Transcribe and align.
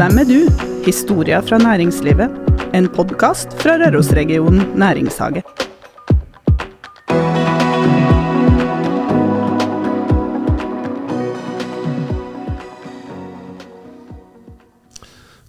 Hvem 0.00 0.16
er 0.16 0.24
du? 0.24 0.38
Historia 0.86 1.42
fra 1.44 1.58
næringslivet. 1.60 2.32
En 2.72 2.86
podkast 2.88 3.52
fra 3.60 3.74
Rørosregionen 3.82 4.62
næringshage. 4.80 5.42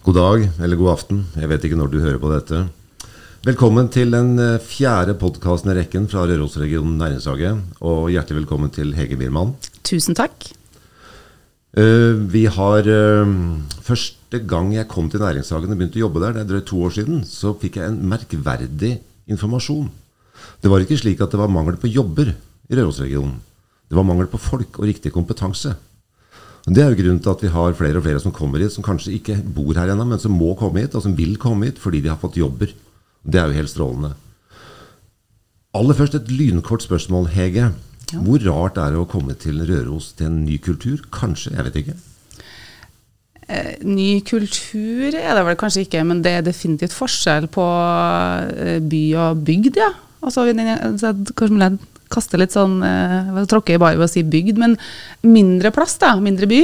God 0.03 0.19
dag, 0.19 0.49
eller 0.59 0.75
god 0.75 0.91
aften. 0.97 1.25
Jeg 1.39 1.47
vet 1.47 1.63
ikke 1.63 1.79
når 1.79 1.87
du 1.87 1.99
hører 2.03 2.19
på 2.19 2.35
dette. 2.35 2.65
Velkommen 3.47 3.87
til 3.87 4.11
den 4.11 4.35
eh, 4.35 4.59
fjerde 4.59 5.15
podkasten 5.15 5.71
i 5.71 5.79
rekken 5.79 6.11
fra 6.11 6.27
Rørosregionen 6.27 6.99
næringshage. 6.99 7.55
Og 7.79 8.09
hjertelig 8.11 8.43
velkommen 8.43 8.75
til 8.75 8.97
Hege 8.99 9.15
Biermann. 9.15 9.55
Tusen 9.87 10.11
takk. 10.11 10.51
Eh, 11.71 12.13
vi 12.27 12.47
har 12.51 12.83
eh, 12.83 13.35
Første 13.81 14.39
gang 14.47 14.73
jeg 14.75 14.89
kom 14.91 15.07
til 15.11 15.23
næringshagen 15.23 15.71
og 15.71 15.77
begynte 15.79 15.99
å 15.99 16.05
jobbe 16.05 16.21
der, 16.23 16.35
det 16.35 16.41
er 16.43 16.49
drøyt 16.49 16.67
to 16.67 16.79
år 16.83 16.93
siden, 16.95 17.23
så 17.27 17.51
fikk 17.59 17.79
jeg 17.79 17.91
en 17.91 18.01
merkverdig 18.11 18.97
informasjon. 19.31 19.89
Det 20.63 20.71
var 20.71 20.83
ikke 20.83 20.99
slik 20.99 21.23
at 21.23 21.31
det 21.33 21.39
var 21.39 21.51
mangel 21.51 21.75
på 21.79 21.91
jobber 21.91 22.31
i 22.31 22.77
Rørosregionen. 22.77 23.39
Det 23.91 23.97
var 23.97 24.07
mangel 24.07 24.29
på 24.31 24.39
folk 24.39 24.79
og 24.79 24.87
riktig 24.87 25.11
kompetanse. 25.11 25.73
Det 26.63 26.79
er 26.79 26.93
jo 26.93 26.99
grunnen 27.01 27.19
til 27.23 27.33
at 27.33 27.43
vi 27.43 27.51
har 27.51 27.75
flere 27.75 27.99
og 27.99 28.05
flere 28.05 28.21
som 28.23 28.31
kommer 28.35 28.61
hit, 28.61 28.71
som 28.71 28.85
kanskje 28.85 29.17
ikke 29.17 29.39
bor 29.43 29.75
her 29.75 29.91
ennå, 29.91 30.05
men 30.07 30.21
som 30.21 30.35
må 30.35 30.53
komme 30.59 30.83
hit, 30.83 30.95
og 30.95 31.03
som 31.03 31.15
vil 31.17 31.35
komme 31.41 31.67
hit 31.67 31.81
fordi 31.81 32.03
de 32.03 32.11
har 32.11 32.19
fått 32.21 32.39
jobber. 32.39 32.71
Det 33.23 33.41
er 33.41 33.49
jo 33.49 33.59
helt 33.59 33.73
strålende. 33.73 34.13
Aller 35.75 35.97
først 35.97 36.15
et 36.19 36.31
lynkort 36.31 36.85
spørsmål, 36.85 37.31
Hege. 37.33 37.71
Hvor 38.19 38.43
rart 38.43 38.79
er 38.81 38.93
det 38.93 38.99
å 39.01 39.09
komme 39.09 39.35
til 39.39 39.61
Røros 39.67 40.11
til 40.17 40.27
en 40.27 40.41
ny 40.45 40.57
kultur? 40.63 41.03
Kanskje, 41.13 41.53
jeg 41.55 41.67
vet 41.67 41.83
ikke. 41.83 41.99
Eh, 43.51 43.77
ny 43.83 44.21
kultur 44.23 45.11
er 45.17 45.35
det 45.35 45.43
vel 45.43 45.57
kanskje 45.59 45.85
ikke, 45.85 46.03
men 46.07 46.21
det 46.23 46.35
er 46.37 46.45
definitivt 46.45 46.95
forskjell 46.95 47.49
på 47.51 47.65
eh, 48.55 48.77
by 48.79 49.03
og 49.25 49.41
bygd, 49.47 49.79
ja. 49.81 49.91
Altså, 50.21 50.45
så 51.01 51.11
kanskje 51.35 51.57
man 51.57 51.79
kaster 52.11 52.39
litt 52.39 52.53
sånn 52.53 52.81
eh, 52.85 53.41
Tråkker 53.49 53.75
i 53.75 53.81
bare 53.81 53.97
ved 53.97 54.05
å 54.07 54.11
si 54.11 54.23
bygd, 54.23 54.61
men 54.61 54.77
mindre 55.25 55.73
plass, 55.75 55.97
da. 55.99 56.13
Mindre 56.21 56.47
by. 56.51 56.61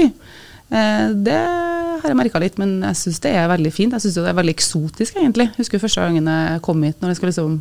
Det 0.68 1.36
har 1.38 2.12
jeg 2.12 2.18
merka 2.20 2.40
litt, 2.44 2.58
men 2.60 2.82
jeg 2.84 3.00
syns 3.00 3.22
det 3.24 3.32
er 3.36 3.48
veldig 3.50 3.72
fint. 3.72 3.96
Jeg 3.96 4.04
syns 4.04 4.18
det 4.20 4.32
er 4.32 4.36
veldig 4.38 4.56
eksotisk, 4.56 5.16
egentlig. 5.16 5.48
Jeg 5.54 5.64
husker 5.64 5.82
første 5.82 6.04
gangen 6.04 6.28
jeg 6.28 6.62
kom 6.68 6.84
hit, 6.84 7.00
når 7.02 7.14
jeg 7.14 7.20
skulle 7.20 7.32
liksom 7.34 7.56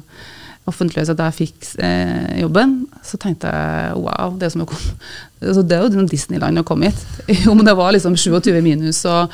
offentliggjøre 0.66 1.14
at 1.14 1.22
jeg 1.22 1.36
fikk 1.36 1.68
eh, 1.84 2.40
jobben, 2.42 2.74
så 3.06 3.18
tenkte 3.22 3.50
jeg 3.52 4.00
wow, 4.02 4.34
det 4.38 4.48
er, 4.48 4.54
som 4.54 4.64
å 4.64 4.68
komme, 4.70 4.96
altså, 5.42 5.62
det 5.62 5.76
er 5.76 5.86
jo 5.86 6.06
Disneyland 6.10 6.62
å 6.62 6.66
komme 6.66 6.90
hit. 6.90 7.04
Jo, 7.44 7.54
men 7.54 7.66
det 7.68 7.76
var 7.78 7.94
liksom 7.94 8.18
27 8.18 8.50
minus 8.64 9.04
og 9.08 9.32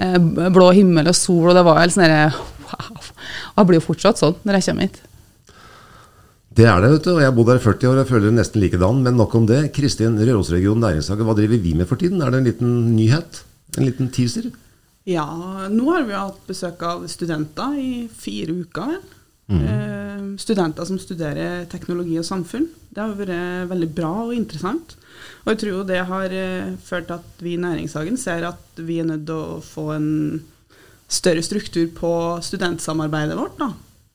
eh, 0.00 0.16
blå 0.52 0.70
himmel 0.76 1.12
og 1.12 1.18
sol, 1.18 1.50
og 1.50 1.56
det 1.58 1.66
var 1.66 1.82
helt 1.82 1.96
sånn 1.96 2.16
wow. 2.70 3.12
Og 3.52 3.62
jeg 3.62 3.70
blir 3.70 3.80
jo 3.80 3.86
fortsatt 3.90 4.20
sånn 4.20 4.38
når 4.46 4.58
jeg 4.58 4.70
kommer 4.70 4.88
hit. 4.88 5.00
Det 6.50 6.66
er 6.66 6.80
det, 6.82 6.90
vet 6.96 7.04
du. 7.06 7.12
og 7.12 7.20
Jeg 7.22 7.30
har 7.30 7.36
bodd 7.36 7.52
her 7.52 7.60
i 7.60 7.62
40 7.62 7.86
år 7.88 7.94
og 7.94 8.02
jeg 8.02 8.10
føler 8.10 8.26
det 8.26 8.38
nesten 8.40 8.62
likedan. 8.64 9.04
Men 9.04 9.20
nok 9.20 9.36
om 9.38 9.46
det. 9.46 9.60
Kristin, 9.76 10.18
Rørosregionen 10.18 10.82
næringshage, 10.82 11.26
hva 11.28 11.36
driver 11.38 11.62
vi 11.62 11.76
med 11.78 11.86
for 11.88 12.00
tiden? 12.00 12.24
Er 12.24 12.32
det 12.32 12.40
en 12.40 12.48
liten 12.48 12.72
nyhet? 12.96 13.44
En 13.78 13.86
liten 13.86 14.10
teaser? 14.12 14.50
Ja, 15.08 15.28
nå 15.70 15.86
har 15.94 16.04
vi 16.08 16.18
hatt 16.18 16.42
besøk 16.50 16.82
av 16.84 17.06
studenter 17.08 17.78
i 17.78 17.92
fire 18.12 18.58
uker. 18.64 18.96
vel? 18.96 19.19
Eh, 19.50 20.36
studenter 20.38 20.86
som 20.86 20.98
studerer 20.98 21.64
teknologi 21.70 22.16
og 22.20 22.24
samfunn. 22.24 22.68
Det 22.90 23.02
har 23.02 23.16
vært 23.18 23.68
veldig 23.70 23.88
bra 23.96 24.12
og 24.28 24.34
interessant. 24.36 24.96
Og 25.44 25.52
jeg 25.52 25.58
tror 25.62 25.72
jo 25.72 25.84
det 25.88 26.00
har 26.06 26.32
eh, 26.36 26.72
ført 26.86 27.08
til 27.08 27.18
at 27.18 27.42
vi 27.42 27.54
i 27.56 27.60
Næringshagen 27.60 28.16
ser 28.20 28.46
at 28.48 28.78
vi 28.78 29.00
er 29.02 29.08
nødt 29.10 29.26
til 29.26 29.34
å 29.36 29.60
få 29.64 29.90
en 29.96 30.10
større 31.10 31.42
struktur 31.42 31.88
på 31.96 32.12
studentsamarbeidet 32.46 33.36
vårt. 33.38 33.58
da. 33.58 33.72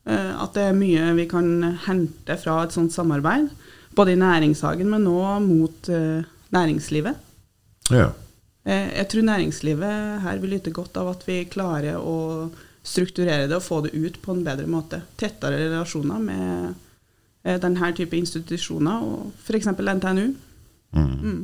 Eh, 0.07 0.33
at 0.43 0.53
det 0.55 0.67
er 0.69 0.77
mye 0.77 1.13
vi 1.17 1.25
kan 1.29 1.49
hente 1.87 2.37
fra 2.41 2.61
et 2.63 2.75
sånt 2.75 2.93
samarbeid. 2.95 3.49
Både 3.95 4.13
i 4.13 4.19
Næringshagen, 4.19 4.89
men 4.91 5.07
òg 5.07 5.41
mot 5.45 5.89
eh, 5.89 6.23
næringslivet. 6.55 7.15
Ja. 7.91 8.11
Eh, 8.65 8.87
Jeg 8.97 9.07
tror 9.09 9.27
næringslivet 9.27 10.21
her 10.21 10.39
vil 10.41 10.55
lytte 10.57 10.71
godt 10.71 10.97
av 10.97 11.11
at 11.15 11.27
vi 11.27 11.43
klarer 11.45 11.99
å 11.99 12.49
strukturere 12.85 13.49
det 13.49 13.57
og 13.57 13.65
få 13.65 13.81
det 13.85 13.95
ut 13.95 14.19
på 14.21 14.35
en 14.35 14.43
bedre 14.45 14.67
måte. 14.69 15.01
Tettere 15.19 15.59
relasjoner 15.65 16.21
med 16.21 16.73
eh, 17.43 17.57
denne 17.61 17.91
type 17.97 18.17
institusjoner, 18.17 19.05
og 19.05 19.31
f.eks. 19.45 19.71
NTNU. 19.73 20.27
Mm. 20.95 21.39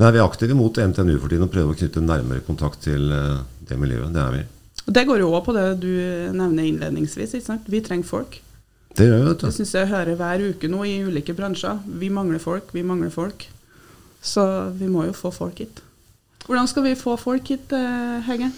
Nei, 0.00 0.10
Vi 0.10 0.18
er 0.18 0.24
aktive 0.24 0.56
mot 0.58 0.78
NTNU 0.78 1.18
for 1.18 1.30
tiden 1.30 1.46
og 1.46 1.52
prøver 1.52 1.74
å 1.74 1.78
knytte 1.78 2.02
nærmere 2.04 2.44
kontakt 2.46 2.84
til 2.86 3.10
eh, 3.12 3.42
det 3.68 3.78
miljøet. 3.80 4.12
Det 4.14 4.22
er 4.22 4.36
vi. 4.38 4.44
Og 4.86 4.94
Det 4.94 5.06
går 5.08 5.22
jo 5.22 5.32
òg 5.34 5.46
på 5.48 5.54
det 5.56 5.66
du 5.82 5.92
nevner 6.36 6.68
innledningsvis. 6.68 7.34
Vi 7.66 7.82
trenger 7.82 8.06
folk. 8.06 8.40
Det 8.96 9.04
gjør 9.04 9.18
vi, 9.18 9.26
vet 9.28 9.42
Det 9.44 9.52
syns 9.52 9.74
jeg 9.74 9.90
hører 9.90 10.16
hver 10.16 10.44
uke 10.52 10.70
nå 10.72 10.84
i 10.88 11.00
ulike 11.04 11.34
bransjer. 11.36 11.82
Vi 12.00 12.08
mangler 12.08 12.40
folk, 12.40 12.70
vi 12.72 12.86
mangler 12.86 13.10
folk. 13.12 13.48
Så 14.24 14.44
vi 14.78 14.88
må 14.90 15.04
jo 15.08 15.16
få 15.16 15.32
folk 15.34 15.60
hit. 15.60 15.82
Hvordan 16.46 16.68
skal 16.70 16.84
vi 16.86 16.94
få 16.94 17.16
folk 17.18 17.48
hit, 17.50 17.72
eh, 17.74 18.22
Hege? 18.28 18.52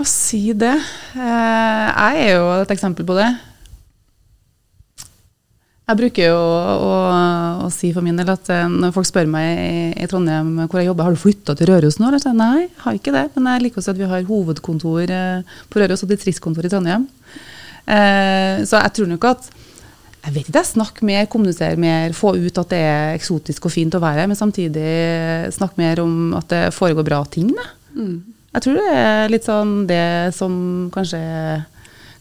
Å 0.00 0.06
si 0.08 0.50
det 0.56 0.72
eh, 0.72 1.86
Jeg 1.86 2.24
er 2.24 2.32
jo 2.34 2.48
et 2.56 2.72
eksempel 2.74 3.06
på 3.06 3.14
det. 3.18 3.28
Jeg 5.90 5.98
bruker 5.98 6.30
jo 6.30 6.38
å, 6.38 6.74
å, 6.86 6.90
å 7.66 7.70
si 7.74 7.90
for 7.94 8.06
min 8.06 8.18
del 8.18 8.30
at 8.34 8.50
eh, 8.50 8.66
når 8.66 8.94
folk 8.96 9.06
spør 9.06 9.30
meg 9.30 9.62
i, 9.62 9.78
i 10.02 10.08
Trondheim 10.10 10.56
hvor 10.64 10.80
jeg 10.80 10.90
jobber, 10.90 11.06
har 11.06 11.14
du 11.14 11.22
flytta 11.22 11.54
til 11.58 11.70
Røros 11.70 12.00
nå? 12.02 12.10
Eller? 12.10 12.34
Nei, 12.34 12.66
jeg 12.66 12.82
har 12.82 12.98
ikke 12.98 13.14
det. 13.14 13.24
Men 13.36 13.52
jeg 13.54 13.66
liker 13.66 13.82
å 13.82 13.86
si 13.86 13.92
at 13.94 14.02
vi 14.02 14.10
har 14.10 14.26
hovedkontor 14.26 15.14
på 15.70 15.82
Røros 15.82 16.06
og 16.06 16.10
distriktskontor 16.10 16.66
i 16.66 16.72
Trondheim. 16.74 17.06
Så 17.86 18.78
jeg 18.78 18.92
tror 18.94 19.08
nok 19.10 19.24
at 19.26 19.48
jeg 20.20 20.34
vet 20.34 20.48
ikke, 20.50 20.58
jeg 20.58 20.68
snakker 20.74 21.06
mer, 21.08 21.28
kommuniserer 21.32 21.80
mer, 21.80 22.12
få 22.16 22.34
ut 22.36 22.58
at 22.60 22.72
det 22.72 22.80
er 22.84 23.14
eksotisk 23.16 23.66
og 23.66 23.72
fint 23.72 23.94
å 23.96 24.02
være 24.02 24.22
her, 24.24 24.28
men 24.28 24.38
samtidig 24.38 24.90
snakke 25.56 25.80
mer 25.80 26.02
om 26.02 26.34
at 26.36 26.50
det 26.52 26.62
foregår 26.76 27.06
bra 27.06 27.22
ting. 27.32 27.48
Da. 27.56 27.70
Jeg 28.50 28.64
tror 28.64 28.76
det 28.76 28.88
er 28.98 29.32
litt 29.32 29.46
sånn 29.48 29.74
det 29.88 30.34
som 30.36 30.54
kanskje 30.92 31.20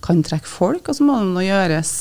kan 0.05 0.23
trekke 0.23 0.47
folk, 0.47 0.87
og 0.87 0.95
så 0.95 1.05
må 1.05 1.17
det 1.19 1.33
nå 1.33 1.43
gjøres 1.43 1.93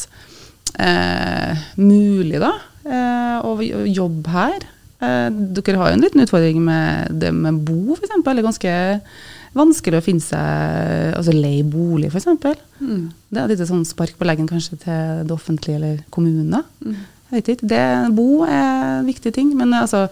eh, 0.79 1.69
mulig, 1.81 2.39
da, 2.43 2.53
eh, 2.87 3.37
å 3.43 3.57
jobbe 3.91 4.35
her. 4.37 4.69
Eh, 5.03 5.27
dere 5.33 5.81
har 5.81 5.91
jo 5.91 5.99
en 5.99 6.05
liten 6.05 6.23
utfordring 6.23 6.63
med 6.63 7.19
det 7.23 7.33
med 7.35 7.65
bo, 7.67 7.97
f.eks. 7.97 8.15
Det 8.15 8.35
er 8.37 8.47
ganske 8.47 8.77
vanskelig 9.57 10.01
å 10.01 10.05
finne 10.05 10.25
seg 10.25 11.15
altså 11.19 11.35
leie 11.35 11.67
bolig, 11.67 12.11
f.eks. 12.13 12.29
Mm. 12.81 13.05
Det 13.29 13.41
er 13.41 13.45
et 13.45 13.55
lite 13.55 13.69
sånn 13.69 13.87
spark 13.89 14.19
på 14.19 14.29
leggen 14.29 14.49
kanskje 14.51 14.81
til 14.83 15.23
det 15.29 15.35
offentlige 15.35 15.81
eller 15.81 16.03
kommunene. 16.15 16.65
Mm. 16.85 16.99
Jeg 17.29 17.37
vet 17.37 17.51
ikke. 17.53 17.69
Det, 17.69 17.83
bo 18.17 18.29
er 18.47 18.99
en 18.99 19.09
viktig 19.09 19.35
ting. 19.37 19.53
Men 19.59 19.75
altså, 19.77 20.07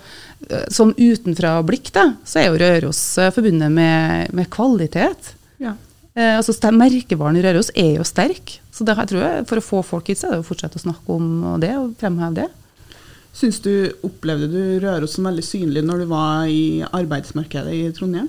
eh, 0.51 0.67
sånn 0.73 0.93
utenfra 0.99 1.55
blikk, 1.65 1.89
da, 1.97 2.11
så 2.29 2.43
er 2.43 2.51
jo 2.51 2.61
Røros 2.61 3.03
forbundet 3.33 3.73
med, 3.73 4.35
med 4.37 4.51
kvalitet. 4.53 5.33
Ja. 5.63 5.73
Eh, 6.13 6.37
altså, 6.37 6.53
Merkevaren 6.73 7.41
i 7.41 7.45
Røros 7.45 7.73
er 7.75 7.97
jo 7.97 8.05
sterk. 8.05 8.59
Så 8.73 8.85
det, 8.85 8.99
jeg 9.01 9.13
tror 9.15 9.25
jeg, 9.25 9.49
for 9.49 9.61
å 9.61 9.65
få 9.65 9.83
folk 9.95 10.13
hit, 10.13 10.21
så 10.21 10.29
er 10.29 10.37
det 10.37 10.45
å 10.45 10.49
fortsette 10.51 10.81
å 10.81 10.85
snakke 10.85 11.17
om 11.17 11.57
det 11.63 11.73
og 11.81 11.97
fremheve 12.01 12.43
det. 12.43 12.51
Syns 13.37 13.61
du, 13.65 13.93
Opplevde 14.07 14.49
du 14.49 14.61
Røros 14.81 15.17
som 15.17 15.29
veldig 15.29 15.45
synlig 15.45 15.85
når 15.85 16.05
du 16.05 16.11
var 16.13 16.49
i 16.49 16.85
arbeidsmarkedet 16.85 17.75
i 17.77 17.89
Trondheim? 17.97 18.29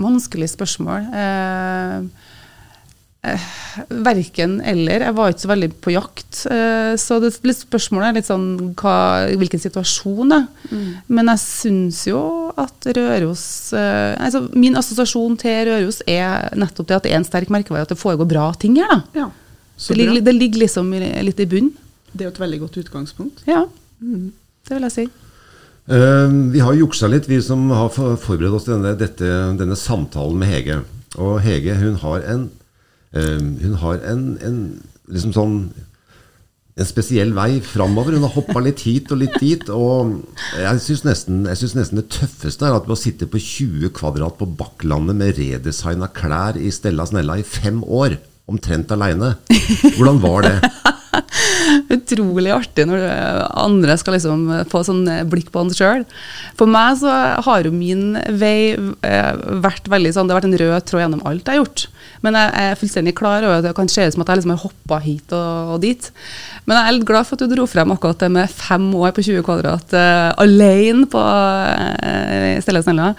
Vanskelig 0.00 0.48
spørsmål. 0.52 1.06
Eh, 1.14 2.06
eh, 3.30 3.44
verken 4.04 4.56
eller. 4.60 5.04
Jeg 5.06 5.16
var 5.16 5.32
ikke 5.32 5.44
så 5.44 5.50
veldig 5.52 5.68
på 5.84 5.94
jakt. 5.94 6.40
Eh, 6.50 6.94
så 7.00 7.18
det, 7.22 7.32
litt 7.46 7.60
spørsmålet 7.62 8.08
er 8.08 8.18
litt 8.18 8.28
sånn 8.30 8.48
hva, 8.80 8.96
hvilken 9.40 9.62
situasjon, 9.62 10.34
da. 10.34 10.40
Men 11.08 11.32
jeg 11.34 11.42
syns 11.44 12.04
jo 12.10 12.20
at 12.60 12.86
Røros 12.94 13.72
eh, 13.74 14.14
altså 14.20 14.44
Min 14.52 14.76
assosiasjon 14.78 15.38
til 15.40 15.64
Røros 15.70 16.02
er 16.06 16.52
nettopp 16.58 16.90
det 16.90 16.98
at 16.98 17.06
det 17.08 17.14
er 17.14 17.20
en 17.22 17.26
sterk 17.28 17.50
merkevare, 17.54 17.86
at 17.88 17.94
det 17.94 18.00
foregår 18.00 18.28
bra 18.30 18.52
ting 18.58 18.76
her. 18.82 18.90
da. 18.92 19.00
Ja. 19.24 19.30
Så 19.76 19.94
Det 19.94 20.04
ligger, 20.04 20.20
det 20.22 20.34
ligger 20.36 20.66
liksom 20.66 20.92
litt 20.94 21.40
i 21.42 21.46
bunn. 21.50 21.72
Det 22.12 22.22
er 22.22 22.28
jo 22.28 22.34
et 22.36 22.44
veldig 22.44 22.60
godt 22.62 22.76
utgangspunkt. 22.84 23.42
Ja, 23.50 23.64
det 23.98 24.76
vil 24.76 24.86
jeg 24.86 24.94
si. 24.94 25.06
Eh, 25.84 26.28
vi 26.52 26.60
har 26.64 26.76
juksa 26.78 27.08
litt, 27.12 27.28
vi 27.28 27.40
som 27.44 27.66
har 27.74 27.90
forberedt 27.92 28.56
oss 28.56 28.64
til 28.64 28.78
denne, 28.78 28.94
dette, 28.96 29.30
denne 29.58 29.76
samtalen 29.76 30.38
med 30.40 30.48
Hege. 30.48 30.78
Og 31.20 31.42
Hege 31.44 31.76
hun 31.80 31.98
har 32.00 32.24
en, 32.34 32.46
eh, 33.12 33.40
hun 33.64 33.76
har 33.82 34.00
en, 34.00 34.22
en 34.40 34.62
liksom 35.12 35.34
sånn 35.36 35.58
en 36.74 36.88
spesiell 36.88 37.30
vei 37.36 37.60
framover. 37.62 38.16
Hun 38.16 38.24
har 38.26 38.34
hoppa 38.34 38.58
litt 38.64 38.80
hit 38.82 39.12
og 39.14 39.20
litt 39.20 39.36
dit. 39.38 39.68
Og 39.70 40.16
jeg 40.58 40.80
syns 40.82 41.04
nesten, 41.06 41.42
nesten 41.46 42.00
det 42.00 42.08
tøffeste 42.16 42.66
er 42.66 42.74
at 42.74 42.88
ved 42.88 42.96
å 42.96 42.98
sitte 42.98 43.28
på 43.30 43.38
20 43.38 43.92
kvadrat 43.94 44.40
på 44.40 44.48
Bakklandet 44.58 45.20
med 45.20 45.38
redesigna 45.38 46.08
klær 46.10 46.58
i 46.58 46.72
Stella 46.74 47.06
Snella 47.06 47.38
i 47.38 47.46
fem 47.46 47.78
år, 47.84 48.16
omtrent 48.50 48.90
aleine. 48.96 49.36
Hvordan 49.94 50.18
var 50.24 50.48
det? 50.48 50.73
Utrolig 51.92 52.52
artig 52.54 52.86
når 52.88 53.04
andre 53.60 53.96
skal 54.00 54.16
liksom 54.16 54.46
få 54.70 54.84
sånn 54.86 55.04
blikk 55.30 55.50
på 55.52 55.62
han 55.62 55.72
sjøl. 55.74 56.04
For 56.58 56.70
meg 56.70 57.00
så 57.00 57.12
har 57.44 57.66
jo 57.66 57.74
min 57.74 58.14
vei 58.40 58.74
eh, 58.74 59.32
vært 59.64 59.88
veldig 59.90 60.12
sånn 60.14 60.28
Det 60.28 60.34
har 60.34 60.40
vært 60.40 60.50
en 60.50 60.60
rød 60.62 60.86
tråd 60.88 61.04
gjennom 61.04 61.24
alt 61.28 61.44
jeg 61.44 61.58
har 61.58 61.62
gjort. 61.62 61.86
Men 62.24 62.38
jeg 62.38 62.52
er 62.62 62.78
fullstendig 62.80 63.14
klar 63.18 63.44
over 63.44 63.58
at 63.58 63.66
det 63.66 63.74
kan 63.76 63.90
se 63.90 64.06
ut 64.06 64.14
som 64.14 64.24
at 64.24 64.30
jeg 64.32 64.40
liksom 64.40 64.54
har 64.54 64.62
hoppa 64.62 65.00
hit 65.04 65.34
og, 65.36 65.74
og, 65.74 65.82
dit. 65.82 66.08
Men 66.64 66.78
jeg 66.78 66.86
er 66.86 66.96
litt 66.98 67.08
glad 67.10 67.28
for 67.28 67.36
at 67.36 67.44
du 67.44 67.56
dro 67.56 67.66
frem 67.68 67.92
akkurat 67.92 68.22
det 68.24 68.30
med 68.32 68.52
fem 68.52 68.86
år 68.96 69.12
på 69.16 69.26
20 69.26 69.44
kvadrat 69.44 69.92
uh, 69.96 70.30
alene 70.40 71.04
på 71.10 71.20
uh, 71.20 72.54
Stella 72.64 72.84
Snella. 72.84 73.10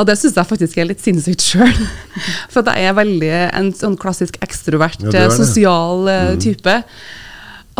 Og 0.00 0.06
det 0.08 0.16
syns 0.16 0.38
jeg 0.38 0.48
faktisk 0.48 0.78
er 0.78 0.88
litt 0.88 1.02
sinnssykt 1.02 1.44
sjøl. 1.44 1.80
For 2.52 2.64
jeg 2.64 2.88
er 2.88 2.96
veldig 2.96 3.32
en 3.58 3.72
sånn 3.76 3.98
klassisk 4.00 4.38
ekstrovert, 4.44 5.02
ja, 5.12 5.26
sosial 5.34 6.06
mm. 6.08 6.38
type. 6.40 6.76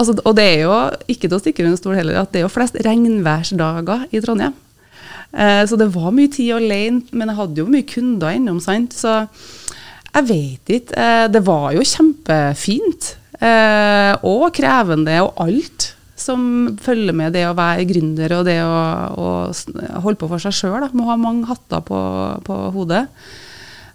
Altså, 0.00 0.16
og 0.24 0.32
det 0.38 0.46
er 0.48 0.62
jo 0.64 0.74
ikke 1.12 1.28
til 1.28 1.36
å 1.36 1.42
stikke 1.42 1.64
under 1.66 1.76
stol 1.76 1.98
heller 1.98 2.22
at 2.22 2.32
det 2.32 2.40
er 2.40 2.46
jo 2.46 2.52
flest 2.52 2.78
regnværsdager 2.86 4.06
i 4.08 4.22
Trondheim. 4.24 4.54
Eh, 5.30 5.62
så 5.68 5.76
det 5.78 5.90
var 5.94 6.14
mye 6.16 6.30
tid 6.32 6.54
alene, 6.56 7.04
men 7.12 7.30
jeg 7.30 7.38
hadde 7.38 7.60
jo 7.62 7.68
mye 7.70 7.86
kunder 7.86 8.34
innom. 8.34 8.62
sant? 8.64 8.96
Så 8.96 9.20
jeg 10.10 10.26
vet 10.30 10.74
ikke. 10.80 10.96
Eh, 10.96 11.26
det 11.30 11.44
var 11.46 11.70
jo 11.76 11.86
kjempefint. 11.86 13.14
Eh, 13.40 14.12
og 14.26 14.50
krevende 14.56 15.20
og 15.24 15.38
alt 15.44 15.92
som 16.20 16.42
følger 16.80 17.16
med 17.16 17.32
det 17.32 17.46
å 17.48 17.56
være 17.56 17.86
gründer 17.88 18.34
og 18.36 18.42
det 18.44 18.58
å, 18.60 18.80
å 19.16 19.28
holde 20.04 20.18
på 20.20 20.28
for 20.28 20.42
seg 20.42 20.56
sjøl. 20.56 20.88
Må 20.92 21.08
ha 21.08 21.16
mange 21.20 21.48
hatter 21.48 21.84
på, 21.86 22.00
på 22.44 22.58
hodet. 22.74 23.06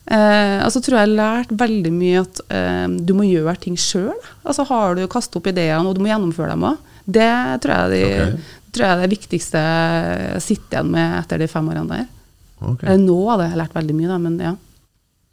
Eh, 0.06 0.60
altså 0.62 0.84
tror 0.86 1.00
jeg 1.00 1.08
har 1.08 1.18
lært 1.18 1.54
veldig 1.58 1.92
mye 1.94 2.20
at 2.22 2.42
eh, 2.54 2.86
du 3.08 3.16
må 3.18 3.26
gjøre 3.26 3.56
ting 3.64 3.78
sjøl. 3.80 4.14
Altså 4.46 4.68
har 4.70 4.98
du 4.98 5.06
kastet 5.10 5.40
opp 5.40 5.50
ideene, 5.50 5.86
og 5.88 5.98
du 5.98 6.04
må 6.04 6.12
gjennomføre 6.12 6.54
dem 6.54 6.68
òg. 6.70 6.92
Det 7.06 7.32
tror 7.62 7.74
jeg, 7.74 7.90
de, 7.94 8.04
okay. 8.10 8.60
tror 8.74 8.86
jeg 8.86 8.96
er 8.96 9.02
det 9.02 9.14
viktigste 9.14 9.62
jeg 9.62 10.44
sitter 10.46 10.78
igjen 10.78 10.92
med 10.94 11.18
etter 11.20 11.42
de 11.42 11.50
fem 11.50 11.72
årene 11.74 11.90
der. 12.00 12.08
Okay. 12.56 12.88
Eller 12.88 13.02
nå 13.04 13.18
hadde 13.32 13.50
jeg 13.50 13.60
lært 13.62 13.78
veldig 13.78 13.98
mye, 13.98 14.10
da, 14.10 14.18
men 14.22 14.38
ja. 14.42 14.54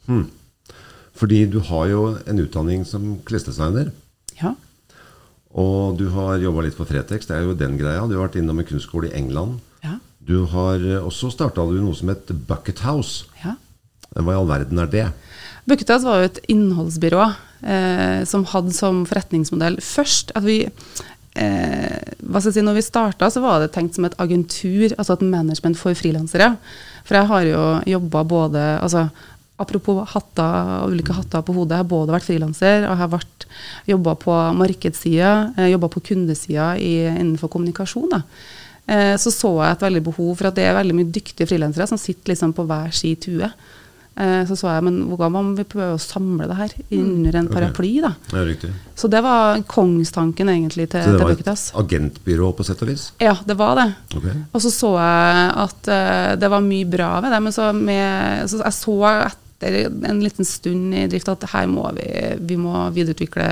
Hmm. 0.09 0.27
Fordi 1.17 1.39
du 1.49 1.59
har 1.69 1.87
jo 1.91 2.03
en 2.29 2.41
utdanning 2.41 2.85
som 2.89 3.11
klesdesigner. 3.25 3.91
Ja. 4.39 4.55
Og 5.53 5.99
du 5.99 6.07
har 6.13 6.41
jobba 6.41 6.65
litt 6.65 6.77
for 6.77 6.89
Fretex, 6.89 7.29
det 7.29 7.37
er 7.37 7.45
jo 7.45 7.57
den 7.57 7.77
greia. 7.77 8.05
Du 8.09 8.17
har 8.17 8.25
vært 8.25 8.39
innom 8.41 8.61
en 8.61 8.67
kunstskole 8.67 9.11
i 9.11 9.17
England. 9.17 9.61
Ja. 9.85 9.99
Du 10.17 10.47
har 10.49 10.81
også 11.03 11.29
starta 11.33 11.65
noe 11.69 11.93
som 11.97 12.09
het 12.09 12.33
Bucket 12.49 12.81
House. 12.85 13.29
Ja. 13.43 13.53
Hva 14.13 14.33
i 14.33 14.37
all 14.37 14.49
verden 14.49 14.81
er 14.81 14.91
det? 14.91 15.07
Bucketas 15.69 16.05
var 16.05 16.19
jo 16.19 16.29
et 16.29 16.41
innholdsbyrå 16.51 17.23
eh, 17.23 18.21
som 18.29 18.45
hadde 18.51 18.75
som 18.75 19.03
forretningsmodell 19.07 19.79
først 19.83 20.33
at 20.37 20.43
vi 20.45 20.57
eh, 20.67 21.99
hva 22.21 22.41
skal 22.41 22.49
jeg 22.51 22.57
si, 22.59 22.65
når 22.65 22.79
vi 22.79 22.85
starta, 22.85 23.29
så 23.31 23.43
var 23.43 23.61
det 23.61 23.71
tenkt 23.75 23.97
som 23.97 24.07
et 24.07 24.17
agentur, 24.21 24.91
altså 24.97 25.15
et 25.15 25.27
management 25.27 25.79
for 25.79 25.95
frilansere. 25.97 26.53
For 27.07 27.19
jeg 27.19 27.29
har 27.31 27.47
jo 27.47 27.63
jobba 27.95 28.25
både 28.27 28.65
altså, 28.79 29.07
Apropos 29.61 30.01
hatter, 30.09 30.87
ulike 30.89 31.13
hatter 31.13 31.43
på 31.45 31.53
hodet. 31.53 31.77
Jeg 31.77 31.83
har 31.83 31.89
både 31.91 32.13
vært 32.15 32.25
frilanser 32.25 32.87
og 32.89 32.97
har 32.97 33.11
jobba 33.87 34.15
på 34.19 34.33
markedssida, 34.57 35.53
eh, 35.55 35.69
jobba 35.69 35.91
på 35.93 36.01
kundesida 36.09 36.73
innenfor 36.75 37.51
kommunikasjon. 37.53 38.09
Da. 38.09 38.23
Eh, 38.87 39.13
så 39.15 39.31
så 39.31 39.53
jeg 39.61 39.77
et 39.77 39.85
veldig 39.85 40.03
behov 40.03 40.35
for 40.35 40.49
at 40.49 40.57
det 40.57 40.65
er 40.67 40.75
veldig 40.75 40.97
mye 40.97 41.11
dyktige 41.13 41.47
frilansere 41.47 41.87
som 41.87 42.01
sitter 42.01 42.33
liksom 42.33 42.51
på 42.57 42.65
hver 42.67 42.91
sin 42.91 43.15
tue. 43.15 43.51
Eh, 44.15 44.43
så 44.45 44.55
så 44.57 44.69
jeg 44.69 44.85
men 44.85 44.99
hvordan 45.09 45.35
om 45.39 45.51
vi 45.57 45.65
prøver 45.65 45.95
å 45.95 46.01
samle 46.01 46.45
det 46.45 46.57
her 46.59 46.73
mm. 46.77 46.97
under 46.99 47.37
en 47.39 47.47
paraply. 47.49 47.93
da. 48.03 48.13
Ja, 48.33 48.43
riktig. 48.45 48.69
Så 48.95 49.09
det 49.09 49.23
var 49.25 49.61
kongstanken 49.69 50.51
egentlig 50.53 50.91
til 50.93 51.05
Så 51.07 51.15
det 51.17 51.23
var 51.23 51.33
et 51.33 51.63
agentbyrå 51.81 52.51
på 52.53 52.65
sett 52.67 52.83
og 52.85 52.91
vis? 52.91 53.07
Ja, 53.23 53.33
det 53.45 53.57
var 53.57 53.79
det. 53.79 53.87
Okay. 54.13 54.35
Og 54.51 54.65
så 54.65 54.73
så 54.73 54.91
jeg 54.99 55.47
at 55.63 55.89
uh, 55.89 56.33
det 56.37 56.51
var 56.53 56.65
mye 56.65 56.89
bra 56.89 57.15
ved 57.25 57.33
det. 57.33 57.41
Men 57.47 57.55
så, 57.55 57.71
med, 57.73 58.45
så 58.51 58.61
jeg 58.61 58.77
så 58.77 58.99
etter 59.09 59.79
en 59.89 60.21
liten 60.21 60.45
stund 60.45 60.93
i 60.93 61.07
drift 61.09 61.31
at 61.33 61.49
her 61.53 61.65
må 61.71 61.87
vi, 61.97 62.05
vi 62.45 62.59
må 62.59 62.85
videreutvikle 62.93 63.47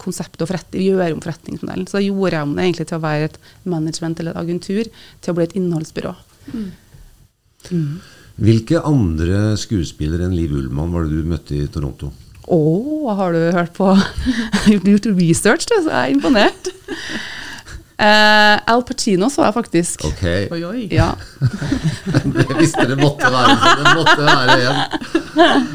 konseptet 0.00 0.46
og 0.46 0.52
forretning, 0.52 0.86
gjøre 0.86 1.12
om 1.12 1.22
forretningsmodellen. 1.24 1.88
Så 1.90 1.98
da 1.98 2.06
gjorde 2.06 2.38
jeg 2.38 2.48
om 2.48 2.56
det 2.56 2.66
egentlig 2.70 2.88
til 2.88 3.00
å 3.00 3.04
være 3.04 3.30
et 3.30 3.40
management 3.68 4.20
eller 4.22 4.32
et 4.32 4.44
agentur 4.46 4.84
til 4.88 5.32
å 5.32 5.36
bli 5.36 5.48
et 5.50 5.56
innholdsbyrå. 5.60 6.16
Mm. 6.54 6.68
Mm. 7.66 7.96
Hvilke 8.36 8.82
andre 8.84 9.54
skuespillere 9.56 10.26
enn 10.26 10.36
Liv 10.36 10.52
Ullmann 10.52 10.92
var 10.92 11.06
det 11.06 11.16
du 11.16 11.28
møtte 11.28 11.56
i 11.56 11.64
Toronto? 11.72 12.10
Å, 12.46 12.56
oh, 12.56 13.08
har 13.16 13.32
du 13.34 13.40
hørt 13.56 13.72
på 13.74 13.88
gjort 14.92 15.08
research, 15.16 15.64
du, 15.70 15.78
så 15.86 15.94
er 16.02 16.12
imponert. 16.12 16.70
Uh, 17.96 18.60
Al 18.68 18.82
Pacino 18.84 19.30
så 19.32 19.46
jeg 19.46 19.56
faktisk. 19.56 20.04
Ok. 20.04 20.22
Oi, 20.52 20.60
oi. 20.68 20.82
Ja. 20.92 21.14
det 22.36 22.44
visste 22.58 22.84
det 22.90 22.98
måtte 23.00 23.30
være. 23.32 23.56
Det 23.80 23.94
måtte 23.96 24.28
være 24.28 24.56
en. 24.68 25.66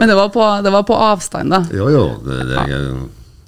Men 0.00 0.10
det 0.10 0.18
var, 0.18 0.32
på, 0.34 0.42
det 0.66 0.74
var, 0.74 0.84
på, 0.88 0.98
avstand, 0.98 1.54
da. 1.54 1.62
Jo, 1.70 1.86
jo. 1.94 2.04
Det, 2.26 2.40
det 2.50 2.60
er 2.66 2.88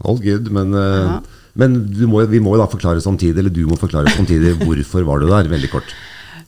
all 0.07 0.23
good. 0.23 0.53
Men, 0.55 0.79
uh, 0.79 1.19
men 1.59 1.77
må, 2.07 2.23
vi 2.31 2.39
må 2.43 2.55
jo 2.55 2.63
da 2.63 2.71
forklare 2.71 3.03
samtidig, 3.03 3.43
eller 3.43 3.55
du 3.55 3.65
må 3.67 3.83
forklare 3.83 4.15
samtidig 4.15 4.55
hvorfor 4.63 5.11
var 5.11 5.19
du 5.19 5.27
der, 5.27 5.51
veldig 5.51 5.75
kort. 5.75 5.91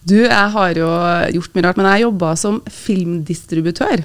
Du, 0.06 0.20
jeg 0.23 0.50
har 0.55 0.79
jo 0.79 0.91
gjort 1.38 1.56
mye 1.56 1.64
rart, 1.67 1.81
men 1.81 1.88
jeg 1.91 2.06
jobba 2.06 2.37
som 2.38 2.61
filmdistributør. 2.70 4.05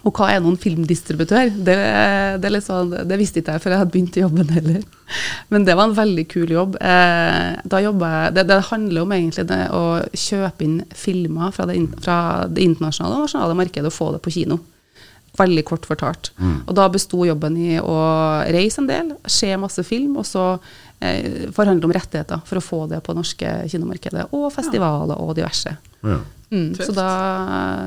Og 0.00 0.16
hva 0.16 0.30
er 0.32 0.40
noen 0.40 0.56
filmdistributør? 0.56 1.50
Det, 1.60 1.74
det, 2.40 2.60
sånn, 2.64 2.94
det, 3.04 3.18
visste 3.20 3.42
ikke 3.42 3.58
jeg 3.58 3.62
før 3.64 3.74
jeg 3.74 3.82
hadde 3.82 3.92
begynt 3.92 4.16
i 4.16 4.22
jobben 4.22 4.54
heller. 4.54 4.80
Men 5.52 5.66
det 5.68 5.76
var 5.76 5.90
en 5.90 5.98
veldig 5.98 6.24
kul 6.30 6.54
jobb. 6.54 6.78
Eh, 6.80 7.60
jeg, 7.68 7.92
det, 8.32 8.46
det, 8.48 8.60
handler 8.70 9.04
om 9.04 9.12
egentlig 9.12 9.60
å 9.76 9.84
kjøpe 10.16 10.64
inn 10.64 10.78
filmer 10.96 11.52
fra 11.52 11.68
det, 11.68 11.76
fra 12.00 12.18
det 12.48 12.64
internasjonale 12.64 13.18
og 13.18 13.26
nasjonale 13.28 13.58
markedet 13.60 13.92
og 13.92 13.96
få 13.98 14.12
det 14.16 14.22
på 14.24 14.32
kino. 14.38 14.62
Veldig 15.40 15.64
kort 15.68 15.88
fortalt. 15.88 16.32
Mm. 16.38 16.58
Og 16.66 16.74
da 16.76 16.88
besto 16.92 17.24
jobben 17.24 17.56
i 17.56 17.78
å 17.80 17.98
reise 18.52 18.82
en 18.82 18.90
del, 18.90 19.14
se 19.24 19.50
masse 19.60 19.84
film, 19.86 20.18
og 20.20 20.26
så 20.28 20.44
eh, 21.00 21.48
forhandle 21.56 21.88
om 21.88 21.94
rettigheter 21.96 22.42
for 22.48 22.60
å 22.60 22.64
få 22.64 22.82
det 22.90 23.00
på 23.06 23.16
norske 23.16 23.54
kinomarkedet, 23.72 24.28
og 24.36 24.50
festivaler 24.54 25.16
og 25.16 25.32
diverse. 25.38 25.72
Ja. 26.04 26.20
Mm, 26.50 26.74
så 26.74 26.90
da 26.92 27.08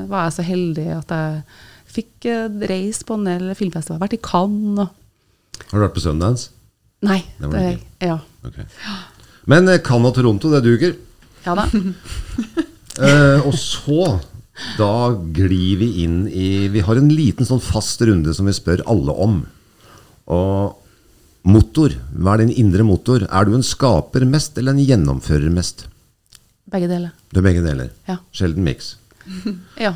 var 0.08 0.26
jeg 0.26 0.36
så 0.38 0.44
heldig 0.46 0.86
at 0.96 1.10
jeg 1.12 1.40
fikk 1.94 2.28
eh, 2.30 2.60
reist 2.70 3.06
på 3.08 3.18
en 3.18 3.28
del 3.28 3.54
filmfestivaler. 3.58 4.02
Vært 4.06 4.18
i 4.18 4.22
Cannes. 4.24 4.92
Har 5.70 5.78
du 5.78 5.84
vært 5.84 5.96
på 5.96 6.04
Sundance? 6.04 6.50
Nei. 7.04 7.20
Det 7.38 7.50
var 7.50 7.58
det, 7.58 7.74
det 8.00 8.08
ja. 8.08 8.18
Okay. 8.46 8.66
Men 9.50 9.68
eh, 9.68 9.82
Cannes 9.84 10.10
og 10.10 10.18
Toronto, 10.18 10.50
det 10.54 10.64
duger? 10.64 10.96
Ja 11.44 11.56
da. 11.58 11.66
eh, 13.04 13.44
og 13.44 13.54
så 13.60 14.00
da 14.78 15.12
glir 15.34 15.80
vi 15.80 15.88
inn 16.04 16.24
i 16.30 16.68
Vi 16.70 16.84
har 16.86 16.98
en 17.00 17.10
liten 17.10 17.46
sånn 17.48 17.62
fast 17.62 18.02
runde 18.06 18.34
som 18.36 18.46
vi 18.46 18.54
spør 18.54 18.84
alle 18.90 19.14
om. 19.26 19.40
Og 20.30 20.80
Motor. 21.44 21.92
Hva 22.16 22.34
er 22.34 22.46
din 22.46 22.54
indre 22.62 22.84
motor? 22.88 23.26
Er 23.28 23.44
du 23.44 23.52
en 23.52 23.66
skaper 23.66 24.24
mest, 24.24 24.56
eller 24.56 24.72
en 24.72 24.80
gjennomfører 24.80 25.52
mest? 25.52 25.84
Begge 26.72 26.88
deler. 26.88 27.12
Du 27.28 27.42
er 27.42 27.44
begge 27.44 27.64
deler? 27.64 27.90
Ja. 28.08 28.16
Sjelden 28.32 28.64
miks? 28.64 28.94
ja. 29.84 29.92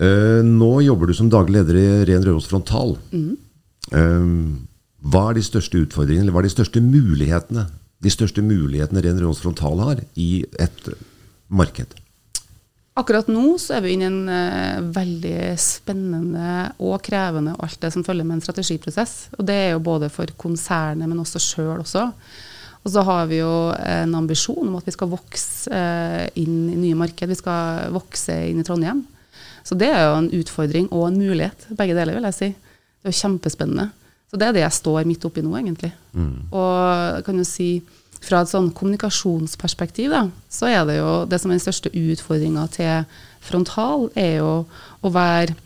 Uh, 0.00 0.40
nå 0.46 0.70
jobber 0.86 1.10
du 1.10 1.16
som 1.18 1.30
daglig 1.32 1.58
leder 1.58 1.78
i 1.80 1.86
Ren 2.12 2.22
Røros 2.24 2.46
Frontal. 2.46 2.94
Mm. 3.10 3.34
Uh, 3.90 4.62
hva 5.10 5.24
er 5.30 5.40
de 5.40 5.44
største 5.44 5.82
utfordringene, 5.82 6.28
eller 6.28 6.36
hva 6.36 6.44
er 6.44 6.50
de 6.50 6.54
største 6.54 6.82
mulighetene 6.84 7.66
de 8.00 8.08
største 8.08 8.40
mulighetene 8.40 9.02
Ren 9.04 9.18
Røros 9.20 9.42
Frontal 9.42 9.82
har 9.82 9.98
i 10.16 10.44
et 10.62 10.86
marked? 11.52 11.98
Akkurat 13.00 13.30
nå 13.32 13.54
så 13.60 13.78
er 13.78 13.84
vi 13.84 13.94
inne 13.94 14.06
i 14.06 14.10
en 14.10 14.28
uh, 14.28 14.88
veldig 14.92 15.54
spennende 15.60 16.70
og 16.84 16.98
krevende 17.06 17.56
alt 17.62 17.78
det 17.80 17.92
som 17.94 18.04
følger 18.04 18.26
med 18.26 18.38
en 18.38 18.44
strategiprosess. 18.44 19.30
Og 19.38 19.46
det 19.48 19.56
er 19.56 19.70
jo 19.74 19.84
både 19.84 20.10
for 20.12 20.30
konsernet, 20.40 21.08
men 21.08 21.22
også 21.22 21.40
sjøl 21.40 21.80
også. 21.80 22.06
Og 22.80 22.92
så 22.92 23.04
har 23.04 23.26
vi 23.28 23.40
jo 23.42 23.52
en 23.76 24.16
ambisjon 24.16 24.66
om 24.66 24.76
at 24.78 24.88
vi 24.88 24.94
skal 24.96 25.10
vokse 25.12 25.70
uh, 25.72 26.26
inn 26.40 26.68
i 26.72 26.78
nye 26.80 26.98
marked. 26.98 27.28
Vi 27.30 27.38
skal 27.38 27.94
vokse 27.94 28.36
inn 28.50 28.60
i 28.60 28.66
Trondheim. 28.66 29.04
Så 29.64 29.76
det 29.78 29.90
er 29.92 30.06
jo 30.08 30.18
en 30.18 30.30
utfordring 30.40 30.88
og 30.88 31.06
en 31.08 31.18
mulighet, 31.20 31.68
begge 31.76 31.96
deler, 31.96 32.16
vil 32.16 32.28
jeg 32.30 32.36
si. 32.36 32.50
Det 32.52 33.08
er 33.08 33.14
jo 33.14 33.20
kjempespennende. 33.20 33.90
Så 34.30 34.38
det 34.38 34.46
er 34.46 34.54
det 34.56 34.62
jeg 34.62 34.76
står 34.76 35.08
midt 35.08 35.24
oppi 35.26 35.42
nå, 35.44 35.52
egentlig. 35.58 35.90
Mm. 36.14 36.52
Og 36.54 37.24
kan 37.26 37.40
jo 37.40 37.46
si 37.46 37.70
fra 38.20 38.42
et 38.42 38.50
sånn 38.52 38.68
kommunikasjonsperspektiv, 38.76 40.12
da, 40.12 40.26
så 40.52 40.68
er 40.68 40.84
det 40.88 40.98
jo 40.98 41.10
det 41.30 41.40
som 41.40 41.50
er 41.50 41.58
den 41.58 41.64
største 41.64 41.92
utfordringa 41.96 42.66
til 42.74 43.18
frontal, 43.44 44.08
er 44.18 44.40
jo 44.42 44.52
å 45.00 45.12
være 45.14 45.56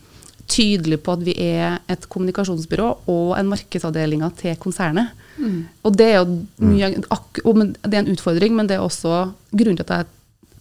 tydelig 0.47 0.99
på 1.03 1.15
at 1.15 1.23
vi 1.25 1.33
er 1.41 1.79
et 1.91 2.05
kommunikasjonsbyrå 2.11 2.89
og 3.11 3.29
en 3.37 3.49
markedsavdeling 3.49 4.23
til 4.39 4.57
konsernet. 4.61 5.13
Mm. 5.41 5.61
Og 5.83 5.95
det 5.97 6.09
er 6.11 6.19
jo 6.19 6.41
mye, 6.63 6.91
det 6.93 7.93
er 7.97 8.03
en 8.03 8.11
utfordring, 8.13 8.53
men 8.55 8.69
det 8.69 8.77
er 8.77 8.83
også 8.85 9.25
grunnen 9.51 9.79
til 9.79 9.87
at 9.87 10.03
jeg 10.03 10.11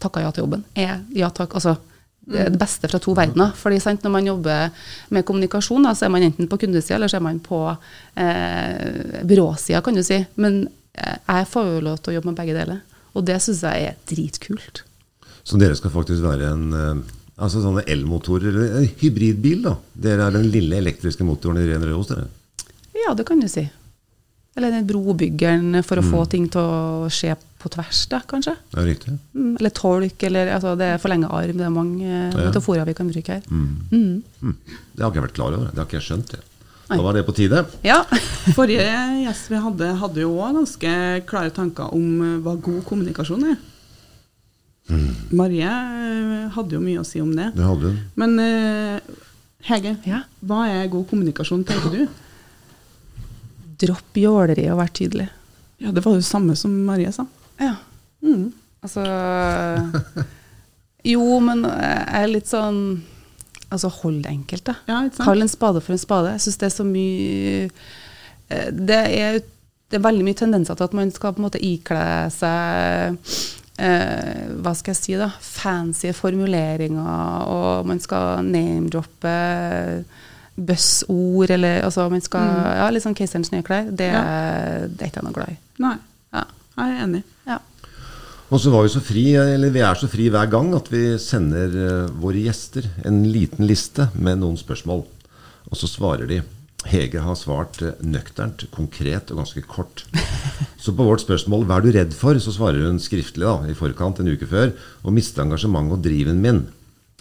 takka 0.02 0.24
ja 0.24 0.30
til 0.32 0.46
jobben. 0.46 0.64
Er, 0.76 1.02
ja 1.14 1.28
takk, 1.32 1.54
altså 1.54 1.76
det, 2.24 2.48
det 2.54 2.60
beste 2.60 2.88
fra 2.90 3.00
to 3.02 3.14
verdener. 3.16 3.52
Fordi 3.56 3.80
sant, 3.82 4.04
Når 4.04 4.10
man 4.10 4.26
jobber 4.26 4.88
med 5.10 5.24
kommunikasjon, 5.24 5.84
da, 5.84 5.94
så 5.94 6.06
er 6.06 6.14
man 6.14 6.24
enten 6.26 6.48
på 6.48 6.58
kundesida 6.64 6.96
eller 6.96 7.12
så 7.12 7.20
er 7.20 7.26
man 7.26 7.40
på 7.44 7.60
eh, 8.16 9.20
byråsida, 9.28 9.82
kan 9.84 9.94
du 9.94 10.02
si. 10.02 10.24
Men 10.36 10.64
jeg 10.94 11.46
får 11.50 11.70
jo 11.74 11.80
lov 11.84 11.98
til 12.02 12.12
å 12.12 12.16
jobbe 12.18 12.30
med 12.32 12.38
begge 12.40 12.54
deler. 12.56 12.80
Og 13.14 13.24
det 13.26 13.36
syns 13.42 13.62
jeg 13.66 13.88
er 13.90 13.96
dritkult. 14.10 14.82
Så 15.44 15.58
dere 15.60 15.76
skal 15.76 15.90
faktisk 15.92 16.22
være 16.24 16.50
en 16.54 16.66
eh, 16.72 17.02
altså 17.36 17.60
sånne 17.62 17.82
elmotorer, 17.90 18.48
eller 18.54 18.76
en 18.80 18.90
hybridbil, 19.02 19.62
da? 19.66 19.76
Dere 19.94 20.28
er 20.28 20.36
den 20.38 20.50
lille 20.50 20.78
elektriske 20.80 21.26
motoren 21.26 21.58
i 21.60 21.66
Ren 21.68 21.82
hos 21.92 22.08
dere? 22.12 22.28
Ja, 22.94 23.12
det 23.18 23.26
kan 23.28 23.40
du 23.42 23.48
si. 23.50 23.66
Eller 24.56 24.70
den 24.70 24.86
brobyggeren 24.86 25.80
for 25.82 25.98
å 25.98 26.02
Mm. 26.04 26.10
få 26.12 26.28
ting 26.30 26.44
til 26.48 26.60
å 26.62 27.08
skje 27.10 27.34
på 27.58 27.68
tvers, 27.74 28.04
da, 28.08 28.20
kanskje. 28.20 28.54
Ja, 28.76 28.82
riktig. 28.86 29.18
Mm, 29.34 29.56
Eller 29.58 29.70
tolk, 29.70 30.22
eller 30.22 30.52
altså, 30.54 30.76
det 30.78 30.86
er 30.94 30.98
forlenga 31.02 31.26
arm. 31.32 31.56
Det 31.58 31.66
er 31.66 31.70
mange 31.74 32.04
ja, 32.06 32.30
Ja. 32.30 32.50
metaforer 32.52 32.86
vi 32.86 32.94
kan 32.94 33.10
bruke 33.10 33.26
her. 33.34 33.42
Mm. 33.50 33.88
Mm. 33.90 34.22
Mm. 34.42 34.56
Det 34.94 35.02
har 35.02 35.10
ikke 35.10 35.20
jeg 35.20 35.28
vært 35.28 35.34
klar 35.34 35.52
over. 35.58 35.66
Det 35.72 35.76
har 35.78 35.86
ikke 35.86 35.98
jeg 35.98 36.06
skjønt. 36.08 36.30
Det. 36.30 36.40
Da 36.96 37.04
var 37.04 37.16
det 37.16 37.26
på 37.26 37.34
tide. 37.36 37.64
Ja. 37.86 38.00
Forrige 38.56 38.88
gjest 39.24 39.50
vi 39.52 39.60
hadde, 39.66 39.92
hadde 40.00 40.24
jo 40.24 40.32
òg 40.38 40.58
ganske 40.60 40.96
klare 41.28 41.52
tanker 41.54 41.94
om 41.94 42.08
eh, 42.22 42.40
hva 42.44 42.56
god 42.56 42.82
kommunikasjon 42.88 43.46
er. 43.52 43.62
Marie 45.32 45.68
eh, 45.68 46.48
hadde 46.52 46.76
jo 46.76 46.82
mye 46.82 47.00
å 47.00 47.06
si 47.08 47.22
om 47.24 47.30
det. 47.36 47.50
Det 47.56 47.64
hadde 47.64 47.92
hun. 47.92 48.00
Men 48.20 48.34
eh, 48.42 49.14
Hege, 49.64 49.94
ja. 50.04 50.20
hva 50.44 50.66
er 50.68 50.90
god 50.92 51.06
kommunikasjon, 51.08 51.64
tenker 51.64 51.94
du? 51.94 52.02
Dropp 53.80 54.18
jåleri 54.20 54.66
og 54.72 54.82
vær 54.82 54.92
tydelig. 54.92 55.30
Ja, 55.80 55.90
Det 55.90 56.04
var 56.04 56.14
jo 56.14 56.20
det 56.20 56.28
samme 56.28 56.56
som 56.56 56.74
Marie 56.84 57.12
sa. 57.12 57.24
Ja. 57.60 57.74
Mm. 58.24 58.52
Altså 58.84 59.02
Jo, 61.04 61.24
men 61.44 61.64
jeg 61.64 62.04
er 62.20 62.30
litt 62.30 62.48
sånn 62.48 62.78
Altså, 63.75 63.88
hold 64.02 64.23
det 64.25 64.31
enkelt, 64.33 64.64
da. 64.69 64.75
Ja. 64.88 65.00
Kall 65.25 65.43
en 65.43 65.50
spade 65.52 65.81
for 65.83 65.93
en 65.97 65.99
spade. 66.02 66.31
Jeg 66.37 66.45
syns 66.47 66.61
det 66.62 66.66
er 66.71 66.75
så 66.76 66.87
mye 66.87 67.66
eh, 68.50 68.71
det 68.71 69.00
er, 69.19 69.40
det 69.90 69.99
er 69.99 70.04
veldig 70.07 70.25
mye 70.26 70.38
tendenser 70.38 70.78
til 70.78 70.85
at 70.88 70.95
man 70.97 71.11
skal 71.14 71.35
på 71.35 71.43
en 71.43 71.47
måte 71.49 71.61
ikle 71.64 72.04
seg 72.35 73.19
eh, 73.83 74.45
hva 74.62 74.73
skal 74.78 74.95
jeg 74.95 75.00
si 75.00 75.16
da, 75.19 75.28
fancy 75.43 76.12
formuleringer, 76.14 77.49
og 77.50 77.87
man 77.90 77.99
skal 78.00 78.45
name-droppe 78.47 79.35
buzzord, 80.54 81.50
eller 81.50 81.83
altså 81.83 82.09
man 82.09 82.21
skal 82.23 82.40
Mm. 82.47 82.76
Ja, 82.78 82.90
litt 82.95 83.02
sånn 83.02 83.14
keiserens 83.19 83.50
nye 83.52 83.62
klær. 83.66 83.88
Det, 83.90 84.07
Ja. 84.07 84.23
det 84.87 85.02
er 85.02 85.07
ikke 85.11 85.19
jeg 85.23 85.25
noe 85.25 85.33
glad 85.35 85.49
i. 85.50 85.57
Nei, 85.83 85.97
Ja. 86.33 86.45
jeg 86.78 86.93
er 86.95 87.02
enig. 87.04 87.23
Og 88.52 88.60
så 88.60 88.70
var 88.70 88.84
vi 88.84 88.92
så 88.92 89.00
fri, 89.00 89.24
eller 89.40 89.72
vi 89.72 89.82
er 89.84 89.96
så 89.96 90.08
fri 90.10 90.28
hver 90.32 90.50
gang 90.52 90.74
at 90.76 90.90
vi 90.92 91.16
sender 91.22 91.78
eh, 91.80 92.12
våre 92.20 92.42
gjester 92.44 92.86
en 93.08 93.22
liten 93.32 93.64
liste 93.66 94.10
med 94.14 94.42
noen 94.42 94.58
spørsmål. 94.60 95.04
Og 95.70 95.80
så 95.80 95.88
svarer 95.88 96.28
de. 96.28 96.42
Hege 96.84 97.22
har 97.24 97.38
svart 97.40 97.80
eh, 97.82 97.96
nøkternt, 98.04 98.66
konkret 98.74 99.32
og 99.32 99.40
ganske 99.40 99.64
kort. 99.64 100.04
Så 100.76 100.92
på 100.92 101.06
vårt 101.08 101.24
spørsmål 101.24 101.64
'Hva 101.64 101.78
er 101.78 101.84
du 101.86 101.92
redd 101.96 102.12
for?' 102.12 102.36
så 102.36 102.52
svarer 102.52 102.84
hun 102.84 103.00
skriftlig 103.00 103.48
da, 103.48 103.64
i 103.64 103.74
forkant 103.78 104.20
en 104.20 104.28
uke 104.28 104.46
før. 104.46 104.74
'Å 104.76 105.10
miste 105.10 105.40
engasjementet 105.40 105.96
og 105.96 106.04
driven 106.04 106.42
min'. 106.44 106.66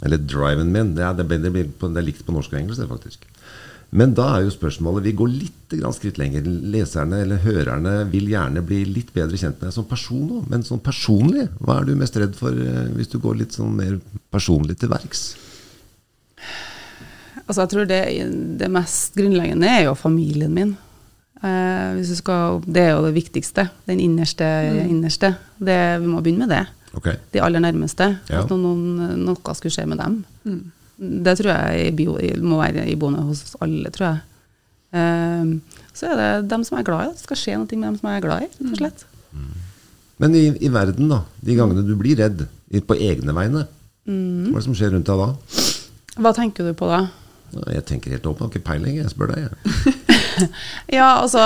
Eller 0.04 0.20
driven 0.20 0.72
min. 0.74 0.94
Det 0.98 1.06
er, 1.06 1.16
det, 1.18 1.28
det, 1.44 1.52
blir 1.54 1.70
på, 1.80 1.90
det 1.94 2.02
er 2.02 2.10
likt 2.10 2.26
på 2.28 2.36
norsk 2.36 2.54
og 2.54 2.60
engelsk, 2.60 2.84
det 2.84 2.90
faktisk. 2.92 3.30
Men 3.94 4.16
da 4.18 4.26
er 4.34 4.48
jo 4.48 4.54
spørsmålet 4.54 5.06
Vi 5.06 5.12
går 5.20 5.30
litt 5.30 5.76
grann 5.78 5.94
skritt 5.94 6.18
lenger. 6.22 6.46
Leserne 6.74 7.22
eller 7.24 7.42
hørerne 7.44 7.96
vil 8.12 8.32
gjerne 8.32 8.64
bli 8.66 8.82
litt 8.90 9.14
bedre 9.14 9.38
kjent 9.38 9.60
med 9.62 9.70
deg 9.70 9.76
som 9.76 9.88
person 9.90 10.26
òg. 10.40 10.48
Men 10.52 10.66
sånn 10.66 10.82
personlig, 10.84 11.48
hva 11.62 11.80
er 11.80 11.90
du 11.90 11.96
mest 12.00 12.18
redd 12.20 12.38
for 12.38 12.58
eh, 12.58 12.88
hvis 12.98 13.12
du 13.14 13.20
går 13.22 13.40
litt 13.44 13.58
sånn 13.58 13.76
mer 13.78 14.00
personlig 14.34 14.80
til 14.82 14.92
verks? 14.94 15.28
Altså, 17.44 17.64
jeg 17.64 17.72
tror 17.74 17.88
det, 17.90 18.02
det 18.62 18.72
mest 18.72 19.18
grunnleggende 19.20 19.70
er 19.70 19.86
jo 19.88 19.98
familien 20.00 20.54
min. 20.56 20.76
Eh, 21.44 21.90
hvis 21.98 22.14
du 22.14 22.18
skal, 22.18 22.62
det 22.66 22.86
er 22.88 22.94
jo 22.96 23.04
det 23.06 23.18
viktigste. 23.18 23.68
Den 23.90 24.02
innerste. 24.02 24.48
innerste. 24.88 25.36
Det, 25.60 25.80
vi 26.02 26.10
må 26.10 26.24
begynne 26.24 26.48
med 26.48 26.56
det. 26.56 26.64
Ok. 26.98 27.10
De 27.34 27.42
aller 27.42 27.64
nærmeste. 27.64 28.08
Ja. 28.30 28.44
At 28.44 28.52
noen, 28.54 28.98
noe 29.26 29.56
skulle 29.58 29.74
skje 29.74 29.86
med 29.90 29.98
dem. 30.02 30.20
Mm. 30.46 30.62
Det 31.26 31.34
tror 31.40 31.52
jeg 31.56 31.96
bio, 31.98 32.18
må 32.46 32.60
være 32.62 32.86
iboende 32.92 33.24
hos 33.26 33.56
alle, 33.64 33.90
tror 33.94 34.12
jeg. 34.12 34.22
Um, 34.94 35.56
så 35.94 36.12
er 36.12 36.20
det 36.20 36.50
dem 36.52 36.64
som 36.68 36.78
er 36.78 36.86
glad 36.86 37.08
i. 37.08 37.14
Det 37.16 37.24
skal 37.26 37.40
skje 37.40 37.56
noe 37.58 37.66
med 37.80 37.88
dem 37.90 37.98
som 37.98 38.12
er 38.14 38.22
glad 38.24 38.46
i, 38.46 38.50
rett 38.60 38.76
og 38.76 38.82
slett. 38.84 39.06
Men 40.22 40.36
i, 40.38 40.44
i 40.62 40.70
verden, 40.72 41.10
da. 41.10 41.24
De 41.42 41.56
gangene 41.58 41.82
du 41.88 41.96
blir 42.00 42.20
redd 42.22 42.46
på 42.88 43.00
egne 43.02 43.34
vegne, 43.36 43.66
Mm. 44.04 44.50
hva 44.52 44.58
er 44.58 44.60
det 44.60 44.66
som 44.66 44.74
skjer 44.76 44.90
rundt 44.92 45.08
deg 45.08 45.16
da? 45.22 45.28
Hva 46.20 46.32
tenker 46.36 46.66
du 46.68 46.74
på 46.76 46.90
da? 46.92 47.06
Jeg 47.72 47.86
tenker 47.88 48.12
helt 48.12 48.26
åpent, 48.28 48.42
har 48.42 48.50
ikke 48.52 48.66
peiling. 48.68 48.98
Jeg 49.00 49.12
spør 49.14 49.32
deg. 49.32 49.46
Jeg. 49.46 49.94
Ja, 50.98 51.22
altså 51.22 51.40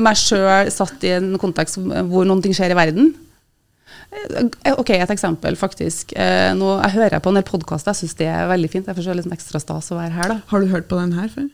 meg 0.00 0.16
sjøl 0.16 0.70
satt 0.72 1.02
i 1.04 1.10
en 1.16 1.32
kontekst 1.42 1.76
hvor 1.76 2.24
noen 2.28 2.40
ting 2.44 2.54
skjer 2.56 2.72
i 2.72 2.78
verden. 2.78 3.10
Eh, 4.10 4.74
Ok, 4.76 4.90
et 4.96 5.10
eksempel, 5.14 5.56
faktisk. 5.56 6.12
Eh, 6.18 6.50
Nå, 6.58 6.74
jeg 6.82 6.96
hører 6.98 7.20
på 7.22 7.30
en 7.30 7.38
del 7.40 7.46
podkaster, 7.46 7.94
jeg 7.94 8.04
syns 8.08 8.18
det 8.18 8.28
er 8.32 8.50
veldig 8.50 8.70
fint. 8.72 8.86
Jeg 8.90 8.96
får 8.98 9.10
det 9.10 9.16
litt 9.20 9.28
sånn 9.28 9.38
ekstra 9.38 9.60
stas 9.62 9.90
å 9.94 10.00
være 10.00 10.16
her, 10.18 10.28
da. 10.36 10.40
Har 10.50 10.60
du 10.60 10.70
hørt 10.72 10.88
på 10.90 10.98
den 11.00 11.12
her 11.18 11.28
før? 11.32 11.48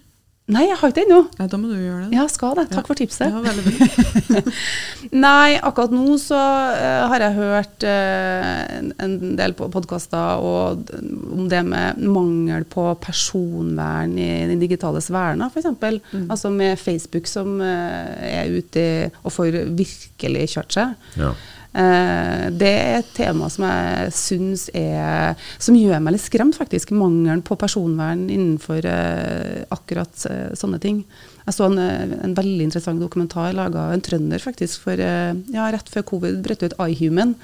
Nei, 0.47 0.61
jeg 0.69 0.77
har 0.79 0.93
ikke 0.93 0.95
det 1.01 1.05
ennå. 1.09 1.17
Ja, 1.41 1.47
da 1.51 1.59
må 1.59 1.67
du 1.73 1.75
gjøre 1.75 2.05
det. 2.07 2.15
Ja, 2.15 2.25
skal 2.31 2.53
det. 2.55 2.69
Takk 2.71 2.85
Ja. 2.85 2.87
for 2.87 2.95
tipset. 2.95 3.33
Ja, 3.35 3.41
veldig 3.43 3.65
bra. 3.67 4.43
Nei, 5.27 5.57
akkurat 5.59 5.91
nå 5.91 6.05
så 6.23 6.39
uh, 6.39 7.09
har 7.11 7.25
jeg 7.25 7.35
hørt 7.35 7.83
uh, 7.83 8.77
en, 8.79 8.93
en 9.03 9.17
del 9.41 9.57
på 9.59 9.67
podkaster 9.75 10.39
om 10.47 11.49
det 11.51 11.65
med 11.67 11.99
mangel 11.99 12.63
på 12.71 12.85
personvern 13.03 14.15
i 14.23 14.47
den 14.53 14.63
digitale 14.63 15.03
sfæren, 15.03 15.43
f.eks. 15.51 15.67
Mm. 16.15 16.31
Altså 16.31 16.55
med 16.55 16.79
Facebook 16.79 17.27
som 17.27 17.59
uh, 17.59 18.15
er 18.23 18.47
ute 18.55 18.87
og 19.25 19.35
får 19.35 19.65
virkelig 19.75 20.47
kjørt 20.55 20.79
seg. 20.79 20.95
Ja. 21.19 21.35
Eh, 21.77 22.47
det 22.57 22.71
er 22.73 22.99
et 23.03 23.13
tema 23.19 23.51
som 23.53 23.67
jeg 23.67 24.13
syns 24.17 24.63
er 24.73 25.37
Som 25.61 25.77
gjør 25.77 26.01
meg 26.01 26.15
litt 26.15 26.25
skremt, 26.25 26.57
faktisk. 26.57 26.95
Mangelen 26.97 27.45
på 27.45 27.59
personvern 27.61 28.27
innenfor 28.33 28.87
eh, 28.89 29.63
akkurat 29.75 30.27
eh, 30.31 30.51
sånne 30.57 30.81
ting. 30.81 31.03
Jeg 31.45 31.55
så 31.55 31.69
en, 31.69 31.79
en 31.79 32.35
veldig 32.35 32.65
interessant 32.71 33.03
dokumentar 33.03 33.53
laga 33.55 33.87
av 33.87 33.95
en 33.95 34.03
trønder 34.03 34.43
faktisk 34.43 34.89
for 34.89 34.99
ja, 34.99 35.69
rett 35.71 35.91
før 35.93 36.03
covid 36.09 36.41
brøt 36.43 36.65
ut 36.65 36.75
iHuman. 36.89 37.37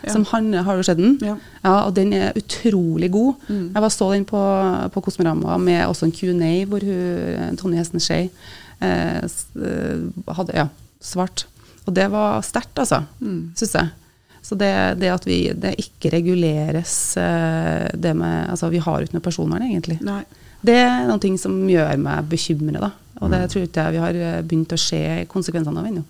Ja. 0.00 0.14
Som 0.14 0.24
han, 0.30 0.48
har 0.54 0.78
du 0.78 0.86
sett 0.86 0.96
den? 0.96 1.18
Ja. 1.20 1.34
Ja, 1.60 1.74
og 1.82 1.92
den 1.98 2.14
er 2.16 2.32
utrolig 2.38 3.10
god. 3.12 3.42
Mm. 3.50 3.66
Jeg 3.74 3.84
var 3.84 3.92
så 3.92 4.08
den 4.14 4.24
på, 4.24 4.40
på 4.94 5.02
Kosmorama 5.04 5.58
med 5.60 5.82
også 5.90 6.08
en 6.08 6.14
Q&A 6.16 6.54
hvor 6.70 6.86
hun, 6.88 7.58
Tonje 7.60 7.82
Hesten 7.82 8.00
Skei 8.00 8.30
eh, 8.80 9.20
hadde 10.40 10.56
ja, 10.56 10.70
svart. 11.04 11.49
Og 11.86 11.94
det 11.96 12.10
var 12.12 12.42
sterkt, 12.42 12.74
altså, 12.78 13.04
Mm. 13.20 13.52
syns 13.56 13.72
jeg. 13.74 13.90
Så 14.42 14.56
det, 14.56 14.98
det 15.00 15.10
at 15.12 15.24
vi, 15.28 15.52
det 15.52 15.74
ikke 15.78 16.10
reguleres 16.14 17.16
eh, 17.20 17.88
det 17.94 18.14
med 18.16 18.48
Altså, 18.50 18.70
vi 18.72 18.78
har 18.78 19.00
ikke 19.04 19.14
noe 19.18 19.24
personvern, 19.24 19.62
egentlig. 19.62 20.00
Nei. 20.02 20.22
Det 20.64 20.74
er 20.76 21.06
noe 21.08 21.18
ting 21.20 21.36
som 21.38 21.54
gjør 21.68 21.96
meg 22.00 22.24
bekymret, 22.28 22.80
da. 22.80 22.90
Og 23.20 23.30
det 23.30 23.40
Mm. 23.42 23.48
tror 23.52 23.62
ikke 23.66 23.84
jeg 23.84 23.92
vi 23.92 23.98
har 23.98 24.14
eh, 24.14 24.42
begynt 24.42 24.72
å 24.72 24.78
se 24.78 25.26
konsekvensene 25.28 25.78
av 25.78 25.86
ennå. 25.86 26.04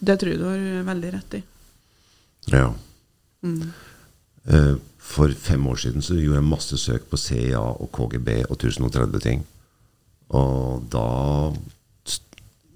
Det 0.00 0.18
tror 0.20 0.30
jeg 0.32 0.38
du 0.38 0.44
har 0.44 0.84
veldig 0.94 1.12
rett 1.12 1.34
i. 1.34 1.42
ja. 2.52 2.72
Mm. 3.44 3.72
Eh, 4.48 4.74
For 4.98 5.28
fem 5.28 5.66
år 5.66 5.76
siden 5.80 6.02
så 6.02 6.14
gjorde 6.20 6.36
jeg 6.40 6.44
masse 6.50 6.76
søk 6.76 7.08
på 7.08 7.16
CIA 7.16 7.60
og 7.60 7.88
KGB 7.92 8.44
og 8.50 8.58
1030 8.58 9.20
ting. 9.20 9.44
Og 10.30 10.82
da 10.92 11.52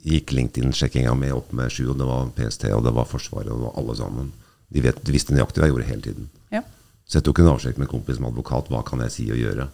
gikk 0.02 0.32
LinkedIn-sjekkinga 0.34 1.14
mi 1.14 1.30
opp 1.34 1.52
med 1.54 1.70
sju, 1.72 1.86
og 1.92 1.98
det 2.00 2.06
var 2.08 2.30
PST, 2.36 2.66
og 2.74 2.82
det 2.86 2.94
var 2.96 3.08
Forsvaret, 3.08 3.50
og 3.52 3.60
det 3.60 3.66
var 3.68 3.76
alle 3.80 3.96
sammen. 3.98 4.32
De, 4.72 4.82
vet, 4.82 4.98
de 5.04 5.14
visste 5.14 5.34
nøyaktig 5.34 5.62
hva 5.62 5.68
jeg 5.68 5.74
gjorde 5.74 5.88
hele 5.90 6.06
tiden. 6.06 6.28
Ja. 6.54 6.62
Så 7.06 7.20
jeg 7.20 7.26
tok 7.28 7.42
en 7.42 7.52
avsjekk 7.52 7.78
med 7.78 7.86
en 7.86 7.92
kompis 7.92 8.18
som 8.18 8.26
advokat. 8.28 8.70
Hva 8.72 8.82
kan 8.86 9.02
jeg 9.04 9.14
si 9.14 9.28
og 9.30 9.40
gjøre? 9.40 9.68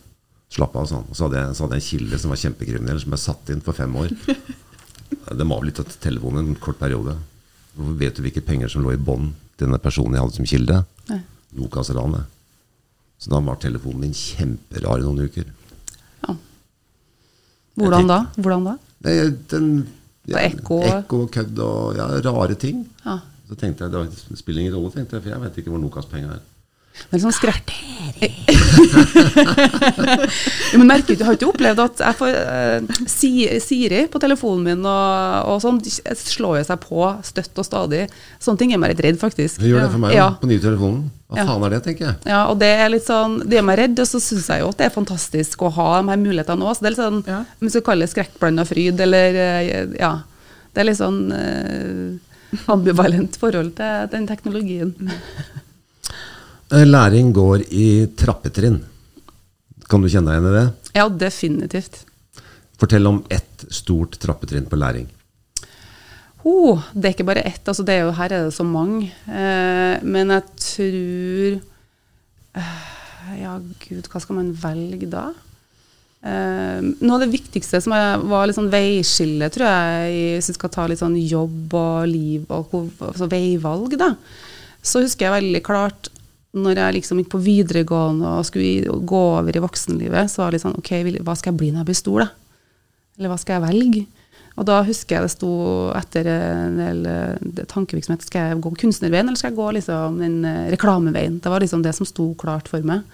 Slapp 0.52 0.76
av, 0.80 0.88
sånn. 0.90 1.06
Og 1.08 1.16
så 1.16 1.26
hadde 1.26 1.40
jeg, 1.40 1.56
så 1.56 1.64
hadde 1.64 1.78
jeg 1.78 1.84
en 1.84 1.88
kilde 1.88 2.20
som 2.20 2.32
var 2.32 2.40
kjempekriminell, 2.42 3.00
som 3.02 3.14
jeg 3.14 3.24
satt 3.24 3.52
inn 3.54 3.64
for 3.64 3.76
fem 3.78 3.98
år. 4.00 4.14
Den 5.38 5.48
må 5.48 5.58
ha 5.58 5.64
blitt 5.64 5.80
av 5.80 5.92
telefonen 6.02 6.50
en 6.52 6.60
kort 6.60 6.80
periode. 6.80 7.14
Hvorfor 7.76 8.00
vet 8.00 8.16
du 8.16 8.24
hvilke 8.24 8.42
penger 8.44 8.72
som 8.72 8.82
lå 8.84 8.94
i 8.96 9.00
bånn 9.00 9.30
til 9.56 9.68
denne 9.68 9.80
personen 9.80 10.16
jeg 10.16 10.24
hadde 10.24 10.38
som 10.40 10.48
kilde? 10.50 10.80
Nokas-ranet. 11.58 12.34
Så 13.18 13.32
da 13.32 13.40
var 13.42 13.58
telefonen 13.62 14.04
min 14.06 14.16
kjemperar 14.16 15.00
i 15.00 15.06
noen 15.06 15.24
uker. 15.28 15.46
ja. 16.26 16.34
Hvordan 17.78 18.10
da? 18.10 18.18
Hvordan 18.34 18.66
da? 18.66 18.74
Nei, 19.06 19.14
den, 19.52 19.68
På 20.34 20.42
ekko? 20.42 20.78
ekko 20.92 21.20
kødd 21.38 21.58
og 21.64 21.98
ja, 21.98 22.06
rare 22.28 22.54
ting. 22.60 22.84
Ja. 23.04 23.18
Så 23.48 23.56
tenkte 23.56 23.84
jeg, 23.84 24.08
Det 24.28 24.38
spiller 24.38 24.60
ingen 24.60 24.76
rolle, 24.76 24.92
tenkte 24.92 25.16
jeg, 25.16 25.22
for 25.24 25.32
jeg 25.32 25.40
vet 25.40 25.58
ikke 25.62 25.72
hvor 25.72 25.80
Nokas-penger 25.80 26.36
er. 26.36 26.42
Det 27.08 27.16
er 27.16 27.22
sånn 27.22 27.32
skrekk. 27.36 27.70
men 30.78 30.86
merker 30.88 31.16
du, 31.16 31.22
har 31.24 31.34
ikke 31.36 31.48
opplevd 31.48 31.80
at 31.84 32.00
jeg 32.02 32.16
får 32.18 32.32
uh, 32.36 32.78
si, 33.08 33.30
Siri 33.62 34.00
på 34.10 34.18
telefonen 34.22 34.64
min 34.66 34.86
og, 34.88 35.48
og 35.52 35.60
sånn 35.62 35.78
slår 35.84 36.58
jo 36.60 36.64
seg 36.68 36.78
på 36.82 37.04
støtt 37.26 37.60
og 37.62 37.66
stadig. 37.68 38.02
Sånne 38.42 38.58
ting 38.62 38.70
er 38.74 38.80
meg 38.82 38.90
litt 38.94 39.04
redd, 39.06 39.18
faktisk. 39.20 39.60
Det 39.62 39.70
gjør 39.70 39.82
det 39.86 39.92
for 39.94 40.02
meg 40.04 40.10
Ja. 40.18 40.28
på 40.40 40.46
nye 40.50 40.62
telefonen. 40.62 41.02
Hva 41.28 41.34
Ja. 41.42 41.46
faen 41.48 41.64
er 41.66 41.70
det, 41.76 41.80
tenker 41.84 42.04
jeg. 42.06 42.14
Ja, 42.30 42.40
og 42.48 42.56
det 42.62 42.70
er 42.80 42.88
litt 42.92 43.04
sånn, 43.06 43.32
det 43.44 43.54
gjør 43.58 43.66
meg 43.68 43.78
redd, 43.82 43.96
og 44.00 44.06
så 44.08 44.18
syns 44.24 44.46
jeg 44.48 44.58
jo 44.64 44.68
at 44.72 44.78
det 44.80 44.86
er 44.88 44.94
fantastisk 44.94 45.56
å 45.66 45.70
ha 45.76 45.88
de 46.00 46.08
her 46.12 46.20
mulighetene 46.22 46.64
òg. 46.64 46.72
Så 46.76 46.80
det 46.84 46.88
er 46.88 46.94
litt 46.96 47.04
sånn, 47.04 47.20
Ja. 47.28 47.40
om 47.44 47.64
vi 47.68 47.72
skal 47.74 47.84
kalle 47.88 48.02
det 48.06 48.12
skrekkblanda 48.14 48.64
fryd, 48.68 48.96
eller 49.00 49.28
eh, 49.44 49.86
ja. 50.00 50.12
Det 50.74 50.80
er 50.82 50.86
litt 50.90 50.98
sånn 51.00 51.20
uh, 51.32 52.08
ambivalent 52.72 53.36
forhold 53.40 53.72
til 53.76 54.08
den 54.12 54.26
teknologien. 54.28 54.92
Eh, 56.68 56.84
Læring 56.84 57.32
går 57.32 57.64
i 57.72 58.06
trappetrinn. 58.18 58.82
Kan 59.88 60.02
du 60.04 60.08
kjenne 60.12 60.34
deg 60.34 60.42
igjen 60.42 60.50
i 60.50 60.56
det? 60.58 60.66
Ja, 60.98 61.06
definitivt. 61.08 62.02
Fortell 62.78 63.08
om 63.08 63.22
ett 63.32 63.64
stort 63.72 64.18
trappetrinn 64.20 64.68
på 64.68 64.76
læring. 64.76 65.08
Oh, 66.44 66.80
det 66.92 67.08
er 67.08 67.14
ikke 67.16 67.26
bare 67.28 67.42
ett, 67.48 67.64
altså 67.66 67.84
det 67.84 67.96
er 67.96 68.04
jo, 68.06 68.12
her 68.14 68.32
er 68.32 68.44
det 68.46 68.54
så 68.54 68.66
mange. 68.68 69.08
Eh, 69.26 70.04
men 70.04 70.34
jeg 70.36 70.44
tror 70.64 71.58
eh, 72.60 72.78
Ja, 73.40 73.56
gud, 73.82 74.06
hva 74.12 74.20
skal 74.22 74.38
man 74.38 74.52
velge 74.60 75.08
da? 75.10 75.24
Eh, 76.20 76.84
noe 76.84 77.16
av 77.16 77.24
det 77.24 77.32
viktigste 77.32 77.80
som 77.84 77.96
er, 77.96 78.20
var 78.28 78.46
litt 78.48 78.58
sånn 78.58 78.70
veiskille, 78.72 79.48
tror 79.54 79.68
jeg, 79.68 80.20
hvis 80.36 80.52
vi 80.52 80.58
skal 80.60 80.72
ta 80.76 80.86
litt 80.88 81.00
sånn 81.00 81.16
jobb 81.20 81.74
og 81.80 82.06
liv 82.12 82.46
og 82.52 82.76
altså 82.76 83.28
veivalg, 83.30 83.98
da, 84.00 84.12
så 84.84 85.02
husker 85.04 85.28
jeg 85.28 85.36
veldig 85.40 85.64
klart 85.66 86.12
når 86.56 86.80
jeg 86.80 86.96
liksom 86.96 87.18
gikk 87.20 87.32
på 87.34 87.42
videregående 87.44 88.36
og 88.38 88.46
skulle 88.48 89.00
gå 89.08 89.24
over 89.36 89.56
i 89.56 89.62
voksenlivet, 89.62 90.30
så 90.32 90.42
var 90.42 90.50
det 90.50 90.58
litt 90.58 90.64
sånn 90.64 90.78
OK, 90.80 90.92
hva 91.20 91.36
skal 91.36 91.52
jeg 91.52 91.60
bli 91.60 91.72
når 91.72 91.82
jeg 91.82 91.90
blir 91.90 91.98
stor, 91.98 92.24
da? 92.24 92.30
Eller 93.18 93.32
hva 93.32 93.40
skal 93.40 93.58
jeg 93.58 93.66
velge? 93.66 94.06
Og 94.58 94.66
da 94.66 94.80
husker 94.82 95.14
jeg 95.16 95.26
det 95.26 95.32
sto 95.32 95.52
etter 95.94 96.28
en 96.32 96.78
del 96.80 97.04
eh, 97.06 97.60
tankevirksomhet 97.70 98.24
Skal 98.26 98.48
jeg 98.48 98.62
gå 98.64 98.72
kunstnerveien, 98.80 99.28
eller 99.28 99.38
skal 99.38 99.52
jeg 99.52 99.58
gå 99.60 99.68
liksom 99.76 100.18
den 100.18 100.36
eh, 100.48 100.66
reklameveien? 100.74 101.38
Det 101.42 101.52
var 101.52 101.62
liksom 101.62 101.84
det 101.84 101.94
som 101.94 102.08
sto 102.08 102.32
klart 102.38 102.70
for 102.70 102.82
meg. 102.86 103.06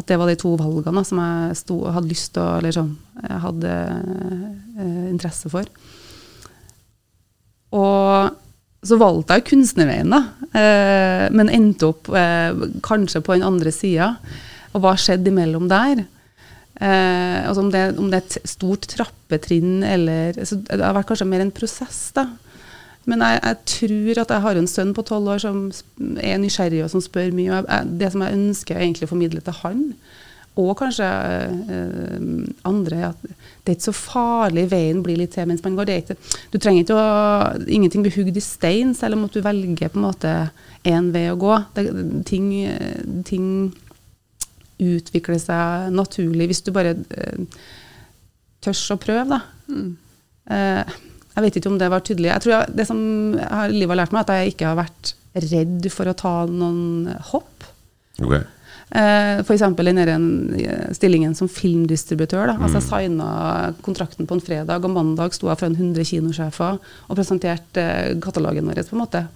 At 0.00 0.08
det 0.08 0.16
var 0.20 0.30
de 0.30 0.38
to 0.40 0.54
valgene 0.60 1.04
som 1.04 1.20
jeg 1.20 1.60
sto, 1.60 1.82
hadde 1.92 2.08
lyst 2.08 2.32
til 2.38 2.48
Eller 2.60 2.76
sånn 2.78 2.94
jeg 3.20 3.40
hadde 3.44 3.76
eh, 4.78 5.06
interesse 5.10 5.52
for. 5.52 5.68
Og 7.76 8.38
så 8.88 8.98
valgte 9.00 9.38
jeg 9.38 9.46
kunstnerveien, 9.50 10.12
da. 10.12 10.22
Eh, 10.56 11.24
men 11.34 11.52
endte 11.52 11.90
opp 11.90 12.10
eh, 12.16 12.66
kanskje 12.84 13.22
på 13.24 13.36
den 13.36 13.46
andre 13.46 13.72
sida. 13.74 14.14
Og 14.74 14.84
hva 14.84 14.94
skjedde 14.98 15.32
imellom 15.32 15.68
der? 15.70 16.04
Eh, 16.78 17.38
altså 17.48 17.64
om, 17.64 17.70
det, 17.74 17.84
om 17.98 18.10
det 18.10 18.20
er 18.20 18.26
et 18.26 18.48
stort 18.48 18.86
trappetrinn 18.86 19.80
eller 19.82 20.36
så 20.46 20.60
Det 20.62 20.78
har 20.78 20.94
vært 20.94 21.08
kanskje 21.08 21.26
mer 21.26 21.42
en 21.42 21.54
prosess, 21.54 22.12
da. 22.14 22.28
Men 23.08 23.24
jeg, 23.24 23.40
jeg 23.40 23.58
tror 23.72 24.22
at 24.22 24.32
jeg 24.34 24.44
har 24.44 24.60
en 24.60 24.70
sønn 24.70 24.94
på 24.96 25.04
tolv 25.08 25.32
år 25.32 25.40
som 25.40 25.62
er 26.20 26.40
nysgjerrig 26.42 26.82
og 26.84 26.92
som 26.92 27.02
spør 27.02 27.32
mye. 27.32 27.50
Og 27.50 27.70
jeg, 27.70 27.92
det 28.02 28.10
som 28.12 28.24
jeg 28.24 28.36
ønsker 28.36 29.06
å 29.06 29.10
formidle 29.10 29.44
til 29.44 29.56
han, 29.62 29.84
og 30.58 30.72
kanskje 30.80 31.06
eh, 31.06 32.22
andre, 32.66 33.10
at 33.12 33.20
det 33.22 33.72
er 33.72 33.76
ikke 33.76 33.88
så 33.90 33.94
farlig 33.94 34.64
veien 34.72 35.02
blir 35.04 35.20
litt 35.20 35.34
til 35.36 35.46
mens 35.46 35.62
man 35.62 35.76
går. 35.78 35.86
Det 35.86 35.94
er 35.94 36.02
ikke, 36.02 36.16
du 36.50 36.58
trenger 36.58 36.82
ikke 36.82 36.96
å 36.98 37.66
Ingenting 37.68 38.06
blir 38.06 38.16
hugd 38.16 38.40
i 38.40 38.42
stein, 38.42 38.94
selv 38.96 39.18
om 39.18 39.26
at 39.28 39.36
du 39.36 39.44
velger 39.44 39.92
på 39.92 40.00
en 40.00 40.06
måte 40.08 40.32
én 40.88 41.12
vei 41.14 41.28
å 41.30 41.38
gå. 41.38 41.52
Det, 41.76 41.84
ting, 42.26 42.50
ting 43.28 43.46
utvikler 44.78 45.38
seg 45.42 45.92
naturlig 45.94 46.50
hvis 46.50 46.64
du 46.66 46.72
bare 46.74 46.96
eh, 46.96 47.62
tørs 48.64 48.82
å 48.94 48.98
prøve, 49.00 49.38
da. 49.38 49.42
Eh, 50.48 50.98
jeg 51.38 51.44
vet 51.44 51.60
ikke 51.60 51.70
om 51.70 51.78
det 51.78 51.92
var 51.92 52.02
tydelig. 52.02 52.32
Jeg 52.32 52.42
tror 52.42 52.54
jeg, 52.56 52.76
Det 52.80 52.86
som 52.88 53.00
livet 53.70 53.94
har 53.94 54.00
lært 54.02 54.14
meg, 54.14 54.24
er 54.24 54.26
at 54.26 54.42
jeg 54.42 54.56
ikke 54.56 54.70
har 54.72 54.78
vært 54.80 55.14
redd 55.38 55.90
for 55.94 56.10
å 56.10 56.18
ta 56.18 56.34
noen 56.50 57.12
hopp. 57.30 57.68
Ok. 58.18 58.40
Eh, 58.88 59.40
F.eks. 59.44 59.62
den 59.76 60.26
eh, 60.56 60.92
stillingen 60.96 61.34
som 61.36 61.48
filmdistributør. 61.48 62.52
Da. 62.52 62.56
Altså, 62.56 62.80
jeg 62.80 62.86
signa 62.88 63.72
kontrakten 63.84 64.28
på 64.28 64.38
en 64.38 64.44
fredag, 64.44 64.84
og 64.84 64.94
mandag 64.94 65.34
sto 65.36 65.50
jeg 65.50 65.60
foran 65.60 65.76
100 65.76 66.08
kinosjefer 66.08 66.78
og 66.80 67.18
presenterte 67.18 67.84
eh, 67.84 68.14
katalogen 68.22 68.68
vår. 68.68 68.80
på 68.88 68.96
en 68.96 69.02
måte. 69.02 69.26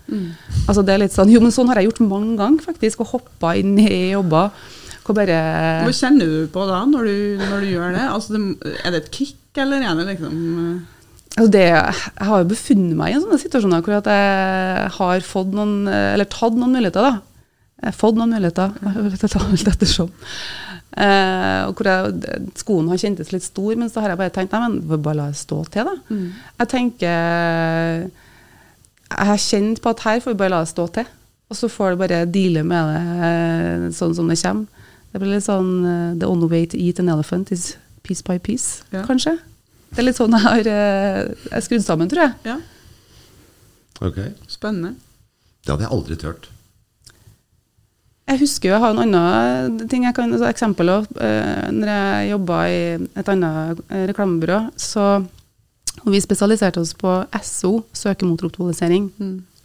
Altså, 0.68 0.84
det 0.86 0.94
er 0.94 1.02
litt 1.04 1.16
sånn, 1.16 1.32
jo, 1.32 1.42
men 1.44 1.52
sånn 1.52 1.68
har 1.68 1.80
jeg 1.80 1.90
gjort 1.90 2.04
mange 2.06 2.38
ganger, 2.40 2.64
faktisk. 2.64 3.04
Og 3.04 3.18
hoppa 3.18 3.56
inn 3.60 3.76
i 3.82 4.14
jobber. 4.14 4.54
Hvor 5.02 5.18
bare 5.18 5.36
Hva 5.82 5.92
kjenner 5.98 6.30
du 6.30 6.48
på 6.54 6.64
da, 6.68 6.84
når 6.86 7.08
du, 7.10 7.16
når 7.42 7.64
du 7.64 7.70
gjør 7.72 7.96
det? 7.96 8.06
Altså, 8.08 8.38
det? 8.38 8.74
Er 8.86 8.94
det 8.94 9.02
et 9.02 9.12
kick, 9.12 9.38
eller 9.58 9.84
er 9.84 9.98
det 9.98 10.08
liksom 10.14 10.88
Altså 11.32 11.48
det, 11.48 11.62
jeg 11.64 12.26
har 12.28 12.42
jo 12.42 12.48
befunnet 12.50 12.92
meg 12.92 13.08
i 13.08 13.14
en 13.16 13.22
sånne 13.22 13.38
situasjoner 13.40 13.80
hvor 13.80 13.94
at 13.96 14.08
jeg 14.12 14.88
har 14.98 15.22
fått 15.24 15.54
noen, 15.56 15.86
eller 15.88 16.28
tatt 16.28 16.58
noen 16.58 16.74
muligheter. 16.76 17.06
da. 17.08 17.31
Jeg 17.82 17.90
har 17.90 17.98
fått 17.98 18.14
noen 18.18 18.30
muligheter, 18.30 18.74
ettersom. 19.72 20.10
Eh, 20.92 21.62
og 21.66 21.74
hvor 21.80 21.88
jeg, 21.88 22.50
skoen 22.60 22.88
har 22.92 23.00
kjentes 23.00 23.32
litt 23.32 23.42
stor, 23.42 23.74
men 23.80 23.88
så 23.90 24.02
har 24.04 24.12
jeg 24.12 24.20
bare 24.20 24.34
tenkt 24.36 24.52
nei, 24.54 24.60
men 24.68 24.76
får 24.86 25.00
bare 25.02 25.18
la 25.18 25.26
det 25.32 25.40
stå 25.40 25.58
til. 25.72 25.88
da. 25.88 26.18
Jeg 26.62 26.68
tenker 26.70 27.16
Jeg 29.12 29.26
har 29.28 29.40
kjent 29.44 29.82
på 29.82 29.90
at 29.92 30.00
her 30.06 30.20
får 30.24 30.32
vi 30.34 30.38
bare 30.44 30.54
la 30.54 30.60
det 30.64 30.70
stå 30.72 30.86
til. 30.94 31.10
Og 31.52 31.56
så 31.58 31.68
får 31.68 31.90
du 31.92 32.00
bare 32.00 32.22
deale 32.32 32.62
med 32.64 32.92
det 32.94 33.00
eh, 33.28 33.88
sånn 33.98 34.14
som 34.16 34.28
det 34.30 34.38
kommer. 34.40 34.66
Det 35.12 35.20
blir 35.20 35.34
litt 35.34 35.44
sånn 35.44 35.72
eh, 35.84 36.14
The 36.22 36.28
only 36.30 36.48
way 36.48 36.64
to 36.72 36.78
eat 36.80 37.00
an 37.02 37.10
elephant 37.12 37.50
is 37.52 37.74
piece 38.06 38.22
by 38.24 38.38
piece, 38.38 38.82
Ja. 38.94 39.02
kanskje. 39.04 39.34
Det 39.92 40.00
er 40.00 40.06
litt 40.06 40.16
sånn 40.16 40.32
jeg 40.32 40.40
har 40.46 40.62
jeg 40.64 41.34
er 41.52 41.60
skrudd 41.66 41.84
sammen, 41.84 42.08
tror 42.08 42.22
jeg. 42.28 42.34
Ja, 42.48 42.60
Okay. 44.02 44.32
spennende. 44.48 44.94
Det 45.62 45.70
hadde 45.74 45.84
jeg 45.84 45.92
aldri 45.94 46.16
turt. 46.18 46.48
Jeg 48.32 48.40
husker 48.40 48.70
jo, 48.70 48.74
jeg 48.76 48.80
har 48.80 48.94
en 48.94 49.02
annen 49.02 49.88
ting 49.92 50.06
jeg 50.06 50.16
kan, 50.16 50.32
altså 50.32 50.48
eksempel 50.48 50.88
også, 50.88 51.18
eh, 51.20 51.68
når 51.74 51.90
jeg 51.92 52.30
jobba 52.30 52.60
i 52.72 52.82
et 53.20 53.28
annet 53.28 53.82
eh, 53.90 54.06
reklamebyrå, 54.08 54.60
så 54.80 55.06
og 56.02 56.08
vi 56.10 56.22
spesialiserte 56.24 56.80
oss 56.80 56.94
på 56.98 57.10
SO, 57.44 57.82
søkemotoroptimalisering. 57.94 59.10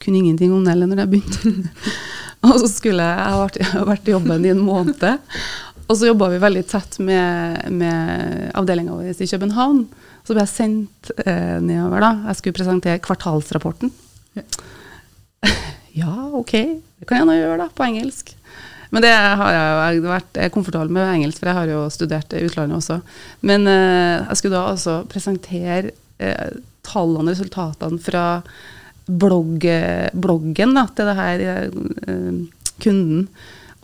Kunne 0.03 0.19
ingenting 0.19 0.51
om 0.53 0.65
det 0.65 0.73
heller 0.75 0.89
når 0.91 1.01
jeg 1.01 1.12
begynte. 1.13 1.71
og 2.45 2.60
så 2.60 2.67
skulle 2.69 3.06
jeg, 3.08 3.21
jeg 3.21 3.32
har 3.32 3.39
vært, 3.41 3.60
jeg 3.62 3.71
har 3.71 3.88
vært 3.88 4.10
i 4.10 4.13
jobben 4.13 4.45
i 4.45 4.51
en 4.51 4.62
måned, 4.62 5.08
og 5.88 5.95
så 5.95 6.10
jobba 6.10 6.27
vi 6.34 6.43
veldig 6.43 6.65
tett 6.67 6.99
med, 6.99 7.63
med 7.71 8.51
avdelinga 8.60 8.97
vår 8.97 9.23
i 9.23 9.30
København. 9.32 9.86
Så 10.27 10.36
ble 10.36 10.43
jeg 10.43 10.51
sendt 10.51 11.13
eh, 11.23 11.58
nedover, 11.63 12.03
da. 12.03 12.12
Jeg 12.27 12.41
skulle 12.41 12.60
presentere 12.60 13.01
kvartalsrapporten. 13.01 13.93
Ja, 15.95 16.12
ok, 16.41 16.53
det 16.99 17.08
kan 17.08 17.23
jeg 17.23 17.30
nå 17.30 17.38
gjøre 17.39 17.62
da, 17.63 17.71
på 17.71 17.88
engelsk. 17.88 18.36
Men 18.93 19.04
det 19.04 19.12
har 19.12 19.54
jeg 19.54 20.00
jo 20.00 20.08
vært 20.08 20.39
jeg 20.39 20.50
er 20.50 20.54
komfortabel 20.54 20.91
med 20.95 21.12
engelsk, 21.12 21.41
for 21.41 21.52
jeg 21.52 21.60
har 21.60 21.71
jo 21.71 21.84
studert 21.93 22.34
i 22.38 22.43
utlandet 22.47 22.80
også. 22.80 23.00
Men 23.47 23.67
eh, 23.71 24.23
jeg 24.23 24.39
skulle 24.39 24.58
da 24.58 24.71
altså 24.71 24.97
presentere 25.12 25.93
eh, 26.23 26.58
tallene 26.88 27.28
og 27.28 27.36
resultatene 27.36 28.02
fra 28.04 28.26
blogg, 29.08 29.63
bloggen 30.15 30.76
da, 30.76 30.86
til 30.95 31.10
det 31.10 31.17
her 31.19 31.45
eh, 31.54 32.43
kunden. 32.84 33.28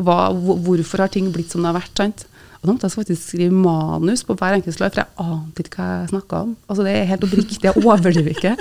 Hva, 0.04 0.18
hvorfor 0.34 1.04
har 1.04 1.12
ting 1.13 1.30
blitt 1.34 1.54
som 1.54 1.63
det 1.63 1.72
har 1.72 1.82
vært? 1.82 1.96
sant? 2.00 2.26
Da 2.63 2.71
måtte 2.71 2.88
jeg 2.88 2.93
faktisk 2.95 3.26
skrive 3.28 3.52
manus 3.52 4.21
på 4.23 4.38
hver 4.39 4.54
enkelt 4.56 4.76
slide, 4.78 4.93
for 4.95 5.02
jeg 5.02 5.19
ante 5.19 5.63
ikke 5.65 5.82
hva 5.82 5.88
jeg 5.99 6.12
snakka 6.13 6.38
om. 6.45 6.52
Altså 6.71 6.84
Det 6.86 6.91
er 6.95 7.10
helt 7.10 7.23
oppriktig, 7.28 7.58
jeg 7.65 7.82
overdriver 7.82 8.30
ikke. 8.32 8.54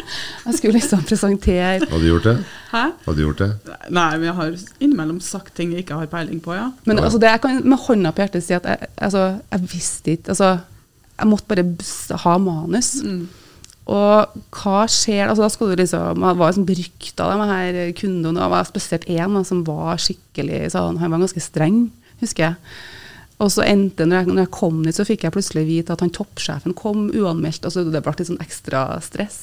Jeg 0.47 0.57
skulle 0.59 0.75
liksom 0.75 1.05
presentere 1.07 1.69
Hadde 1.85 2.01
du 2.03 2.09
gjort 2.09 2.27
det? 2.27 2.33
Hæ? 2.73 2.81
Hadde 3.05 3.15
du 3.21 3.23
gjort 3.23 3.43
det? 3.45 3.77
Nei, 3.95 4.09
men 4.17 4.25
jeg 4.27 4.35
har 4.41 4.57
innimellom 4.83 5.21
sagt 5.23 5.55
ting 5.55 5.71
jeg 5.71 5.85
ikke 5.85 6.01
har 6.01 6.09
peiling 6.11 6.41
på, 6.43 6.57
ja. 6.57 6.73
Men 6.85 6.99
altså, 6.99 7.21
det 7.23 7.31
jeg 7.31 7.43
kan 7.45 7.61
med 7.63 7.79
hånda 7.85 8.11
på 8.11 8.25
hjertet 8.25 8.43
si 8.43 8.57
at 8.57 8.67
jeg, 8.67 8.91
altså, 8.97 9.23
jeg 9.53 9.69
visste 9.71 10.17
ikke 10.17 10.35
altså, 10.35 10.51
Jeg 11.21 11.29
måtte 11.31 11.47
bare 11.53 12.19
ha 12.25 12.35
manus. 12.43 12.91
Og 13.93 14.41
hva 14.63 14.81
skjer 14.91 15.29
altså, 15.29 15.45
Da 15.45 15.51
skal 15.51 15.71
du 15.71 15.81
liksom 15.81 16.23
Jeg 16.23 16.39
var 16.39 16.51
liksom 16.51 16.67
berykta, 16.67 17.29
de 17.31 17.47
her 17.53 17.79
kundene. 17.99 18.35
Og 18.35 18.43
det 18.43 18.51
var 18.57 18.67
spesielt 18.67 19.07
én 19.07 19.39
som 19.47 19.63
var 19.67 20.03
skikkelig 20.03 20.73
sånn, 20.75 20.99
Han 20.99 21.15
var 21.15 21.23
ganske 21.23 21.43
streng, 21.43 21.85
husker 22.19 22.49
jeg. 22.49 22.59
Og 23.43 23.51
så 23.51 23.65
endte 23.67 24.07
når 24.07 24.23
jeg, 24.23 24.31
når 24.31 24.45
jeg 24.45 24.53
kom 24.55 24.83
dit, 24.87 24.95
så 24.95 25.07
fikk 25.09 25.25
jeg 25.27 25.35
plutselig 25.35 25.65
vite 25.67 25.95
at 25.97 26.03
han 26.05 26.13
toppsjefen 26.15 26.77
kom 26.79 27.09
uanmeldt. 27.11 27.65
Altså, 27.67 27.83
det 27.91 28.03
ble 28.05 28.15
litt 28.19 28.31
sånn 28.31 28.43
ekstra 28.45 28.85
stress. 29.03 29.41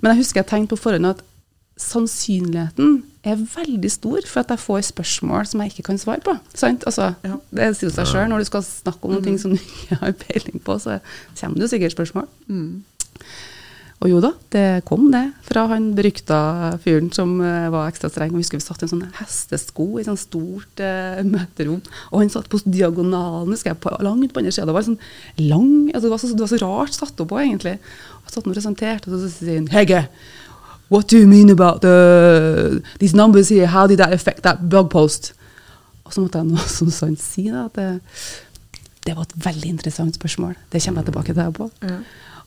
Men 0.00 0.12
jeg 0.14 0.22
husker 0.24 0.42
jeg 0.42 0.50
tenkte 0.50 0.76
på 0.76 0.82
forhånd 0.84 1.08
at 1.08 1.22
sannsynligheten 1.80 2.98
er 3.24 3.40
veldig 3.40 3.88
stor 3.92 4.24
for 4.28 4.42
at 4.42 4.52
jeg 4.52 4.60
får 4.62 4.82
spørsmål 4.90 5.48
som 5.48 5.62
jeg 5.64 5.72
ikke 5.72 5.86
kan 5.90 6.00
svare 6.00 6.20
på. 6.24 6.34
Sant? 6.56 6.84
Altså, 6.88 7.14
Ja. 7.24 7.38
Det 7.52 7.70
sier 7.78 7.92
seg 7.94 8.08
sjøl. 8.08 8.28
Når 8.28 8.44
du 8.44 8.48
skal 8.50 8.64
snakke 8.68 9.08
om 9.08 9.16
noe 9.16 9.38
som 9.40 9.54
du 9.56 9.60
ikke 9.60 9.96
har 10.00 10.12
peiling 10.12 10.60
på, 10.64 10.76
så 10.80 10.98
kommer 11.40 11.56
det 11.60 11.66
jo 11.68 11.72
sikkert 11.74 11.96
spørsmål. 11.96 12.28
Og 14.00 14.08
jo 14.08 14.20
da, 14.24 14.30
det 14.54 14.82
kom 14.88 15.10
det 15.12 15.26
fra 15.44 15.66
han 15.68 15.90
berykta 15.96 16.38
fyren 16.80 17.10
som 17.12 17.34
eh, 17.44 17.66
var 17.72 17.90
ekstra 17.90 18.08
streng. 18.08 18.32
Og 18.32 18.40
husker 18.40 18.56
vi 18.56 18.64
satt 18.64 18.80
i 18.80 18.86
en 18.86 18.92
sånn 18.94 19.08
hestesko 19.18 19.88
i 20.00 20.04
sånn 20.06 20.16
stort 20.20 20.80
eh, 20.80 21.20
møterom. 21.26 21.82
Og 22.08 22.22
han 22.22 22.32
satt 22.32 22.48
på 22.48 22.62
diagonalen, 22.64 23.52
husker 23.52 23.74
jeg, 23.74 23.80
på, 23.84 23.92
langt 24.00 24.32
på 24.32 24.40
andre 24.40 24.54
sida. 24.56 24.64
Det 24.70 24.76
var 24.78 24.86
sånn 24.88 25.00
lang, 25.42 25.90
altså 25.92 26.06
det, 26.06 26.12
var 26.14 26.22
så, 26.22 26.30
det 26.32 26.46
var 26.46 26.52
så 26.54 26.60
rart 26.62 26.96
satt 26.96 27.20
opp 27.20 27.28
på, 27.34 27.42
egentlig. 27.42 27.74
Og 28.16 28.30
jeg 28.30 28.36
satt 28.36 28.48
og 28.48 28.54
presenterte, 28.56 29.12
og 29.12 29.20
så 29.20 29.32
sier 29.34 29.60
han 29.60 29.68
Hege, 29.74 30.06
what 30.88 31.12
do 31.12 31.20
you 31.20 31.28
mean 31.28 31.52
about 31.52 31.84
the, 31.84 32.80
these 33.04 33.12
numbers 33.12 33.52
here? 33.52 33.68
How 33.68 33.86
did 33.86 34.00
that 34.00 34.16
affect 34.16 34.42
that 34.48 34.64
blog 34.72 34.88
post? 34.88 35.34
Og 36.08 36.16
så 36.16 36.24
måtte 36.24 36.40
jeg 36.40 36.48
noe 36.54 36.72
som 36.78 36.88
sånn 36.88 37.20
si 37.20 37.50
da, 37.52 37.68
at 37.68 37.76
det, 37.76 37.90
det 39.04 39.12
var 39.12 39.28
et 39.28 39.38
veldig 39.44 39.76
interessant 39.76 40.16
spørsmål. 40.16 40.56
Det 40.72 40.80
kommer 40.80 41.04
jeg 41.04 41.12
tilbake 41.12 41.34
til 41.34 41.42
deg 41.44 41.54
på. 41.60 41.68
Ja. 41.84 42.00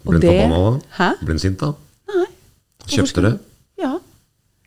Og 0.06 0.13
Ble 0.16 0.20
han 0.20 0.28
forbanna 0.28 0.60
da? 0.63 0.96
Hæ? 1.00 1.10
Ble 1.24 1.36
han 1.36 1.39
sint 1.44 1.60
da? 1.62 1.72
Nei. 2.13 2.28
Kjøpte 2.88 3.08
skulle- 3.13 3.32
det? 3.32 3.39
Ja. 3.84 3.94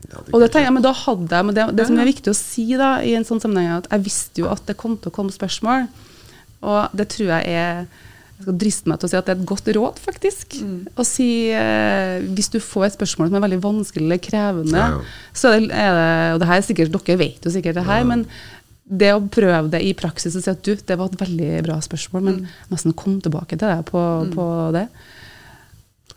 Ja, 0.07 0.21
det 0.23 0.35
Og 0.35 0.41
det 0.41 0.51
tenker 0.53 0.69
jeg, 0.69 0.73
men 0.77 0.85
da 0.85 0.93
hadde 0.93 1.29
jeg, 1.35 1.45
men 1.49 1.55
det, 1.57 1.77
det 1.77 1.87
som 1.89 1.99
er 1.99 2.07
viktig 2.07 2.31
å 2.31 2.37
si 2.37 2.67
da, 2.77 2.91
i 3.03 3.15
en 3.17 3.25
sånn 3.25 3.41
sammenheng, 3.43 3.71
er 3.73 3.79
at 3.83 3.89
jeg 3.91 4.05
visste 4.05 4.43
jo 4.45 4.51
at 4.53 4.65
det 4.69 4.77
kom 4.77 4.97
til 5.01 5.11
å 5.11 5.15
komme 5.15 5.33
spørsmål. 5.35 5.89
Og 6.63 6.97
det 6.97 7.09
tror 7.15 7.33
jeg 7.37 7.49
er 7.53 7.87
Jeg 8.37 8.45
skal 8.45 8.57
driste 8.61 8.87
meg 8.91 8.99
til 9.01 9.07
å 9.07 9.11
si 9.11 9.17
at 9.17 9.25
det 9.25 9.33
er 9.33 9.41
et 9.41 9.47
godt 9.49 9.69
råd, 9.73 9.99
faktisk. 9.99 10.57
Å 11.01 11.05
si 11.09 11.49
eh, 11.57 12.21
Hvis 12.37 12.51
du 12.53 12.59
får 12.61 12.85
et 12.91 12.97
spørsmål 12.99 13.31
som 13.31 13.37
er 13.39 13.45
veldig 13.49 13.61
vanskelig 13.65 14.05
eller 14.05 14.21
krevende, 14.21 14.77
Ja, 14.77 15.01
så 15.33 15.55
er 15.55 15.61
det, 15.65 15.71
er 15.73 15.97
det 15.97 16.35
Og 16.35 16.41
det 16.43 16.49
her 16.51 16.61
er 16.61 16.67
sikkert, 16.69 16.93
dere 16.93 17.17
vet 17.19 17.41
jo 17.49 17.51
sikkert 17.55 17.75
det 17.81 17.85
her, 17.89 18.05
men 18.05 18.27
det 18.87 19.09
å 19.17 19.23
prøve 19.27 19.71
det 19.73 19.81
i 19.83 19.95
praksis 19.99 20.37
og 20.37 20.45
si 20.45 20.51
at 20.53 20.61
du, 20.63 20.77
det 20.77 20.99
var 21.01 21.09
et 21.11 21.19
veldig 21.19 21.65
bra 21.67 21.81
spørsmål, 21.83 22.23
men 22.23 22.37
nesten 22.71 22.93
kom 22.95 23.17
tilbake 23.25 23.57
til 23.59 23.67
deg 23.67 23.81
på, 23.89 24.03
på 24.31 24.45
det. 24.77 24.85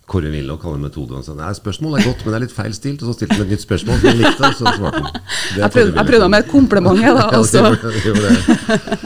Kåre 0.09 0.31
Willoch 0.33 0.61
kaller 0.63 0.89
det. 0.89 1.03
Han 1.13 1.25
sa 1.25 1.35
nei, 1.37 1.51
spørsmålet 1.57 2.01
er 2.01 2.09
godt, 2.09 2.23
men 2.25 2.33
det 2.33 2.39
er 2.39 2.45
litt 2.47 2.55
feil 2.55 2.73
stilt. 2.75 3.03
Og 3.03 3.11
så 3.11 3.17
stilte 3.19 3.37
han 3.37 3.45
et 3.45 3.53
nytt 3.53 3.65
spørsmål 3.65 3.99
som 3.99 4.09
han 4.09 4.19
likte, 4.23 4.49
og 4.49 4.57
så 4.57 4.73
svarte 4.79 5.03
han. 5.05 5.21
Jeg 5.59 5.73
prøvde, 5.75 5.93
jeg 5.97 6.07
prøvde 6.09 6.27
med 6.29 6.43
et 6.43 6.49
kompliment, 6.49 6.99
jeg, 7.01 7.15
da. 7.17 7.25
Altså. 7.39 7.61
det 7.81 8.03
det 8.05 8.13
det. 8.19 8.99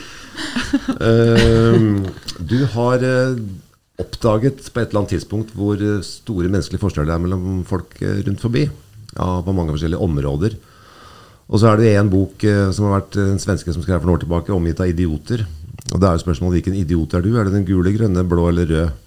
Ehm, 1.08 2.04
du 2.40 2.58
har 2.74 3.04
uh, 3.06 3.38
oppdaget 4.02 4.64
på 4.74 4.82
et 4.82 4.90
eller 4.90 5.04
annet 5.04 5.14
tidspunkt 5.16 5.54
hvor 5.56 5.78
eh, 5.78 6.02
store 6.04 6.50
menneskelige 6.50 6.82
forskjeller 6.82 7.12
det 7.12 7.16
er 7.16 7.22
mellom 7.22 7.60
folk 7.70 8.00
eh, 8.02 8.24
rundt 8.26 8.42
forbi. 8.42 8.64
Ja, 9.14 9.28
på 9.46 9.54
mange 9.54 9.76
forskjellige 9.76 10.02
områder. 10.02 10.58
Og 11.54 11.62
så 11.62 11.70
er 11.70 11.80
det 11.80 11.94
en 11.94 12.12
bok 12.12 12.44
uh, 12.48 12.72
som 12.74 12.90
har 12.90 13.00
vært 13.00 13.20
en 13.22 13.42
svenske 13.42 13.76
som 13.76 13.86
skrev 13.86 14.02
for 14.02 14.10
noen 14.10 14.18
år 14.18 14.26
tilbake, 14.26 14.54
'Omgitt 14.54 14.82
av 14.82 14.92
idioter'. 14.92 15.46
Og 15.94 16.02
da 16.02 16.10
er 16.10 16.18
jo 16.18 16.26
spørsmålet 16.26 16.62
hvilken 16.62 16.80
idiot 16.80 17.14
er 17.14 17.22
du? 17.22 17.34
Er 17.38 17.46
det 17.46 17.54
den 17.54 17.68
gule, 17.68 17.92
grønne, 17.94 18.24
blå 18.28 18.48
eller 18.50 18.70
rød? 18.70 19.03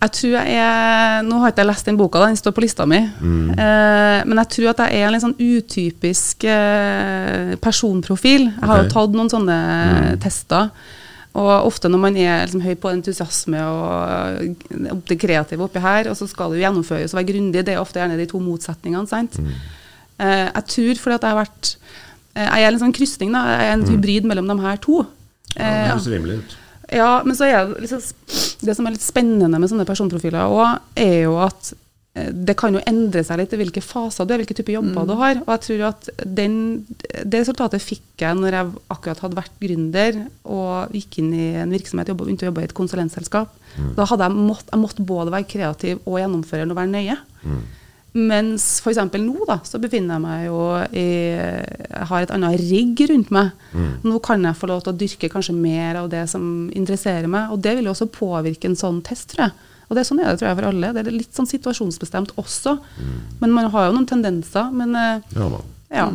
Jeg 0.00 0.12
tror 0.16 0.30
jeg 0.38 0.54
er, 0.56 1.18
Nå 1.26 1.42
har 1.42 1.52
ikke 1.52 1.60
jeg 1.60 1.68
lest 1.68 1.88
den 1.90 1.98
boka, 2.00 2.22
den 2.24 2.38
står 2.38 2.54
på 2.56 2.62
lista 2.64 2.86
mi. 2.88 3.02
Eh, 3.02 4.20
men 4.24 4.40
jeg 4.40 4.48
tror 4.54 4.70
at 4.72 4.80
jeg 4.86 5.00
er 5.00 5.08
en 5.08 5.12
litt 5.12 5.24
sånn 5.26 5.36
utypisk 5.36 6.46
eh, 6.48 7.52
personprofil. 7.60 8.46
Jeg 8.48 8.64
har 8.64 8.78
okay. 8.78 8.88
jo 8.88 8.94
tatt 8.94 9.18
noen 9.18 9.32
sånne 9.32 9.58
tester. 10.24 10.70
Og 11.38 11.50
ofte 11.68 11.86
når 11.92 12.00
man 12.02 12.16
er 12.18 12.40
liksom 12.42 12.62
høy 12.64 12.72
på 12.80 12.90
entusiasme 12.90 13.60
og 13.62 14.48
eh, 14.48 14.88
opp 14.94 15.04
det 15.12 15.18
kreative 15.22 15.68
oppi 15.68 15.82
her, 15.84 16.08
og 16.10 16.16
så 16.18 16.26
skal 16.30 16.50
det 16.50 16.58
jo 16.58 16.64
gjennomføres 16.64 17.12
og 17.14 17.20
være 17.20 17.30
grundig, 17.30 17.66
det 17.68 17.76
er 17.76 17.82
ofte 17.82 18.00
gjerne 18.00 18.18
de 18.18 18.26
to 18.32 18.40
motsetningene. 18.42 19.06
sant? 19.10 19.38
Eh, 20.18 20.48
jeg 20.48 20.64
tror 20.74 21.04
fordi 21.04 21.18
at 21.20 21.28
jeg 21.28 21.34
har 21.34 21.38
vært 21.38 21.70
eh, 22.34 22.48
Jeg 22.48 22.64
er 22.64 22.72
en 22.72 22.82
sånn 22.82 22.96
krysning, 22.96 23.36
da. 23.36 23.44
Jeg 23.52 23.68
er 23.68 23.76
en 23.76 23.86
hybrid 23.92 24.26
mellom 24.32 24.50
de 24.50 24.58
her 24.64 24.80
to. 24.82 25.04
Ja, 25.04 25.60
det 25.60 25.70
Eh, 25.70 25.86
høres 25.90 26.10
rimelig 26.10 26.40
ut. 26.40 26.56
Ja, 26.90 27.20
men 27.26 27.36
så 27.38 27.46
er 27.46 27.68
det 27.70 27.84
liksom, 27.84 28.02
det 28.66 28.74
som 28.76 28.88
er 28.88 28.96
litt 28.96 29.04
spennende 29.04 29.60
med 29.60 29.70
sånne 29.70 29.86
personprofiler 29.88 30.50
òg, 30.50 30.80
er 30.98 31.22
jo 31.24 31.36
at 31.42 31.72
eh, 32.18 32.28
det 32.34 32.56
kan 32.58 32.74
jo 32.74 32.82
endre 32.88 33.22
seg 33.26 33.40
litt 33.40 33.54
i 33.54 33.60
hvilke 33.60 33.82
faser 33.84 34.26
du 34.26 34.34
er, 34.34 34.42
hvilke 34.42 34.56
typer 34.58 34.76
jobber 34.76 35.08
du 35.08 35.14
har. 35.20 35.40
Og 35.46 35.52
jeg 35.54 35.64
tror 35.68 35.86
at 35.92 36.10
den, 36.26 36.54
det 36.98 37.44
resultatet 37.44 37.84
fikk 37.84 38.24
jeg 38.24 38.38
når 38.38 38.58
jeg 38.58 38.72
akkurat 38.96 39.24
hadde 39.24 39.38
vært 39.38 39.58
gründer 39.62 40.22
og 40.44 40.96
gikk 40.96 41.20
inn 41.22 41.32
i 41.36 41.48
en 41.62 41.74
virksomhet, 41.74 42.10
jobbet, 42.10 42.26
begynte 42.26 42.48
å 42.48 42.50
jobbe 42.50 42.64
i 42.66 42.70
et 42.70 42.78
konsulentselskap. 42.82 43.54
Da 43.96 44.08
hadde 44.10 44.26
jeg 44.26 44.48
mått, 44.50 44.66
jeg 44.72 44.82
måtte 44.82 45.06
både 45.06 45.36
være 45.36 45.50
kreativ 45.50 46.00
og 46.04 46.18
gjennomfører 46.18 46.72
og 46.72 46.80
være 46.82 46.94
nøye. 46.96 47.20
Mens 48.12 48.64
f.eks. 48.82 48.98
nå 49.22 49.44
da, 49.46 49.60
så 49.62 49.78
befinner 49.78 50.16
jeg 50.16 50.22
meg 50.24 50.46
jo 50.48 50.58
i 50.98 51.04
Jeg 51.30 52.06
har 52.10 52.24
et 52.24 52.32
annet 52.34 52.58
rigg 52.58 53.02
rundt 53.12 53.30
meg. 53.34 53.52
Nå 54.02 54.18
kan 54.24 54.42
jeg 54.48 54.58
få 54.58 54.66
lov 54.70 54.82
til 54.82 54.92
å 54.94 54.98
dyrke 54.98 55.30
kanskje 55.30 55.54
mer 55.54 56.00
av 56.02 56.08
det 56.10 56.24
som 56.32 56.70
interesserer 56.74 57.30
meg. 57.30 57.52
Og 57.54 57.62
det 57.62 57.76
vil 57.78 57.86
jo 57.86 57.94
også 57.94 58.10
påvirke 58.10 58.66
en 58.70 58.78
sånn 58.78 58.98
test, 59.06 59.30
tror 59.34 59.46
jeg. 59.46 59.68
Og 59.90 59.94
det 59.94 60.02
er 60.02 60.06
sånn 60.10 60.20
er 60.22 60.28
det 60.30 60.38
tror 60.40 60.48
jeg 60.50 60.58
for 60.60 60.68
alle. 60.70 60.92
Det 60.94 61.02
er 61.02 61.14
litt 61.14 61.34
sånn 61.34 61.48
situasjonsbestemt 61.50 62.34
også. 62.38 62.76
Men 63.40 63.54
man 63.54 63.70
har 63.74 63.88
jo 63.88 63.96
noen 63.96 64.10
tendenser. 64.10 64.70
Men 64.74 64.94
eh, 64.98 65.38
Ja, 65.38 65.48
ja. 65.90 66.10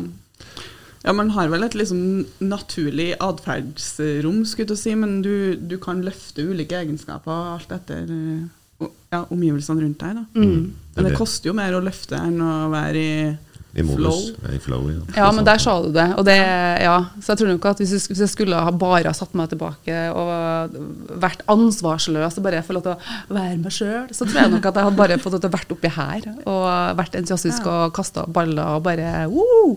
Ja, 1.05 1.13
man 1.13 1.29
har 1.36 1.51
vel 1.51 1.62
et 1.62 1.75
liksom 1.77 2.25
naturlig 2.41 3.12
atferdsrom, 3.21 4.39
skulle 4.49 4.73
jeg 4.73 4.81
si, 4.81 4.93
men 4.97 5.19
du, 5.21 5.53
du 5.55 5.75
kan 5.77 5.99
løfte 6.01 6.41
ulike 6.49 6.79
egenskaper 6.79 7.51
alt 7.53 7.69
etter 7.75 8.10
eh, 8.10 8.39
ja, 8.81 9.23
omgivelsene 9.31 9.81
rundt 9.85 9.99
deg. 9.99 10.15
Da. 10.19 10.25
Mm. 10.35 10.73
Men 10.95 11.03
det 11.03 11.11
Det- 11.13 11.17
koster 11.19 11.47
jo 11.51 11.53
mer 11.57 11.73
å 11.73 11.83
løfte 11.83 12.15
enn 12.19 12.39
å 12.41 12.69
være 12.71 12.95
i, 12.95 13.38
I 13.75 13.83
modus. 13.83 13.97
flow. 13.97 14.35
Ja, 14.43 14.53
I 14.55 14.59
flow, 14.63 14.89
ja. 14.89 14.99
Ja, 15.17 15.31
men 15.35 15.43
der 15.43 15.57
sa 15.59 15.81
du 15.83 15.91
det. 15.91 16.05
Og 16.17 16.23
det 16.25 16.35
ja. 16.38 16.97
Så 17.19 17.33
jeg 17.33 17.38
tror 17.39 17.47
nok 17.53 17.65
at 17.65 17.77
hvis 17.79 17.91
jeg, 17.91 17.99
hvis 18.07 18.19
jeg 18.23 18.29
skulle 18.31 18.55
ha 18.55 18.71
bare 18.71 19.13
satt 19.13 19.33
meg 19.35 19.49
tilbake 19.51 19.97
og 20.15 20.71
vært 21.19 21.43
ansvarsløs 21.51 22.38
og 22.38 22.43
bare 22.43 22.63
få 22.63 22.73
lov 22.77 22.83
til 22.83 22.95
å 22.95 23.35
være 23.35 23.57
meg 23.59 23.71
sjøl, 23.71 24.07
så 24.15 24.23
tror 24.27 24.41
jeg 24.41 24.51
nok 24.51 24.65
at 24.65 24.75
jeg 24.75 24.83
hadde 24.88 24.95
bare 25.03 25.17
fått 25.19 25.33
lov 25.35 25.41
til 25.43 25.49
å 25.51 25.57
vært 25.57 25.71
oppi 25.75 25.91
her 25.91 26.21
og 26.45 26.97
vært 26.99 27.15
entusiastisk 27.19 27.65
og 27.67 27.93
kasta 27.93 28.25
baller 28.27 28.77
og 28.77 28.83
bare 28.83 29.27
uh, 29.27 29.75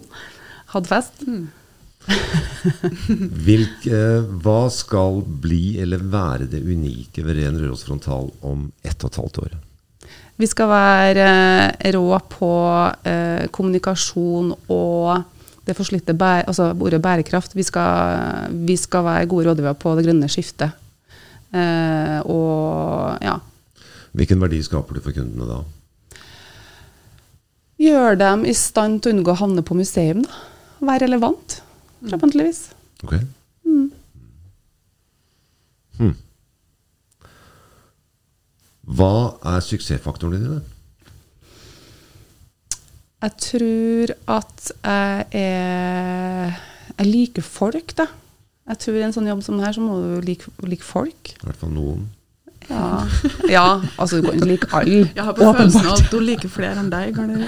hatt 0.74 0.86
fest. 0.86 1.24
Hvilk, 1.26 1.50
eh, 3.92 4.26
hva 4.42 4.60
skal 4.72 5.22
bli 5.42 5.78
eller 5.82 6.02
være 6.02 6.48
det 6.50 6.60
unike 6.64 7.24
ved 7.24 7.38
Ren 7.38 7.58
Røros 7.60 7.84
Frontal 7.86 8.30
om 8.40 8.68
ett 8.82 8.98
og 9.04 9.10
et 9.10 9.20
halvt 9.22 9.40
år? 9.44 9.56
Vi 10.38 10.46
skal 10.46 10.70
være 10.70 11.28
eh, 11.76 11.92
rå 11.96 12.18
på 12.30 12.52
eh, 13.08 13.48
kommunikasjon 13.54 14.52
og 14.70 15.24
det 15.68 15.76
forslitte 15.76 16.16
bære, 16.16 16.46
altså 16.48 16.70
ordet 16.72 17.02
bærekraft. 17.04 17.56
Vi 17.58 17.64
skal, 17.66 18.52
vi 18.64 18.76
skal 18.80 19.04
være 19.04 19.28
gode 19.28 19.50
rådgivere 19.50 19.76
på 19.76 19.96
det 19.98 20.06
grønne 20.06 20.30
skiftet. 20.32 20.70
Eh, 21.52 22.18
og 22.24 23.18
ja, 23.24 23.36
Hvilken 24.16 24.40
verdi 24.40 24.62
skaper 24.64 24.96
du 24.96 25.04
for 25.04 25.12
kundene 25.16 25.46
da? 25.48 25.58
gjør 27.78 28.18
dem 28.18 28.44
i 28.48 28.54
stand 28.56 29.02
til 29.02 29.12
å 29.12 29.16
unngå 29.16 29.34
å 29.34 29.40
havne 29.42 29.64
på 29.64 29.76
museum. 29.78 30.24
da. 30.26 30.44
Være 30.88 31.06
relevant, 31.06 31.60
forhåpentligvis. 32.02 32.62
Ok. 33.04 33.18
Hmm. 35.98 36.14
Hva 38.88 39.14
er 39.52 39.64
suksessfaktorene 39.64 40.38
dine? 40.40 40.60
Jeg 43.18 43.32
tror 43.42 44.12
at 44.30 44.70
jeg 44.70 45.24
er 45.42 46.54
Jeg 46.98 47.06
liker 47.06 47.42
folk, 47.44 47.92
da. 47.98 48.06
Jeg 48.68 48.78
tror 48.82 48.96
i 48.98 49.02
en 49.06 49.12
sånn 49.14 49.28
jobb 49.28 49.42
som 49.44 49.58
det 49.58 49.66
her, 49.66 49.74
så 49.76 49.82
må 49.82 49.98
du 50.00 50.24
like, 50.24 50.50
like 50.66 50.84
folk. 50.84 51.30
I 51.34 51.46
hvert 51.46 51.60
fall 51.60 51.70
noen. 51.74 52.06
Ja, 52.68 53.06
ja 53.56 53.66
altså 53.96 54.18
du 54.18 54.26
kan 54.26 54.34
ikke 54.34 54.48
like 54.50 54.70
alle. 54.72 55.04
Jeg 55.14 55.24
har 55.24 55.36
på 55.36 55.46
følelsen 55.46 55.86
av 55.86 55.94
at 55.94 56.16
hun 56.16 56.26
liker 56.26 56.52
flere 56.52 56.82
enn 56.82 56.90
deg. 56.92 57.14
Kan 57.16 57.28
du? 57.32 57.38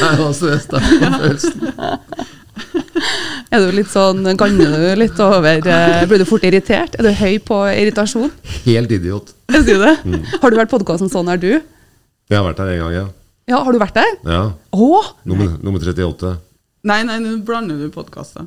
Nei, 0.00 0.14
altså, 0.16 0.50
jeg 0.50 0.64
starter 0.66 0.98
på 1.04 1.12
følelsen. 1.20 1.60
Er 3.54 3.62
du 3.62 3.70
litt 3.76 3.90
sånn, 3.92 4.24
Ganner 4.40 4.72
du 4.74 4.86
litt 4.98 5.18
over 5.22 5.60
eh, 5.60 6.04
Blir 6.10 6.22
du 6.22 6.26
fort 6.28 6.44
irritert? 6.46 6.96
Er 6.98 7.06
du 7.06 7.12
høy 7.20 7.36
på 7.44 7.58
irritasjon? 7.70 8.32
Helt 8.64 8.94
idiot. 8.96 9.34
Sier 9.52 9.82
det. 9.84 9.94
Har 10.42 10.50
du 10.50 10.58
vært 10.58 10.72
podkasten 10.72 11.12
Sånn 11.12 11.28
er 11.30 11.38
du? 11.42 11.52
Jeg 11.52 12.38
har 12.38 12.46
vært 12.46 12.62
der 12.62 12.72
en 12.74 12.82
gang, 12.86 12.94
ja. 12.96 13.04
Ja, 13.52 13.58
har 13.66 13.76
du 13.76 13.78
vært 13.82 13.98
der? 13.98 14.14
ja. 14.24 14.42
Åh? 14.72 15.10
Nummer, 15.28 15.50
nummer 15.62 15.82
38. 15.84 16.30
Nei, 16.88 17.02
nei, 17.04 17.18
nå 17.20 17.34
blander 17.44 17.76
du 17.80 17.90
podkaster. 17.92 18.46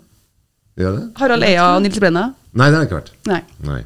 Harald 1.17 1.45
Eia 1.45 1.75
og 1.75 1.83
Nils 1.85 1.97
Brenna? 2.01 2.31
Nei, 2.57 2.67
det 2.69 2.77
har 2.77 2.83
jeg 2.83 2.89
ikke 2.89 2.99
vært. 2.99 3.13
Nei. 3.29 3.39
Nei. 3.65 3.79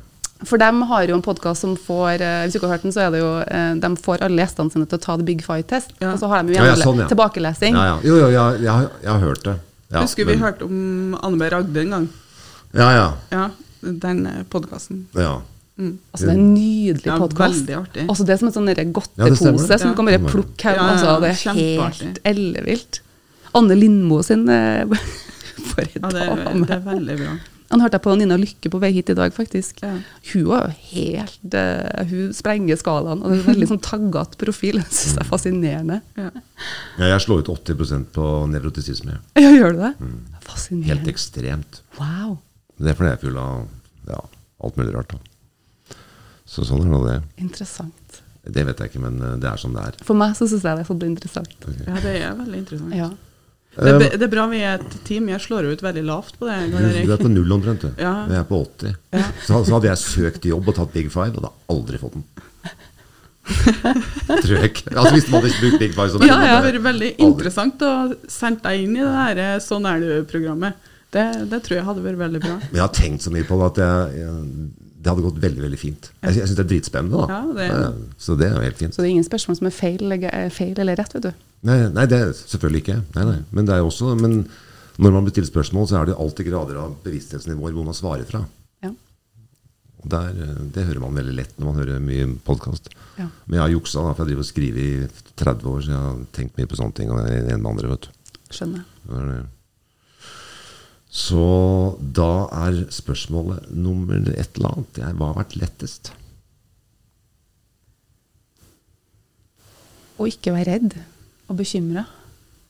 For 0.47 0.57
de 0.57 0.69
har 0.89 1.03
jo 1.05 1.15
en 1.19 1.21
podkast 1.21 1.61
som 1.61 1.75
får 1.77 2.23
eh, 2.25 2.37
Hvis 2.47 2.55
du 2.55 2.57
ikke 2.57 2.65
har 2.71 2.79
hørt 2.79 2.85
den, 2.87 2.93
så 2.95 3.03
er 3.03 3.11
det 3.13 3.19
jo 3.21 3.27
eh, 3.45 3.75
De 3.77 3.89
får 4.01 4.23
alle 4.25 4.41
gjestene 4.41 4.73
sine 4.73 4.87
til 4.89 4.97
å 4.97 5.03
ta 5.03 5.13
The 5.19 5.27
Big 5.27 5.43
Fight-test. 5.45 5.91
Ja. 6.01 6.15
Og 6.15 6.23
så 6.23 6.31
har 6.31 6.41
de 6.47 6.55
jo 6.55 6.57
Ja, 6.57 6.71
ja, 6.71 6.77
sånn, 6.81 7.03
ja. 7.03 7.09
tilbakelesing. 7.11 7.77
Ja, 7.77 7.83
ja. 7.91 7.99
Jo, 8.07 8.15
jo, 8.23 8.31
jeg, 8.33 8.63
jeg, 8.65 8.71
har, 8.73 8.87
jeg 9.03 9.11
har 9.11 9.21
hørt 9.27 9.43
det. 9.45 9.53
Ja, 9.91 10.01
Husker 10.05 10.25
vi 10.25 10.35
men- 10.35 10.39
hørte 10.43 10.63
om 10.65 11.17
Anne 11.21 11.37
B. 11.37 11.49
Ragde 11.51 11.81
en 11.81 11.89
gang? 11.95 12.09
Ja, 12.73 12.89
ja. 12.95 13.07
Ja, 13.31 13.49
den 13.81 14.27
podkasten. 14.49 15.07
ja. 15.15 15.41
Altså, 15.81 16.27
det 16.27 16.29
er 16.29 16.37
en 16.37 16.53
nydelig 16.53 17.05
Ja, 17.07 17.15
podkast. 17.17 17.69
Altså, 18.07 18.25
det 18.25 18.33
er 18.35 18.37
som 18.37 18.47
en 18.49 18.53
sånn 18.53 18.93
godtepose 18.93 19.79
som 19.79 19.89
du 19.89 19.95
kan 19.97 20.05
bare 20.05 20.19
plukke 20.19 20.63
her. 20.67 20.75
Ja, 20.75 20.83
ja, 20.83 20.91
altså, 20.93 21.21
det 21.21 21.29
er 21.31 21.53
helt 21.57 22.19
ellevilt. 22.23 22.99
Anne 23.55 23.75
Lindmo 23.75 24.21
sin 24.23 24.47
eh, 24.47 24.85
For 25.71 25.81
en 25.95 26.03
Ja, 26.03 26.09
det, 26.09 26.21
er, 26.21 26.43
dame. 26.45 26.65
det 26.67 26.75
er 26.75 26.83
veldig 26.85 27.17
bra. 27.17 27.33
Han 27.71 27.83
hørte 27.83 27.97
jeg 27.97 28.03
på 28.05 28.13
Nina 28.19 28.37
Lykke 28.39 28.71
på 28.73 28.81
vei 28.83 28.91
hit 28.95 29.09
i 29.13 29.15
dag, 29.17 29.33
faktisk. 29.35 29.79
Ja. 29.83 29.93
Hun 30.33 30.45
var 30.49 30.67
jo 30.67 30.75
helt 30.91 31.55
uh, 31.55 32.03
Hun 32.09 32.33
sprenger 32.35 32.79
skalaen. 32.79 33.23
Og 33.23 33.31
det 33.31 33.37
er 33.37 33.43
en 33.43 33.49
veldig 33.49 33.69
sånn 33.71 33.83
taggete 33.85 34.39
profil. 34.41 34.81
Det 34.81 34.89
syns 34.89 35.15
jeg 35.15 35.23
er 35.23 35.29
fascinerende. 35.29 35.99
Ja. 36.19 36.29
ja 36.99 37.11
jeg 37.13 37.25
slår 37.25 37.45
ut 37.45 37.53
80% 37.55 38.11
på 38.17 38.29
nevrotisisme. 38.51 39.17
Ja, 39.39 39.53
gjør 39.55 39.77
du 39.77 39.83
det? 39.85 39.93
Mm. 40.03 40.83
Helt 40.89 41.07
ekstremt. 41.07 41.81
Wow. 41.99 42.37
Det 42.81 42.91
er 42.91 42.97
fordi 42.97 43.13
jeg 43.13 43.19
er 43.19 43.23
full 43.23 43.39
av 43.39 44.11
ja, 44.11 44.19
alt 44.65 44.79
mulig 44.79 44.95
rart. 44.95 45.15
Da. 45.15 45.97
Så 46.51 46.67
sånn 46.67 46.83
er 46.83 46.91
nå 46.91 47.01
det. 47.05 47.17
Interessant. 47.39 48.21
Det 48.41 48.63
vet 48.65 48.79
jeg 48.81 48.91
ikke, 48.91 49.03
men 49.03 49.19
eh, 49.21 49.35
det 49.39 49.47
er 49.47 49.59
som 49.61 49.75
det 49.75 49.83
er. 49.85 49.99
For 50.05 50.17
meg 50.17 50.33
så 50.37 50.47
syns 50.49 50.65
jeg 50.65 50.79
det 50.79 50.83
er 50.83 50.89
sånn 50.89 51.03
interessant. 51.07 51.67
ja, 51.85 51.99
det 52.01 52.15
er 52.19 52.33
veldig 52.35 52.63
interessant. 52.63 52.95
Ja. 52.97 53.11
Det, 53.71 53.87
er, 53.87 53.97
be- 54.01 54.09
det 54.19 54.25
er 54.27 54.31
bra 54.33 54.43
vi 54.51 54.57
er 54.67 54.81
et 54.81 54.95
team. 55.07 55.29
Jeg 55.31 55.39
slår 55.45 55.69
ut 55.71 55.81
veldig 55.85 56.01
lavt 56.03 56.35
på 56.41 56.47
det. 56.49 56.57
Du, 57.05 57.11
er 57.13 57.21
på 57.21 57.29
null 57.31 57.53
omtrent, 57.55 57.85
du. 57.87 57.91
Ja. 58.03 58.13
Jeg 58.27 58.41
er 58.41 58.47
på 58.49 58.59
80. 58.65 58.95
Så, 59.47 59.61
så 59.63 59.77
hadde 59.77 59.87
jeg 59.91 60.01
søkt 60.01 60.47
jobb 60.51 60.67
og 60.67 60.75
tatt 60.75 60.91
Big 60.95 61.07
Five, 61.13 61.31
hadde 61.37 61.51
aldri 61.71 62.01
fått 62.01 62.17
den. 62.19 62.25
Tror 63.51 64.53
jeg 64.57 64.69
ikke. 64.69 64.91
Altså 64.95 65.13
Hvis 65.15 65.29
man 65.31 65.41
hadde 65.41 65.55
brukt 65.63 65.79
Big 65.81 65.95
Five 65.95 66.09
som 66.13 66.21
Ja, 66.21 66.27
det 66.27 66.31
Ja, 66.35 66.51
ja. 66.51 66.57
hadde 66.59 66.71
vært 66.73 66.85
veldig 66.89 67.09
interessant 67.25 67.81
å 67.87 67.91
sende 68.29 68.61
deg 68.67 68.83
inn 68.85 68.95
i 68.99 69.01
det 69.01 69.15
her 69.17 69.41
eh, 69.47 69.55
Sånn 69.63 69.87
er 69.89 70.03
du-programmet. 70.03 70.77
Det, 71.11 71.23
det 71.51 71.59
tror 71.65 71.75
jeg 71.79 71.87
hadde 71.87 72.03
vært 72.05 72.19
veldig 72.21 72.39
bra. 72.43 72.53
Men 72.69 72.77
jeg 72.77 72.85
har 72.85 72.93
tenkt 72.95 73.25
så 73.25 73.33
mye 73.33 73.43
på 73.47 73.57
det 73.59 73.65
at 73.71 73.79
jeg, 73.83 74.21
jeg, 74.21 74.69
det 75.01 75.09
hadde 75.09 75.23
gått 75.25 75.39
veldig 75.41 75.61
veldig 75.63 75.79
fint. 75.81 76.11
Jeg, 76.21 76.35
jeg 76.37 76.47
syns 76.47 76.55
det 76.59 76.65
er 76.65 76.69
dritspennende. 76.71 77.21
da. 77.27 77.27
Ja, 77.27 77.53
det- 77.57 77.69
Ja, 77.71 77.91
så 78.19 78.37
det 78.37 78.47
er 78.51 78.55
jo 78.55 78.61
helt 78.61 78.77
fint. 78.77 78.93
Så 78.93 79.01
det 79.01 79.07
er 79.09 79.15
ingen 79.15 79.25
spørsmål 79.29 79.57
som 79.57 79.67
er 79.67 79.71
feil, 79.71 80.51
feil 80.51 80.79
eller 80.79 80.95
rett, 80.95 81.13
vet 81.13 81.23
du. 81.23 81.31
Nei, 81.63 81.77
nei, 81.89 82.05
det 82.05 82.19
er 82.21 82.31
selvfølgelig 82.33 82.81
ikke. 82.83 82.99
Nei, 83.15 83.23
nei. 83.25 83.39
Men 83.51 83.65
det 83.65 83.73
er 83.73 83.79
jo 83.81 83.87
også 83.89 84.15
Men 84.19 84.47
når 84.99 85.11
man 85.13 85.23
blir 85.25 85.31
stilt 85.33 85.49
spørsmål, 85.51 85.87
så 85.89 86.01
er 86.01 86.05
det 86.05 86.15
alltid 86.17 86.45
grader 86.51 86.77
av 86.77 86.95
bevissthetsnivåer 87.03 87.73
hvor 87.73 87.85
man 87.85 87.93
svarer 87.97 88.25
fra. 88.29 88.45
Ja. 88.83 88.91
Der, 90.05 90.29
eh, 90.29 90.55
Det 90.73 90.85
hører 90.85 90.99
man 91.01 91.15
veldig 91.15 91.35
lett 91.35 91.57
når 91.59 91.65
man 91.65 91.75
hører 91.81 91.99
mye 92.01 92.27
podkast. 92.45 92.89
Ja. 93.17 93.27
Men 93.47 93.57
jeg 93.57 93.61
har 93.61 93.69
juksa, 93.79 94.01
da, 94.05 94.13
for 94.13 94.25
jeg 94.25 94.35
driver 94.35 94.45
og 94.45 94.51
skriver 94.51 94.77
i 94.81 95.07
30 95.37 95.63
år, 95.69 95.81
så 95.81 95.87
jeg 95.87 95.97
har 96.01 96.15
tenkt 96.33 96.57
mye 96.57 96.65
på 96.67 96.77
sånne 96.77 96.93
ting. 96.93 97.09
Og 97.11 97.19
en 97.19 97.61
med 97.61 97.71
andre, 97.71 97.89
vet 97.89 98.01
du. 98.01 98.07
Skjønner. 98.51 98.83
Det 99.07 99.17
er 99.17 99.25
det. 99.31 99.45
Så 101.11 101.43
da 102.15 102.47
er 102.69 102.85
spørsmålet 102.93 103.67
nummer 103.75 104.21
et 104.31 104.55
eller 104.55 104.71
annet. 104.77 104.99
Jeg, 105.01 105.15
hva 105.19 105.31
har 105.33 105.41
vært 105.41 105.57
lettest? 105.59 106.13
Å 110.21 110.27
ikke 110.29 110.53
være 110.55 110.77
redd 110.77 110.95
og 111.51 111.57
bekymra. 111.59 112.05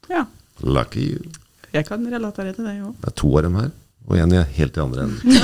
Ja, 0.10 0.23
Lucky 0.65 1.04
you. 1.13 1.30
jeg 1.73 1.86
kan 1.88 2.04
relatere 2.10 2.56
til 2.56 2.65
det 2.65 2.80
òg. 2.82 2.95
Det 3.04 3.12
er 3.12 3.15
to 3.21 3.30
av 3.38 3.45
dem 3.45 3.60
her, 3.60 3.69
og 4.08 4.17
er 4.17 4.49
helt 4.58 4.77
i 4.77 4.82
andre 4.82 5.06
enden. 5.06 5.38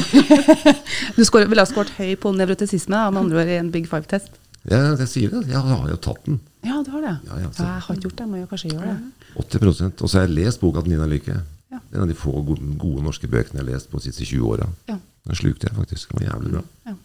Du 1.17 1.21
skår, 1.25 1.45
ville 1.51 1.61
ha 1.61 1.69
skåret 1.69 1.93
høy 1.99 2.15
på 2.21 2.33
nevrotisisme, 2.33 2.97
med 3.11 3.21
andre 3.21 3.43
ord 3.43 3.51
i 3.53 3.59
en 3.61 3.71
Big 3.73 3.85
Five-test. 3.89 4.33
Ja, 4.67 4.95
jeg 4.99 5.07
sier 5.11 5.31
det. 5.31 5.45
Jeg 5.51 5.61
har 5.63 5.85
jo 5.91 5.99
tatt 6.01 6.25
den. 6.25 6.39
Ja, 6.65 6.81
du 6.83 6.89
har 6.95 7.05
det. 7.05 7.13
Ja, 7.29 7.37
ja, 7.45 7.51
så- 7.53 7.63
jeg 7.63 7.83
har 7.85 7.95
ikke 7.95 8.07
gjort 8.09 8.17
det, 8.17 8.27
må 8.27 8.37
jeg 8.41 8.49
kanskje 8.49 8.71
gjøre 8.73 8.89
det. 8.89 9.29
80% 9.37 10.01
Og 10.01 10.09
så 10.09 10.17
har 10.19 10.25
jeg 10.27 10.35
lest 10.35 10.59
boka 10.59 10.81
til 10.81 10.91
Nina 10.95 11.05
Lykke. 11.07 11.37
Ja. 11.77 11.81
En 11.93 12.03
av 12.05 12.09
de 12.11 12.15
få 12.17 12.33
gode, 12.43 12.61
gode 12.81 13.03
norske 13.05 13.29
bøkene 13.31 13.61
jeg 13.61 13.65
har 13.65 13.71
lest 13.73 13.91
på 13.91 14.01
de 14.01 14.09
siste 14.09 14.25
20 14.27 14.49
åra. 14.51 14.67
Ja. 14.89 14.97
Den 15.27 15.37
slukte 15.37 15.69
jeg 15.69 15.77
faktisk. 15.77 16.09
Den 16.11 16.19
var 16.23 16.27
jævlig 16.33 16.53
bra. 16.57 16.63
Ja. 16.89 16.95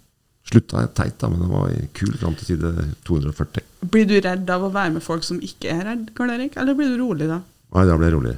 Slutta 0.51 0.81
jeg 0.83 0.91
teit, 0.99 1.17
da, 1.21 1.29
men 1.31 1.39
den 1.45 1.53
var 1.53 1.71
kul 1.95 2.13
fram 2.19 2.35
til 2.39 2.49
side 2.51 2.73
240. 3.07 3.63
Blir 3.93 4.09
du 4.11 4.17
redd 4.25 4.49
av 4.51 4.65
å 4.67 4.73
være 4.75 4.97
med 4.97 5.05
folk 5.07 5.23
som 5.27 5.39
ikke 5.45 5.71
er 5.71 5.85
redd, 5.87 6.09
Karl 6.19 6.33
Erik? 6.35 6.57
Eller 6.59 6.75
blir 6.79 6.91
du 6.91 6.99
rolig 7.03 7.29
da? 7.31 7.39
Nei, 7.77 7.85
da 7.89 7.95
ble 8.01 8.09
jeg 8.11 8.17
rolig. 8.17 8.35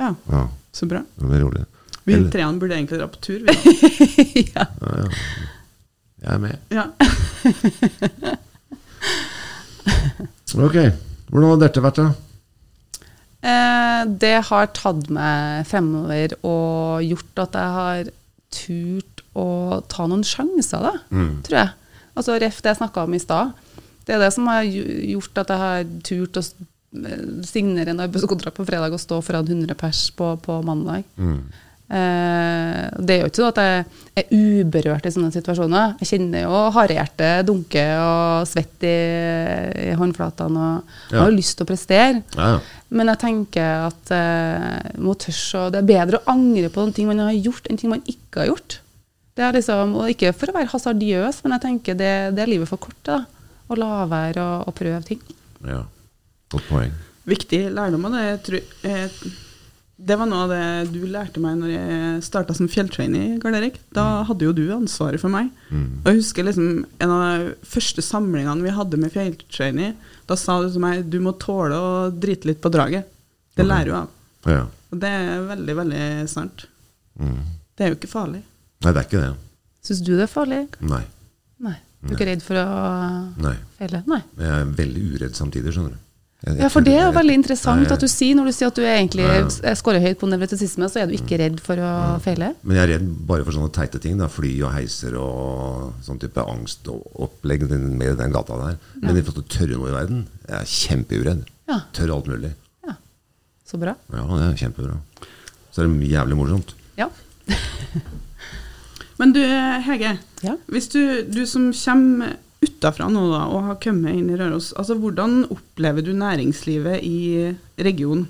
Ja, 0.00 0.08
Ja, 0.32 0.46
så 0.74 0.88
bra. 0.90 1.02
da 1.18 1.26
ble 1.28 1.36
jeg 1.36 1.44
rolig. 1.44 1.66
Vi 2.04 2.16
treene 2.32 2.58
burde 2.60 2.74
egentlig 2.76 2.98
dra 3.00 3.06
på 3.08 3.20
tur, 3.24 3.44
vi 3.44 4.44
ja. 4.54 4.64
Ja, 4.80 4.96
ja. 5.04 5.08
Jeg 6.24 6.30
er 6.32 6.40
med. 6.40 6.56
Ja. 6.72 6.88
Ok. 10.54 10.76
Hvordan 11.32 11.48
har 11.50 11.56
dette 11.64 11.82
vært, 11.82 11.98
da? 11.98 12.12
Eh, 13.44 14.02
det 14.08 14.34
har 14.48 14.66
tatt 14.72 15.08
meg 15.12 15.66
fremover 15.68 16.32
og 16.42 17.02
gjort 17.04 17.42
at 17.44 17.58
jeg 17.60 17.74
har 17.78 18.04
turt 18.54 19.22
å 19.36 19.82
ta 19.90 20.06
noen 20.08 20.22
sjanser, 20.24 20.80
da, 20.86 20.92
Mm. 21.10 21.42
tror 21.42 21.58
jeg. 21.58 21.70
Altså 22.16 22.38
ref 22.40 22.62
det 22.62 22.70
jeg 22.72 22.78
snakka 22.78 23.04
om 23.04 23.14
i 23.14 23.18
stad. 23.18 23.52
Det 24.06 24.14
er 24.14 24.18
det 24.22 24.32
som 24.32 24.46
har 24.46 24.62
gjort 24.64 25.38
at 25.42 25.48
jeg 25.48 25.58
har 25.58 25.84
turt 26.06 26.36
å 26.40 26.44
eh, 26.44 27.42
signere 27.42 27.90
en 27.90 28.00
arbeidskontrakt 28.04 28.56
på 28.56 28.66
fredag 28.68 28.92
og 28.94 29.00
stå 29.02 29.20
foran 29.24 29.44
100 29.48 29.74
pers 29.76 30.10
på, 30.14 30.36
på 30.40 30.62
mandag. 30.64 31.02
Mm. 31.18 31.40
Eh, 31.94 32.90
det 33.04 33.14
er 33.16 33.20
jo 33.24 33.28
ikke 33.28 33.40
sånn 33.42 33.50
at 33.52 33.58
jeg 33.60 33.84
er 34.16 34.30
uberørt 34.64 35.04
i 35.08 35.12
sånne 35.12 35.32
situasjoner. 35.34 35.96
Jeg 36.00 36.08
kjenner 36.14 36.46
jo 36.46 36.60
harehjertet 36.74 37.44
dunke 37.48 37.82
og 38.00 38.46
svett 38.48 38.86
i, 38.88 38.94
i 39.90 39.94
håndflatene 39.98 40.64
og 40.78 41.12
Ja. 41.12 41.24
har 41.24 41.34
lyst 41.34 41.58
til 41.58 41.66
å 41.66 41.70
prestere. 41.72 42.22
Ja, 42.38 42.48
ja. 42.54 42.60
Men 42.94 43.10
jeg 43.10 43.18
tenker 43.24 43.88
at 43.88 44.10
eh, 44.14 44.98
må 45.02 45.16
tørs, 45.18 45.42
og 45.58 45.72
det 45.74 45.80
er 45.82 45.88
bedre 45.88 46.20
å 46.20 46.28
angre 46.34 46.70
på 46.70 46.82
noen 46.84 46.94
ting 46.94 47.08
man 47.10 47.22
har 47.24 47.34
gjort, 47.34 47.66
enn 47.70 47.80
ting 47.80 47.90
man 47.90 48.04
ikke 48.06 48.44
har 48.44 48.52
gjort. 48.52 48.76
Det 49.34 49.42
er 49.42 49.56
liksom, 49.56 49.96
og 49.98 50.12
Ikke 50.12 50.30
for 50.36 50.52
å 50.52 50.54
være 50.54 50.70
hasardiøs, 50.70 51.40
men 51.42 51.56
jeg 51.56 51.64
tenker 51.64 51.96
det, 51.98 52.12
det 52.36 52.44
er 52.44 52.52
livet 52.52 52.70
for 52.70 52.78
kort. 52.78 53.00
da, 53.02 53.24
Å 53.66 53.78
la 53.80 54.04
være 54.06 54.44
å, 54.44 54.60
å 54.70 54.74
prøve 54.76 55.02
ting. 55.08 55.20
ja. 55.66 55.82
Godt 56.54 56.68
poeng. 56.70 56.92
Viktig 57.26 57.58
lærdom 57.74 58.04
av 58.06 58.12
det. 58.14 58.22
Jeg 58.28 58.40
tror, 58.46 58.66
eh, 58.86 59.14
det 59.96 60.16
var 60.18 60.26
noe 60.26 60.44
av 60.44 60.50
det 60.50 60.92
du 60.92 61.04
lærte 61.06 61.38
meg 61.40 61.58
når 61.60 61.70
jeg 61.70 62.22
starta 62.26 62.54
som 62.56 62.66
fjelltrainer. 62.68 63.36
Karl 63.42 63.54
Erik. 63.60 63.76
Da 63.94 64.24
hadde 64.26 64.42
jo 64.48 64.52
du 64.56 64.64
ansvaret 64.74 65.20
for 65.22 65.30
meg. 65.30 65.50
Mm. 65.70 66.00
Og 66.02 66.08
jeg 66.10 66.18
husker 66.20 66.44
liksom 66.48 66.84
en 66.98 67.10
av 67.14 67.22
de 67.44 67.54
første 67.68 68.02
samlingene 68.02 68.64
vi 68.66 68.74
hadde 68.74 68.98
med 69.00 69.14
fjelltrainer. 69.14 69.94
Da 70.26 70.34
sa 70.40 70.58
du 70.64 70.70
til 70.74 70.82
meg 70.82 71.04
du 71.12 71.20
må 71.22 71.36
tåle 71.38 71.78
å 71.78 71.92
drite 72.10 72.50
litt 72.50 72.60
på 72.64 72.72
draget. 72.74 73.06
Det 73.54 73.62
Ok. 73.64 73.70
lærer 73.70 73.84
du 73.86 73.94
av. 73.94 74.08
Ja. 74.50 74.66
Og 74.90 74.98
det 75.00 75.08
er 75.14 75.46
veldig, 75.48 75.76
veldig 75.78 76.28
sant. 76.28 76.66
Mm. 77.18 77.38
Det 77.76 77.84
er 77.86 77.88
jo 77.94 77.98
ikke 78.00 78.10
farlig. 78.10 78.42
Nei, 78.82 78.92
det 78.92 78.98
er 79.00 79.06
ikke 79.08 79.22
det. 79.22 79.32
Syns 79.84 80.00
du 80.04 80.12
det 80.16 80.24
er 80.26 80.32
farlig? 80.32 80.62
Nei. 80.80 81.02
Nei. 81.60 81.76
Du 82.04 82.10
er 82.12 82.16
ikke 82.18 82.26
redd 82.28 82.42
for 82.44 82.58
å 82.60 82.66
Nei. 83.40 83.54
feile? 83.78 84.02
Nei. 84.10 84.20
Jeg 84.36 84.50
er 84.58 84.64
veldig 84.76 85.04
uredd 85.14 85.34
samtidig, 85.38 85.72
skjønner 85.72 85.94
du. 85.94 86.00
Ja, 86.44 86.68
for 86.68 86.84
det 86.84 86.92
er 86.98 87.06
jo 87.06 87.12
veldig 87.16 87.34
interessant 87.38 87.88
at 87.94 88.02
du 88.02 88.08
sier, 88.10 88.34
når 88.36 88.50
du 88.50 88.52
sier 88.52 88.68
at 88.68 88.76
du 88.76 88.82
egentlig 88.84 89.24
Ja, 89.24 89.36
ja. 89.48 89.72
scorer 89.78 90.02
høyt 90.04 90.18
på 90.20 90.28
nevrotisisme, 90.28 90.88
så 90.92 91.00
er 91.00 91.06
du 91.08 91.14
ikke 91.16 91.38
redd 91.40 91.56
for 91.64 91.80
å 91.80 91.92
feile? 92.20 92.50
Men 92.62 92.76
jeg 92.76 92.84
er 92.84 92.90
redd 92.98 93.06
bare 93.30 93.46
for 93.46 93.56
sånne 93.56 93.72
teite 93.72 94.00
ting. 94.02 94.18
Da. 94.20 94.28
Fly 94.28 94.50
og 94.66 94.74
heiser 94.76 95.16
og 95.16 95.94
sånn 96.04 96.20
type 96.20 96.44
angst 96.44 96.90
og 96.92 97.00
opplegg 97.28 97.64
med 97.70 98.18
den 98.20 98.34
gata 98.36 98.58
der. 98.60 98.76
Men 99.00 99.16
i 99.16 99.22
forhold 99.24 99.40
til 99.40 99.46
å 99.46 99.54
tørre 99.56 99.78
noe 99.80 99.88
i 99.92 99.96
verden, 99.96 100.26
jeg 100.44 100.58
er 100.60 100.70
kjempeuredd. 100.74 101.46
Ja. 101.72 101.80
Tør 101.96 102.12
alt 102.18 102.28
mulig. 102.28 102.52
Ja. 102.84 102.98
Så 103.64 103.80
bra. 103.80 103.96
Ja, 104.12 104.26
det 104.36 104.44
er 104.50 104.60
kjempebra. 104.66 104.98
Så 105.72 105.80
er 105.82 105.88
det 105.88 106.12
jævlig 106.12 106.36
morsomt. 106.42 106.74
Ja. 107.00 107.08
Men 109.18 109.32
du 109.32 109.40
Hege, 109.86 110.18
Ja. 110.42 110.56
hvis 110.68 110.88
du, 110.92 111.22
du 111.30 111.44
som 111.46 111.70
kommer 111.72 112.36
utafra 112.74 113.08
nå 113.10 113.24
da, 113.30 113.44
og 113.48 113.68
har 113.70 113.80
kommet 113.82 114.18
inn 114.18 114.30
i 114.32 114.38
Røros, 114.38 114.72
altså 114.78 114.98
hvordan 114.98 115.44
opplever 115.54 116.04
du 116.04 116.12
næringslivet 116.18 117.04
i 117.06 117.54
regionen? 117.78 118.26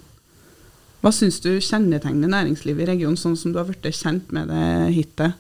Hva 1.05 1.13
syns 1.13 1.37
du 1.45 1.51
kjennetegner 1.61 2.31
næringslivet 2.33 2.87
i 2.87 2.93
regionen, 2.95 3.19
sånn 3.21 3.37
som 3.37 3.53
du 3.53 3.59
har 3.61 3.69
blitt 3.69 3.85
kjent 3.93 4.31
med 4.33 4.49
det 4.49 4.93
hittil? 4.95 5.35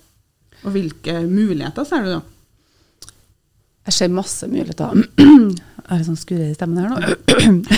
Og 0.64 0.74
hvilke 0.74 1.22
muligheter 1.24 1.86
ser 1.88 2.04
du 2.04 2.10
da? 2.16 2.22
Jeg 3.84 3.96
ser 3.98 4.12
masse 4.12 4.48
muligheter. 4.48 4.92
Jeg 5.84 5.90
har 5.90 6.04
sånn 6.06 6.16
skurrer 6.16 6.48
i 6.48 6.56
stemmen 6.56 6.80
her 6.80 6.92
nå. 6.92 7.16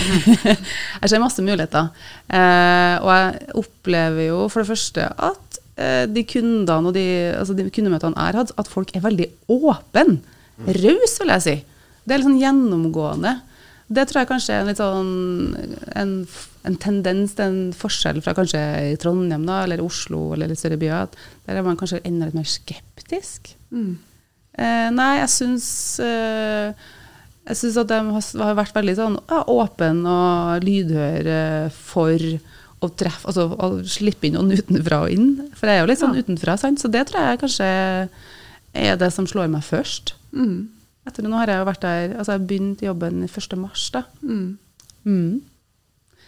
Jeg 1.01 1.11
ser 1.11 1.19
masse 1.19 1.43
muligheter. 1.43 1.89
Eh, 2.31 2.95
og 3.03 3.09
jeg 3.11 3.49
opplever 3.59 4.29
jo 4.29 4.45
for 4.47 4.63
det 4.63 4.69
første 4.69 5.09
at 5.11 5.57
eh, 5.75 6.05
de 6.07 6.23
kundene 6.23 6.87
og 6.87 6.95
de, 6.95 7.03
altså 7.35 7.55
de 7.57 7.65
kundemøtene 7.67 8.15
jeg 8.15 8.31
har 8.31 8.39
hatt, 8.39 8.53
at 8.55 8.71
folk 8.71 8.93
er 8.95 9.03
veldig 9.03 9.27
åpne. 9.51 10.21
Raus, 10.65 11.17
vil 11.21 11.29
jeg 11.35 11.43
si. 11.45 11.55
Det 12.07 12.13
er 12.15 12.21
litt 12.21 12.27
sånn 12.29 12.41
gjennomgående. 12.41 13.33
Det 13.87 14.03
tror 14.09 14.21
jeg 14.23 14.29
kanskje 14.31 14.53
er 14.55 14.61
en 14.63 14.67
litt 14.71 14.79
sånn 14.81 15.11
en, 15.95 16.13
en 16.67 16.75
tendens, 16.83 17.37
en 17.39 17.59
forskjell 17.77 18.19
fra 18.25 18.33
kanskje 18.35 18.59
i 18.91 18.97
Trondheim 18.99 19.45
da, 19.47 19.61
eller 19.63 19.79
Oslo 19.83 20.33
eller 20.35 20.49
litt 20.51 20.59
større 20.59 20.79
byer. 20.81 21.07
Der 21.47 21.59
er 21.61 21.63
man 21.63 21.77
kanskje 21.79 22.01
enda 22.03 22.27
litt 22.27 22.35
mer 22.35 22.49
skeptisk. 22.51 23.53
Eh, 23.71 24.89
nei, 24.91 25.11
jeg 25.21 25.29
syns 25.29 25.67
eh, 26.01 26.73
Jeg 27.47 27.57
syns 27.59 27.77
at 27.77 27.87
de 27.91 27.99
har, 28.41 28.55
vært 28.57 28.73
veldig 28.75 28.95
sånn 28.97 29.17
ja, 29.29 29.43
åpne 29.53 30.09
og 30.09 30.63
lydhøre 30.65 31.69
for 31.71 32.17
å 32.81 32.89
treffe 32.97 33.29
Altså 33.29 33.45
å 33.53 33.69
slippe 33.89 34.27
inn 34.27 34.35
noen 34.35 34.51
utenfra 34.57 35.03
og 35.05 35.13
inn. 35.13 35.29
For 35.55 35.69
jeg 35.69 35.77
er 35.79 35.85
jo 35.85 35.91
litt 35.91 36.01
sånn 36.01 36.17
Ja. 36.17 36.25
utenfra, 36.25 36.57
sant? 36.59 36.81
så 36.81 36.89
det 36.91 37.05
tror 37.07 37.23
jeg 37.29 37.39
kanskje 37.45 37.69
er 38.77 38.97
det 38.99 39.11
som 39.13 39.25
slår 39.29 39.47
meg 39.53 39.63
først. 39.65 40.15
Mm. 40.37 40.57
Etter 41.07 41.23
Nå 41.25 41.37
har 41.39 41.49
jeg 41.49 41.61
jo 41.61 41.67
vært 41.69 41.81
der 41.85 42.15
Altså, 42.19 42.35
jeg 42.35 42.47
begynte 42.49 42.85
jobben 42.87 43.21
1. 43.25 43.53
mars, 43.61 43.85
da. 43.95 44.03
Mm. 44.21 44.57
Mm. 45.07 45.41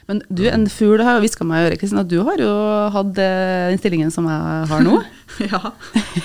Men 0.10 0.22
du, 0.34 0.42
en 0.50 0.66
fugl 0.74 1.04
har 1.06 1.20
jo 1.20 1.22
hviska 1.26 1.46
meg 1.46 1.62
i 1.62 1.66
øret, 1.68 1.80
Kristin, 1.82 2.00
at 2.02 2.10
du 2.10 2.16
har 2.26 2.40
jo 2.42 2.50
hatt 2.96 3.20
eh, 3.22 3.68
den 3.70 3.78
stillingen 3.82 4.10
som 4.14 4.26
jeg 4.32 4.66
har 4.72 4.82
nå. 4.86 5.02
Ja. 5.46 5.60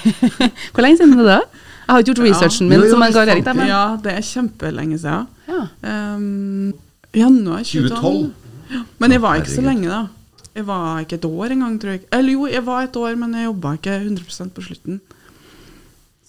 Hvor 0.72 0.80
lenge 0.86 0.96
siden 1.02 1.18
er 1.18 1.20
det? 1.20 1.26
da? 1.28 1.40
Jeg 1.84 1.92
har 1.92 2.00
ikke 2.00 2.14
gjort 2.14 2.22
researchen 2.24 2.70
min, 2.70 2.78
Jo, 2.78 2.86
jo, 2.86 2.94
som 2.94 3.02
en 3.04 3.18
Erik. 3.28 3.44
da, 3.44 3.52
Men, 3.58 3.68
ja, 3.68 3.82
det 4.00 4.14
er 4.14 4.24
kjempelenge 4.24 4.98
siden. 5.02 5.26
ja. 5.50 5.60
Um, 5.84 6.72
januar 7.14 7.60
2012. 7.62 7.90
2012? 7.92 8.32
Ja. 8.72 8.80
Men 8.98 9.12
jeg 9.12 9.22
var 9.22 9.36
ikke 9.42 9.52
så 9.52 9.62
lenge, 9.66 9.88
da. 9.90 10.06
Jeg 10.54 10.66
var 10.66 11.02
ikke 11.02 11.18
et 11.18 11.26
år 11.28 11.52
engang, 11.52 11.76
tror 11.82 11.90
jeg. 11.96 12.06
Eller 12.14 12.32
jo, 12.32 12.46
jeg 12.46 12.64
var 12.66 12.86
et 12.86 12.96
år, 12.96 13.16
men 13.20 13.34
jeg 13.36 13.44
jobba 13.50 13.74
ikke 13.76 13.98
100 14.00 14.50
på 14.54 14.64
slutten. 14.64 15.00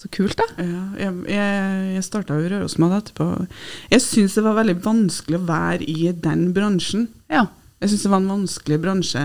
Så 0.05 0.11
kult, 0.13 0.37
da. 0.37 0.45
Ja, 0.61 0.81
jeg 1.01 1.13
jeg, 1.33 1.93
jeg 1.95 2.05
starta 2.05 2.35
jo 2.37 2.49
Rørosmad 2.51 2.91
etterpå. 2.99 3.47
Jeg 3.89 4.03
syns 4.05 4.35
det 4.37 4.43
var 4.45 4.59
veldig 4.59 4.75
vanskelig 4.85 5.39
å 5.39 5.45
være 5.47 5.87
i 5.89 6.11
den 6.13 6.51
bransjen. 6.53 7.07
Ja. 7.31 7.47
Jeg 7.81 7.89
syns 7.89 8.03
det 8.05 8.11
var 8.13 8.21
en 8.21 8.29
vanskelig 8.29 8.77
bransje 8.83 9.23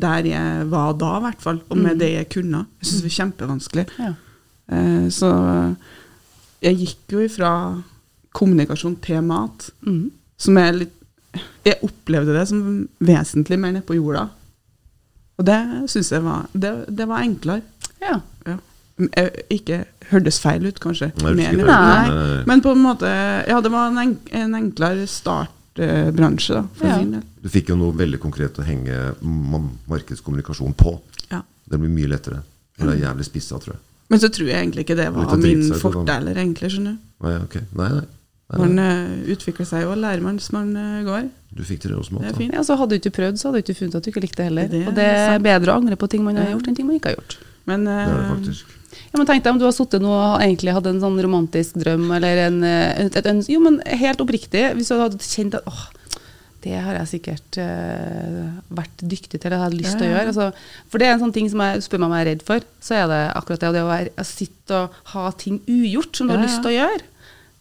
der 0.00 0.28
jeg 0.30 0.70
var 0.72 0.96
da, 0.96 1.10
i 1.18 1.26
hvert 1.26 1.44
fall. 1.44 1.60
Og 1.68 1.82
med 1.84 2.00
det 2.00 2.14
jeg 2.14 2.30
kunne. 2.32 2.64
Jeg 2.80 2.88
syns 2.88 3.02
det 3.02 3.10
var 3.10 3.18
kjempevanskelig. 3.18 3.86
ja. 4.00 4.14
Eh, 4.66 5.04
så 5.14 5.28
jeg 6.64 6.78
gikk 6.80 7.12
jo 7.14 7.20
ifra 7.22 7.50
kommunikasjon 8.34 8.96
til 9.04 9.20
mat, 9.22 9.68
mm. 9.86 10.06
som 10.40 10.62
er 10.62 10.72
litt 10.82 10.92
Jeg 11.66 11.82
opplevde 11.84 12.32
det 12.32 12.46
som 12.48 12.60
vesentlig 13.04 13.58
mer 13.60 13.74
nede 13.74 13.84
på 13.84 13.98
jorda. 13.98 14.22
Og 15.36 15.44
det 15.44 15.58
syns 15.92 16.08
jeg 16.14 16.24
var 16.24 16.46
Det, 16.56 16.70
det 16.88 17.04
var 17.10 17.26
enklere. 17.26 17.60
Ja. 18.00 18.22
Ja. 18.48 18.56
Eh, 18.98 19.28
Ikke 19.52 19.84
hørtes 20.10 20.38
feil 20.40 20.64
ut, 20.66 20.78
kanskje. 20.80 21.10
Nei, 21.20 21.34
Nei. 21.36 21.50
nei, 21.52 21.64
nei. 21.66 22.44
Men 22.48 22.62
på 22.64 22.72
en 22.72 22.80
måte 22.80 23.10
Ja, 23.46 23.60
det 23.60 23.70
var 23.72 23.90
en, 23.90 23.98
enk, 24.00 24.30
en 24.32 24.54
enklere 24.56 25.04
startbransje, 25.10 26.54
da, 26.54 26.62
for 26.74 26.86
Ja. 26.88 26.96
min 26.98 27.10
del. 27.18 27.22
Du 27.42 27.48
fikk 27.52 27.68
jo 27.68 27.76
noe 27.76 27.92
veldig 27.92 28.18
konkret 28.22 28.56
å 28.58 28.64
henge 28.64 29.14
markedskommunikasjon 29.88 30.74
på. 30.74 30.98
Ja. 31.30 31.42
Det 31.68 31.78
blir 31.78 31.92
mye 31.92 32.08
lettere. 32.08 32.42
Det 32.78 32.88
er 32.88 33.02
jævlig 33.08 33.24
spissa, 33.24 33.58
tror 33.60 33.74
jeg. 33.76 33.82
Men 34.08 34.22
så 34.22 34.28
tror 34.30 34.48
jeg 34.48 34.60
egentlig 34.62 34.84
ikke 34.86 34.96
det 34.96 35.08
var 35.12 35.36
min 35.36 35.62
heller, 36.06 36.36
egentlig, 36.38 36.70
skjønner 36.70 36.94
du. 36.94 36.98
Nei, 37.26 37.34
okay. 37.42 37.62
Nei, 37.74 37.88
nei. 37.88 38.04
nei, 38.52 38.58
Man 38.60 38.78
eh, 38.78 39.32
utvikler 39.34 39.66
seg 39.66 39.82
jo 39.82 39.90
og 39.90 39.98
lærer 39.98 40.22
man 40.22 40.38
som 40.38 40.60
man 40.60 40.76
uh, 40.76 41.02
går. 41.06 41.28
Du 41.56 41.64
fikk 41.66 41.80
til 41.82 41.90
det 41.90 41.98
også, 41.98 42.14
Mata. 42.14 42.32
Ja, 42.44 42.62
så 42.62 42.76
hadde 42.78 42.94
du 42.94 43.00
ikke 43.00 43.16
prøvd, 43.16 43.40
så 43.40 43.48
hadde 43.48 43.62
du 43.62 43.66
ikke 43.66 43.78
funnet 43.80 43.98
at 43.98 44.06
du 44.06 44.12
ikke 44.12 44.22
likte 44.22 44.42
det 44.42 44.48
heller. 44.50 44.68
Det 44.70 44.82
og 44.86 44.94
det 44.94 45.08
er 45.10 45.34
sant. 45.34 45.46
bedre 45.48 45.74
å 45.74 45.80
angre 45.80 45.98
på 45.98 46.08
ting 46.12 46.22
man 46.22 46.38
har 46.38 46.52
gjort, 46.52 46.68
enn 46.70 46.78
ting 46.78 46.86
man 46.86 47.00
ikke 47.00 47.10
har 47.14 47.18
gjort. 47.18 47.38
Men 47.66 47.88
Det 47.88 47.96
er 47.96 48.12
det 48.12 48.20
eh, 48.20 48.30
faktisk. 48.34 48.74
Ja, 49.10 49.18
men 49.18 49.26
Tenk 49.28 49.44
deg 49.44 49.54
om 49.54 49.60
du 49.60 49.66
har 49.66 49.74
sittet 49.76 50.04
nå 50.04 50.12
og 50.12 50.40
egentlig 50.44 50.74
hatt 50.76 50.88
en 50.90 51.02
sånn 51.02 51.18
romantisk 51.24 51.78
drøm, 51.80 52.08
eller 52.16 52.46
en, 52.46 52.62
eh, 52.66 53.06
et, 53.06 53.20
et 53.20 53.50
Jo, 53.52 53.60
men 53.64 53.80
helt 54.00 54.22
oppriktig, 54.22 54.64
hvis 54.76 54.92
du 54.92 54.98
hadde 55.00 55.22
kjent 55.24 55.58
at 55.58 55.68
åh, 55.70 55.84
det 56.66 56.78
har 56.82 56.96
jeg 56.98 57.10
sikkert 57.12 57.58
uh, 57.62 58.46
vært 58.74 59.02
dyktig 59.06 59.38
til, 59.38 59.52
det 59.52 59.58
hadde 59.60 59.76
jeg 59.76 59.84
lyst 59.84 59.98
til 60.00 60.08
Ja, 60.08 60.14
å 60.14 60.14
gjøre. 60.16 60.30
Altså, 60.32 60.86
for 60.90 60.98
det 61.02 61.08
er 61.08 61.14
en 61.14 61.22
sånn 61.22 61.34
ting 61.36 61.50
som 61.52 61.62
jeg 61.62 61.84
spør 61.84 62.00
meg 62.02 62.08
om 62.08 62.14
jeg 62.16 62.24
er 62.24 62.30
redd 62.32 62.46
for, 62.46 62.64
så 62.82 62.96
er 62.96 63.10
det 63.12 63.20
akkurat 63.38 63.62
det, 63.62 63.74
det 63.76 63.82
å, 63.84 63.90
være, 63.90 64.14
å 64.18 64.24
sitte 64.26 64.80
og 64.80 64.96
ha 65.12 65.26
ting 65.38 65.60
ugjort 65.62 66.18
som 66.18 66.26
du 66.26 66.34
Ja, 66.34 66.40
har 66.40 66.48
lyst 66.48 66.64
til 66.64 66.72
å 66.72 66.78
gjøre. 66.80 67.04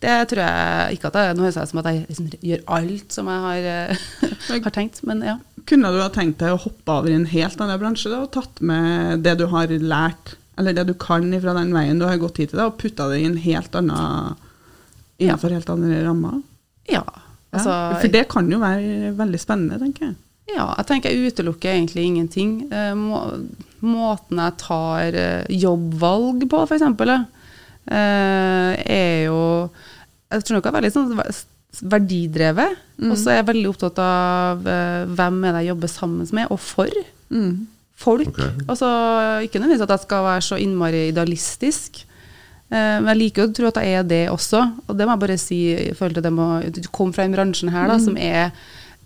Det 0.05 0.15
tror 0.29 0.41
jeg 0.43 0.97
ikke 0.97 1.09
at 1.09 1.17
jeg 1.17 1.35
Nå 1.35 1.45
høres 1.45 1.55
det 1.57 1.65
ut 1.65 1.71
som 1.71 1.81
at 1.81 1.89
jeg 1.89 2.01
liksom 2.09 2.31
gjør 2.49 2.63
alt 2.77 3.15
som 3.15 3.29
jeg 3.31 3.43
har, 3.45 3.67
eh, 3.71 4.57
har 4.65 4.75
tenkt, 4.75 5.03
men 5.07 5.23
ja. 5.25 5.37
kunne 5.69 5.91
du 5.93 6.01
ha 6.01 6.09
tenkt 6.13 6.41
deg 6.41 6.55
å 6.55 6.63
hoppe 6.65 6.97
over 6.97 7.11
i 7.11 7.17
en 7.17 7.29
helt 7.31 7.61
annen 7.63 7.81
bransje 7.81 8.11
da, 8.11 8.23
og 8.25 8.33
tatt 8.35 8.61
med 8.65 9.23
det 9.25 9.37
du 9.39 9.47
har 9.53 9.71
lært, 9.71 10.35
eller 10.57 10.75
det 10.75 10.87
du 10.89 10.93
kan 10.99 11.27
fra 11.41 11.55
den 11.57 11.73
veien 11.75 11.99
du 11.99 12.05
har 12.07 12.19
gått 12.21 12.39
hit 12.41 12.53
til, 12.53 12.63
og 12.63 12.77
putta 12.81 13.09
det 13.11 13.21
i 13.21 13.29
en 13.29 13.39
helt 13.41 13.75
annen 13.75 14.35
innenfor 15.17 15.53
helt 15.55 15.69
andre 15.71 16.03
rammer? 16.05 16.41
Ja. 16.91 17.03
Altså, 17.55 17.71
ja. 17.71 17.97
For 18.01 18.11
det 18.11 18.27
kan 18.31 18.51
jo 18.51 18.59
være 18.61 19.13
veldig 19.15 19.41
spennende, 19.41 19.79
tenker 19.81 20.09
jeg. 20.09 20.15
Ja, 20.51 20.67
jeg 20.77 20.87
tenker 20.89 21.11
jeg 21.11 21.31
utelukker 21.31 21.73
egentlig 21.73 22.05
ingenting. 22.05 22.53
Eh, 22.69 22.93
må, 22.97 23.23
måten 23.85 24.41
jeg 24.43 24.57
tar 24.61 25.17
eh, 25.17 25.49
jobbvalg 25.63 26.45
på, 26.51 26.61
f.eks., 26.67 26.85
eh, 27.89 28.71
er 28.85 29.25
jo 29.25 29.41
Jeg 30.31 30.45
tror 30.45 30.57
nok 30.57 30.65
jeg 30.65 30.71
er 30.71 30.77
veldig 30.79 30.93
sånn 30.93 31.85
verdidrevet. 31.95 32.81
Mm. 33.01 33.09
Og 33.11 33.17
så 33.19 33.31
er 33.31 33.39
jeg 33.41 33.49
veldig 33.49 33.71
opptatt 33.71 33.99
av 34.03 34.61
hvem 34.63 35.41
er 35.43 35.55
det 35.55 35.63
jeg 35.63 35.71
jobber 35.73 35.91
sammen 35.91 36.29
med, 36.37 36.51
og 36.53 36.61
for. 36.61 37.01
Mm. 37.33 37.65
Folk. 37.95 38.27
Okay. 38.27 38.51
Altså, 38.67 38.87
ikke 39.45 39.59
nødvendigvis 39.59 39.85
at 39.87 39.95
jeg 39.95 40.03
skal 40.03 40.23
være 40.27 40.43
så 40.43 40.59
innmari 40.59 41.07
idealistisk. 41.09 42.01
Eh, 42.69 42.95
men 42.99 43.11
jeg 43.13 43.21
liker 43.21 43.45
jo 43.45 43.51
å 43.51 43.55
tro 43.55 43.69
at 43.69 43.83
jeg 43.83 43.99
er 43.99 44.07
det 44.07 44.23
også. 44.33 44.63
Og 44.87 44.97
det 44.97 45.07
må 45.07 45.15
jeg 45.15 45.23
bare 45.25 45.37
si 45.41 45.59
i 45.73 45.93
forhold 45.95 46.17
til 46.17 46.25
det 46.25 46.33
med 46.33 46.45
å 46.45 46.81
Du 46.81 46.89
kom 46.91 47.13
fra 47.15 47.27
den 47.27 47.37
bransjen 47.37 47.71
her 47.71 47.87
da, 47.91 47.95
som 48.01 48.17
er 48.19 48.49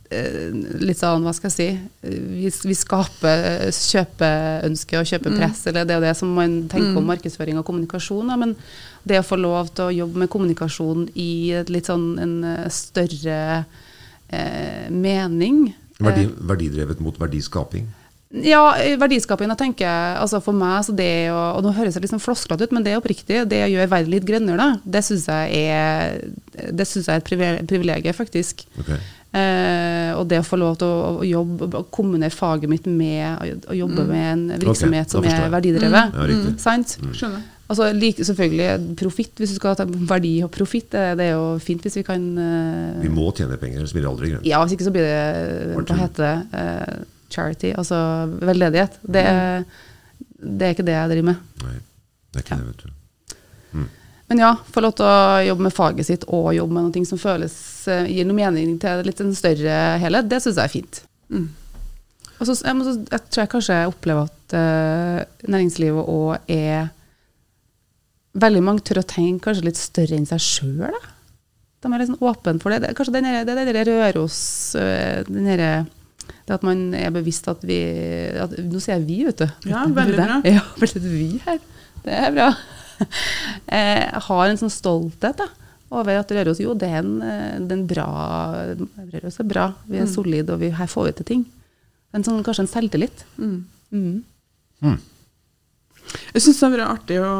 eh, 0.09 0.49
litt 0.81 1.01
sånn, 1.01 1.25
hva 1.27 1.35
skal 1.37 1.51
jeg 1.51 1.57
si 1.57 2.15
Vi, 2.41 2.49
vi 2.71 2.77
skaper 2.77 3.69
kjøpeønske 3.75 5.01
og 5.01 5.11
kjøpepress, 5.11 5.67
eller 5.69 5.85
det 5.85 5.97
er 5.99 6.07
det 6.07 6.15
som 6.17 6.31
man 6.33 6.63
tenker 6.71 6.97
om 6.97 7.11
markedsføring 7.11 7.61
og 7.61 7.67
kommunikasjon. 7.67 8.31
Da, 8.31 8.39
men 8.41 8.55
det 9.05 9.21
å 9.21 9.27
få 9.27 9.37
lov 9.39 9.69
til 9.75 9.85
å 9.85 9.97
jobbe 10.01 10.23
med 10.23 10.33
kommunikasjon 10.33 11.05
i 11.19 11.29
et 11.61 11.69
litt 11.69 11.91
sånn 11.91 12.09
en 12.21 12.35
eh, 12.55 12.65
større 12.73 13.37
eh, 14.33 14.89
mening 14.89 15.69
Verdi, 15.99 16.29
verdidrevet 16.47 17.01
mot 17.03 17.17
verdiskaping. 17.19 17.83
Ja, 18.29 18.61
i 18.85 18.93
verdiskaping, 19.01 19.49
tenker 19.57 19.87
jeg, 19.87 20.17
altså 20.21 20.37
for 20.45 20.53
meg, 20.53 20.83
så 20.85 20.93
det 20.93 21.31
å, 21.33 21.37
og 21.57 21.63
nå 21.65 21.71
høres 21.73 21.95
det 21.97 22.11
sånn 22.11 22.21
flosklete 22.21 22.67
ut, 22.67 22.73
men 22.75 22.85
det 22.85 22.93
er 22.93 22.99
oppriktig, 23.01 23.39
det 23.49 23.63
å 23.65 23.69
gjøre 23.71 23.89
verden 23.89 24.13
litt 24.13 24.27
grønnere, 24.27 24.57
da, 24.59 24.67
det 24.97 25.01
syns 25.07 25.25
jeg 25.31 25.63
er, 25.73 26.19
det 26.69 26.85
synes 26.85 27.09
jeg 27.09 27.15
er 27.15 27.23
et 27.23 27.29
privi- 27.29 27.63
privilegium, 27.69 28.13
faktisk. 28.13 28.67
Okay. 28.83 28.99
Eh, 29.29 30.11
og 30.17 30.23
det 30.29 30.39
å 30.41 30.45
få 30.45 30.57
lov 30.57 30.77
til 30.81 30.89
å, 30.89 31.09
å 31.21 31.25
jobbe, 31.25 31.67
å 31.77 31.83
kombinere 31.93 32.33
faget 32.33 32.69
mitt 32.69 32.87
med 32.89 33.25
å, 33.29 33.49
jobbe 33.49 33.77
jobbe 33.77 34.05
med 34.09 34.25
en 34.25 34.45
virksomhet 34.61 35.09
okay, 35.13 35.29
som 35.29 35.45
er 35.45 35.51
verdidrevet. 35.53 35.93
verdidrevet. 35.93 36.17
Ja, 36.17 36.29
riktig. 36.31 36.53
Sant? 36.61 36.95
Skjønner. 37.17 37.43
Altså, 37.69 37.91
like, 37.93 38.25
selvfølgelig, 38.25 38.95
profitt, 38.97 39.35
hvis 39.37 39.51
du 39.53 39.59
skal 39.59 39.75
ta 39.77 39.85
verdi 39.85 40.39
og 40.41 40.49
profitt, 40.53 40.87
det, 40.93 41.19
det 41.19 41.27
er 41.29 41.35
jo 41.35 41.51
fint 41.61 41.85
hvis 41.85 41.99
vi 41.99 42.05
kan 42.07 42.23
eh, 42.41 43.03
Vi 43.03 43.11
må 43.13 43.27
tjene 43.37 43.57
penger, 43.61 43.83
ellers 43.83 43.93
blir 43.93 44.05
det 44.05 44.09
aldri 44.09 44.31
grønt. 44.33 44.49
ja, 44.49 44.61
hvis 44.63 44.73
ikke 44.77 44.87
så 44.87 44.93
blir 44.93 45.05
det 45.05 45.77
Hva 45.77 45.97
heter 45.99 46.25
det? 46.25 46.61
Eh, 46.61 46.99
charity, 47.33 47.73
altså 47.77 47.97
veldedighet. 48.41 48.97
Det, 49.03 49.23
er- 49.25 49.63
det 50.39 50.65
er 50.69 50.73
ikke 50.75 50.85
det 50.87 50.95
jeg 50.97 51.09
driver 51.13 51.27
med. 51.33 51.43
Nei, 51.65 51.75
det 52.33 52.39
er 52.41 52.45
ikke 52.45 52.57
det, 52.59 52.67
vet 52.71 52.83
du. 52.85 52.95
Men 54.29 54.37
ja, 54.43 54.51
få 54.69 54.81
lov 54.85 54.91
til 54.93 55.07
å 55.09 55.41
jobbe 55.41 55.63
med 55.65 55.73
faget 55.73 56.05
sitt 56.05 56.23
og 56.29 56.51
jobbe 56.53 56.75
med 56.75 56.91
noe 56.93 57.05
som 57.09 57.17
føles 57.17 57.53
eh, 57.89 58.05
gir 58.13 58.27
noe 58.29 58.37
mening 58.37 58.75
til 58.81 59.01
litt 59.07 59.21
en 59.25 59.31
større 59.33 59.77
helhet, 60.03 60.27
det 60.29 60.37
syns 60.43 60.59
jeg 60.61 60.69
er 60.69 60.73
fint. 60.75 60.99
Mm. 61.33 61.47
Og 62.39 62.45
så, 62.45 62.53
jeg, 62.53 62.83
så- 62.85 63.07
jeg 63.09 63.23
tror 63.25 63.41
jeg 63.41 63.51
kanskje 63.55 63.79
jeg 63.79 63.89
opplever 63.89 64.29
at 64.29 64.53
uh, 64.53 65.49
næringslivet 65.49 66.05
òg 66.13 66.53
er 66.55 66.89
Veldig 68.39 68.61
mange 68.63 68.83
tør 68.85 68.99
å 69.01 69.07
tenke 69.09 69.47
kanskje 69.47 69.65
litt 69.65 69.79
større 69.81 70.15
enn 70.15 70.27
seg 70.29 70.39
sjøl. 70.45 70.93
De 71.81 71.89
er 71.89 71.97
litt 72.03 72.11
sånn 72.11 72.21
åpne 72.29 72.59
for 72.61 72.69
det. 72.71 72.83
det 72.83 72.91
kanskje 72.95 73.15
den 73.17 73.25
der- 73.25 73.45
det 73.49 73.55
er 73.57 73.65
det 73.65 73.73
der 73.79 73.89
Røros 73.89 74.37
øh, 74.77 75.23
den 75.25 75.47
der- 75.49 75.87
Det 76.47 76.55
at 76.57 76.65
man 76.65 76.89
er 76.97 77.13
bevisst 77.13 77.47
at 77.51 77.63
vi 77.67 77.79
at, 78.41 78.55
Nå 78.65 78.81
sier 78.81 78.97
jeg 78.97 79.07
vi, 79.07 79.19
vet 79.27 79.43
du. 79.43 79.69
Ja, 79.69 79.85
veldig 79.85 80.17
bra. 80.17 80.39
Ja, 80.47 80.65
vi 80.79 81.29
her. 81.45 81.59
Det 82.03 82.15
er 82.15 82.35
bra. 82.35 82.49
Jeg 83.69 84.21
har 84.27 84.45
en 84.47 84.59
sånn 84.59 84.73
stolthet 84.73 85.39
da, 85.39 85.47
over 85.95 86.19
at 86.19 86.31
Røros 86.35 86.59
Jo, 86.61 86.73
det 86.77 86.89
er 86.89 86.99
en, 87.01 87.19
eh, 87.23 87.59
det 87.63 87.71
er 87.71 87.77
en 87.77 87.85
bra 87.89 88.07
Røros 89.13 89.39
er 89.39 89.47
bra. 89.49 89.69
Vi 89.89 90.01
er 90.01 90.09
solide, 90.11 90.55
og 90.55 90.63
vi, 90.63 90.71
her 90.75 90.89
får 90.91 91.09
vi 91.09 91.15
til 91.19 91.29
ting. 91.33 91.45
En 92.15 92.25
sånn, 92.25 92.41
kanskje 92.45 92.65
en 92.65 92.71
selvtillit. 92.71 93.23
Mm. 93.37 93.59
Mm. 93.93 94.97
Jeg 96.33 96.41
syns 96.41 96.59
det 96.59 96.65
har 96.65 96.73
vært 96.73 96.93
artig 96.95 97.19
å, 97.21 97.33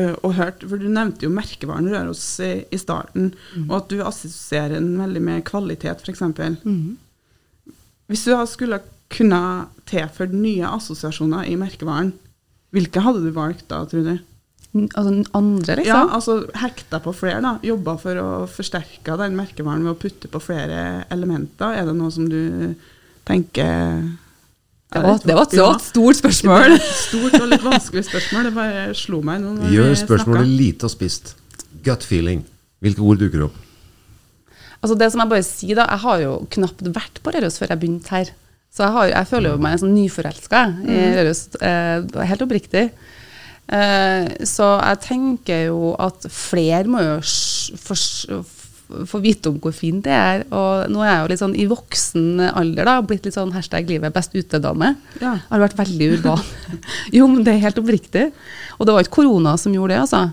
øh, 0.00 0.14
å 0.26 0.32
høre, 0.34 0.56
for 0.64 0.82
du 0.82 0.88
nevnte 0.90 1.26
jo 1.26 1.34
merkevaren 1.34 1.90
Røros 1.92 2.24
i, 2.42 2.52
i 2.72 2.80
starten, 2.80 3.32
og 3.68 3.76
at 3.78 3.92
du 3.92 4.02
assosierer 4.02 4.78
den 4.78 4.96
veldig 4.98 5.22
med 5.22 5.44
kvalitet, 5.46 6.02
f.eks. 6.02 6.24
Mm. 6.64 6.98
Hvis 8.10 8.24
du 8.26 8.34
skulle 8.50 8.80
kunne 9.12 9.40
tilført 9.88 10.32
nye 10.34 10.64
assosiasjoner 10.72 11.48
i 11.52 11.56
merkevaren, 11.60 12.12
hvilke 12.72 13.02
hadde 13.04 13.20
du 13.24 13.30
valgt 13.36 13.66
da, 13.68 13.82
tror 13.84 14.04
du? 14.06 14.14
N- 14.72 14.88
Altså 14.96 15.10
andre, 15.36 15.74
liksom? 15.76 15.84
Ja, 15.84 15.98
altså 16.16 16.36
hekta 16.56 16.98
på 17.04 17.12
flere, 17.14 17.42
da. 17.44 17.58
Jobba 17.62 17.98
for 18.00 18.16
å 18.16 18.28
forsterke 18.48 19.18
den 19.20 19.36
merkevaren 19.36 19.84
ved 19.84 19.92
å 19.92 19.98
putte 20.00 20.30
på 20.32 20.40
flere 20.40 21.04
elementer. 21.12 21.74
Er 21.76 21.84
det 21.90 21.94
noe 21.98 22.10
som 22.14 22.24
du 22.32 22.74
tenker 23.28 24.00
Det 24.92 25.02
var, 25.02 25.18
det 25.24 25.34
var 25.36 25.46
et 25.48 25.54
så 25.56 25.66
stort 25.80 26.16
spørsmål. 26.18 26.78
Stort 26.80 27.36
og 27.40 27.46
litt 27.52 27.62
vanskelig 27.64 28.02
spørsmål. 28.08 28.48
Det 28.48 28.54
bare 28.56 28.86
slo 28.96 29.20
meg 29.24 29.40
nå. 29.44 29.54
Gjør 29.72 29.92
spørsmålet 30.06 30.48
lite 30.56 30.88
og 30.88 30.92
spist. 30.92 31.34
Gut 31.84 32.04
feeling. 32.04 32.42
Hvilke 32.84 33.04
ord 33.04 33.20
dukker 33.22 33.46
opp? 33.46 33.56
Altså 34.82 34.98
det 34.98 35.08
som 35.12 35.22
jeg 35.22 35.30
bare 35.30 35.46
sier 35.46 35.78
da, 35.78 35.86
jeg 35.86 36.02
har 36.04 36.22
jo 36.24 36.32
knapt 36.56 36.86
vært 36.90 37.20
på 37.22 37.34
Røros 37.34 37.58
før 37.60 37.74
jeg 37.74 37.82
begynte 37.82 38.14
her. 38.14 38.32
Så 38.72 38.86
jeg, 38.86 38.94
har, 38.96 39.10
jeg 39.12 39.28
føler 39.30 39.52
jo 39.52 39.62
meg 39.62 39.80
sånn 39.82 39.92
nyforelska 39.94 40.62
i 40.88 41.00
Røros, 41.18 41.42
eh, 41.60 42.24
helt 42.30 42.44
oppriktig. 42.46 42.86
Eh, 43.72 44.24
så 44.48 44.72
jeg 44.80 45.02
tenker 45.04 45.68
jo 45.68 45.92
at 46.02 46.26
flere 46.32 46.90
må 46.90 47.04
jo 47.04 47.14
få 47.78 47.96
få 49.08 49.20
vite 49.24 49.50
om 49.50 49.58
hvor 49.62 49.74
fint 49.74 50.04
det 50.04 50.14
er. 50.14 50.44
Og 50.52 50.90
nå 50.92 51.02
er 51.04 51.12
jeg 51.12 51.22
jo 51.22 51.30
litt 51.32 51.42
sånn 51.42 51.56
i 51.58 51.66
voksen 51.70 52.42
alder 52.50 52.88
da, 52.88 52.96
blitt 53.06 53.26
litt 53.26 53.36
sånn 53.36 53.54
hashtag 53.54 53.88
livet 53.90 54.14
best 54.14 54.34
ute-dame. 54.36 54.94
Ja. 55.22 55.36
Har 55.48 55.64
vært 55.64 55.78
veldig 55.78 56.10
urban. 56.16 56.42
jo, 57.16 57.28
men 57.30 57.46
det 57.46 57.56
er 57.56 57.66
helt 57.66 57.80
oppriktig. 57.82 58.28
Og 58.78 58.88
det 58.88 58.96
var 58.96 59.06
ikke 59.06 59.20
korona 59.22 59.56
som 59.60 59.74
gjorde 59.74 59.96
det, 59.96 60.02
altså. 60.04 60.24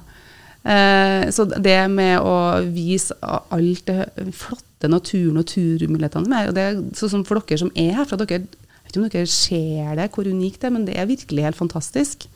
Eh, 0.63 1.29
så 1.31 1.45
det 1.49 1.79
med 1.91 2.19
å 2.19 2.35
vise 2.73 3.15
alt 3.23 3.85
det 3.87 4.31
flotte 4.35 4.89
naturen 4.91 5.39
og 5.39 5.47
turmulighetene 5.51 6.41
er, 6.41 6.49
og 6.49 6.57
det 6.57 6.65
er 6.65 6.81
sånn 6.97 7.13
som 7.17 7.27
for 7.27 7.39
dere 7.41 7.61
som 7.61 7.71
er 7.79 7.95
herfra, 7.99 8.19
dere, 8.19 8.43
jeg 8.43 8.83
vet 8.83 8.91
ikke 8.91 9.01
om 9.03 9.11
dere 9.11 9.31
ser 9.33 9.93
det, 9.99 10.09
hvor 10.15 10.27
unikt 10.27 10.59
det 10.61 10.69
er, 10.69 10.75
men 10.75 10.87
det 10.87 10.97
er 10.99 11.09
virkelig 11.09 11.47
helt 11.47 11.59
fantastisk. 11.59 12.27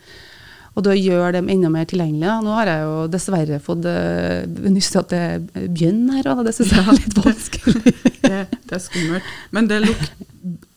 Og 0.74 0.82
da 0.88 0.96
gjør 0.98 1.36
dem 1.36 1.52
enda 1.54 1.70
mer 1.70 1.86
tilgjengelige. 1.86 2.36
Nå 2.42 2.54
har 2.58 2.70
jeg 2.72 2.86
jo 2.88 2.94
dessverre 3.14 3.60
fått 3.62 3.84
nyst 3.86 4.74
nyss 4.74 4.96
at 5.04 5.12
det 5.12 5.20
er 5.22 5.68
bjørn 5.70 6.08
her, 6.16 6.30
og 6.34 6.48
det 6.48 6.56
syns 6.58 6.74
jeg 6.74 6.82
er 6.82 6.98
litt 7.04 7.20
vanskelig. 7.20 7.94
Det, 8.24 8.38
det 8.70 8.78
er 8.78 8.80
skummelt. 8.80 9.26
Men 9.52 9.68
det 9.68 9.82
luk 9.84 10.06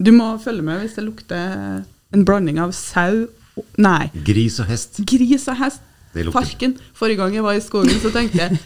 du 0.02 0.10
må 0.14 0.32
følge 0.42 0.64
med 0.66 0.82
hvis 0.82 0.96
det 0.98 1.04
lukter 1.06 1.82
en 2.14 2.24
blanding 2.26 2.58
av 2.62 2.74
sau 2.76 3.26
Nei, 3.80 4.10
Gris 4.26 4.58
og 4.60 4.68
hest. 4.68 4.98
gris 5.08 5.46
og 5.48 5.56
hest. 5.56 5.80
Parken. 6.34 6.76
Forrige 6.96 7.20
gang 7.20 7.34
jeg 7.34 7.44
var 7.44 7.58
i 7.58 7.62
skogen, 7.64 7.96
så 8.02 8.12
tenkte 8.14 8.38
jeg 8.42 8.58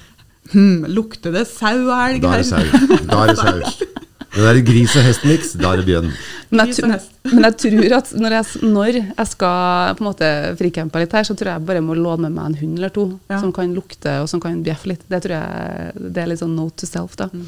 hm, 0.53 0.85
lukter 0.91 1.35
det 1.35 1.47
sau 1.51 1.77
og 1.87 1.97
elg 2.09 2.23
Da 2.23 2.35
er 2.35 2.43
det 2.43 2.47
sau. 2.47 2.63
Da 3.11 3.23
er 3.25 3.33
det 3.33 3.39
sau. 3.39 3.89
Når 4.37 4.53
det 4.55 4.61
er 4.61 4.67
gris 4.67 4.93
og 4.95 5.03
hest-miks, 5.03 5.57
da 5.59 5.73
er 5.73 5.81
det 5.81 5.87
bjørn. 5.89 6.13
Men 6.51 6.67
jeg, 6.67 7.01
men 7.35 7.45
jeg 7.47 7.57
tror 7.63 7.93
at 8.01 8.09
når 8.19 8.35
jeg, 8.35 8.61
når 8.67 8.97
jeg 8.99 9.27
skal 9.31 9.95
på 9.95 10.03
en 10.03 10.09
måte 10.09 10.31
frikjempe 10.59 10.99
litt 11.03 11.13
her, 11.15 11.27
så 11.29 11.37
tror 11.39 11.53
jeg 11.53 11.65
bare 11.69 11.83
må 11.85 11.95
låne 11.95 12.27
med 12.27 12.35
meg 12.35 12.49
en 12.51 12.57
hund 12.63 12.79
eller 12.81 12.91
to 12.95 13.05
Ja. 13.31 13.39
som 13.39 13.53
kan 13.55 13.71
lukte 13.77 14.17
og 14.23 14.27
som 14.33 14.43
kan 14.43 14.59
bjeffe 14.67 14.91
litt. 14.91 15.05
Det 15.11 15.21
tror 15.23 15.37
jeg 15.37 16.11
det 16.17 16.25
er 16.25 16.31
litt 16.33 16.43
sånn 16.43 16.57
note 16.59 16.81
to 16.83 16.89
self, 16.91 17.15
da. 17.21 17.29
Mm. 17.31 17.45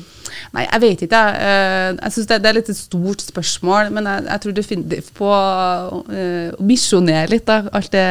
Nei, 0.54 0.64
jeg 0.68 0.84
vet 0.86 1.02
ikke, 1.08 1.22
jeg. 1.24 1.42
Eh, 1.42 1.98
Jeg 2.02 2.12
syns 2.14 2.28
det, 2.30 2.38
det 2.42 2.48
er 2.52 2.58
litt 2.60 2.70
et 2.70 2.78
stort 2.78 3.20
spørsmål, 3.26 3.90
men 3.96 4.06
jeg, 4.10 4.24
jeg 4.30 4.40
tror 4.44 4.56
definitivt 4.60 5.10
på 5.18 5.32
eh, 5.32 6.48
å 6.54 6.62
misjonere 6.66 7.30
litt, 7.34 7.46
da. 7.50 7.62
Alt 7.74 7.90
det, 7.94 8.06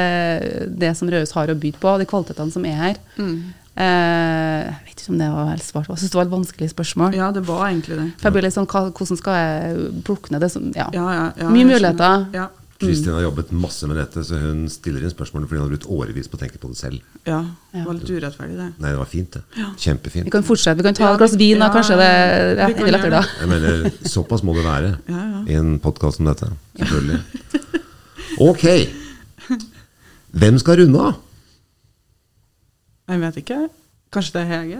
det 0.82 0.92
som 0.98 1.10
Rødhus 1.12 1.32
har 1.38 1.52
å 1.52 1.58
by 1.58 1.72
på, 1.82 1.96
de 2.02 2.08
kvalitetene 2.10 2.52
som 2.54 2.66
er 2.68 2.78
her. 2.84 3.02
Mm. 3.18 3.54
Eh, 3.78 4.64
jeg 4.68 4.86
vet 4.86 5.00
ikke 5.02 5.14
om 5.14 5.18
det 5.22 5.30
var 5.32 5.46
helt 5.54 5.64
svart. 5.64 5.88
Jeg 5.88 5.98
syns 6.02 6.12
det 6.12 6.20
var 6.20 6.26
et 6.28 6.34
vanskelig 6.36 6.70
spørsmål. 6.74 7.14
Ja, 7.16 7.32
det 7.32 7.46
var 7.48 7.68
egentlig 7.70 7.96
det. 7.98 8.08
For 8.20 8.28
jeg 8.28 8.34
blir 8.36 8.44
litt 8.50 8.54
sånn, 8.58 8.68
hva, 8.68 8.82
Hvordan 8.92 9.18
skal 9.22 9.38
jeg 9.40 9.92
plukke 10.04 10.32
ned 10.34 10.42
det 10.44 10.52
som 10.52 10.72
Ja. 10.76 10.90
Ja, 10.94 11.06
ja, 11.16 11.32
ja, 11.40 11.50
Mye 11.50 11.66
muligheter. 11.70 12.26
Ja, 12.36 12.50
Kristin 12.82 13.14
har 13.14 13.22
jobbet 13.22 13.52
masse 13.54 13.86
med 13.88 13.96
dette, 13.96 14.24
så 14.26 14.40
hun 14.42 14.64
stiller 14.68 15.04
inn 15.06 15.12
spørsmålene 15.14 15.46
fordi 15.48 15.60
hun 15.62 15.68
har 15.68 15.74
brukt 15.78 15.86
årevis 15.86 16.28
på 16.28 16.36
å 16.36 16.40
tenke 16.42 16.58
på 16.58 16.68
det 16.72 16.78
selv. 16.80 17.00
ja, 17.28 17.44
Ja. 17.74 17.80
det 17.80 17.86
var 17.86 17.94
litt 17.94 18.10
urettferdig, 18.10 18.56
det. 18.58 18.70
Nei, 18.82 18.90
det 18.90 18.98
var 18.98 19.06
fint, 19.06 19.32
det. 19.32 19.42
Kjempefint. 19.78 20.26
Vi 20.26 20.32
kan 20.34 20.44
fortsette. 20.44 20.78
Vi 20.78 20.84
kan 20.84 20.94
ta 20.98 21.04
Ja, 21.04 21.14
et 21.14 21.20
glass 21.20 21.36
vin, 21.38 21.60
da. 21.60 21.68
ja, 21.68 21.74
Kanskje 21.74 21.98
det 21.98 22.08
er 22.10 22.68
enda 22.68 22.92
lettere 22.92 23.10
da. 23.12 23.24
Jeg 23.40 23.50
mener, 23.50 23.92
såpass 24.04 24.42
må 24.44 24.56
det 24.58 24.66
være 24.66 24.98
Ja, 25.08 25.22
ja. 25.30 25.44
i 25.48 25.54
en 25.62 25.80
podkast 25.80 26.18
som 26.18 26.26
dette. 26.26 26.50
Selvfølgelig. 26.76 27.22
Ok. 28.40 28.66
Hvem 30.34 30.58
skal 30.60 30.78
runde 30.82 31.00
av? 31.00 31.16
Jeg 33.12 33.20
vet 33.20 33.42
ikke. 33.42 33.60
Kanskje 34.16 34.38
det 34.38 34.42
er 34.46 34.50
Hege? 34.54 34.80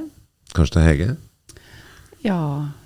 Kanskje 0.56 0.78
det 0.78 0.82
er 0.82 0.88
Hege? 0.90 1.10
Ja, 2.24 2.40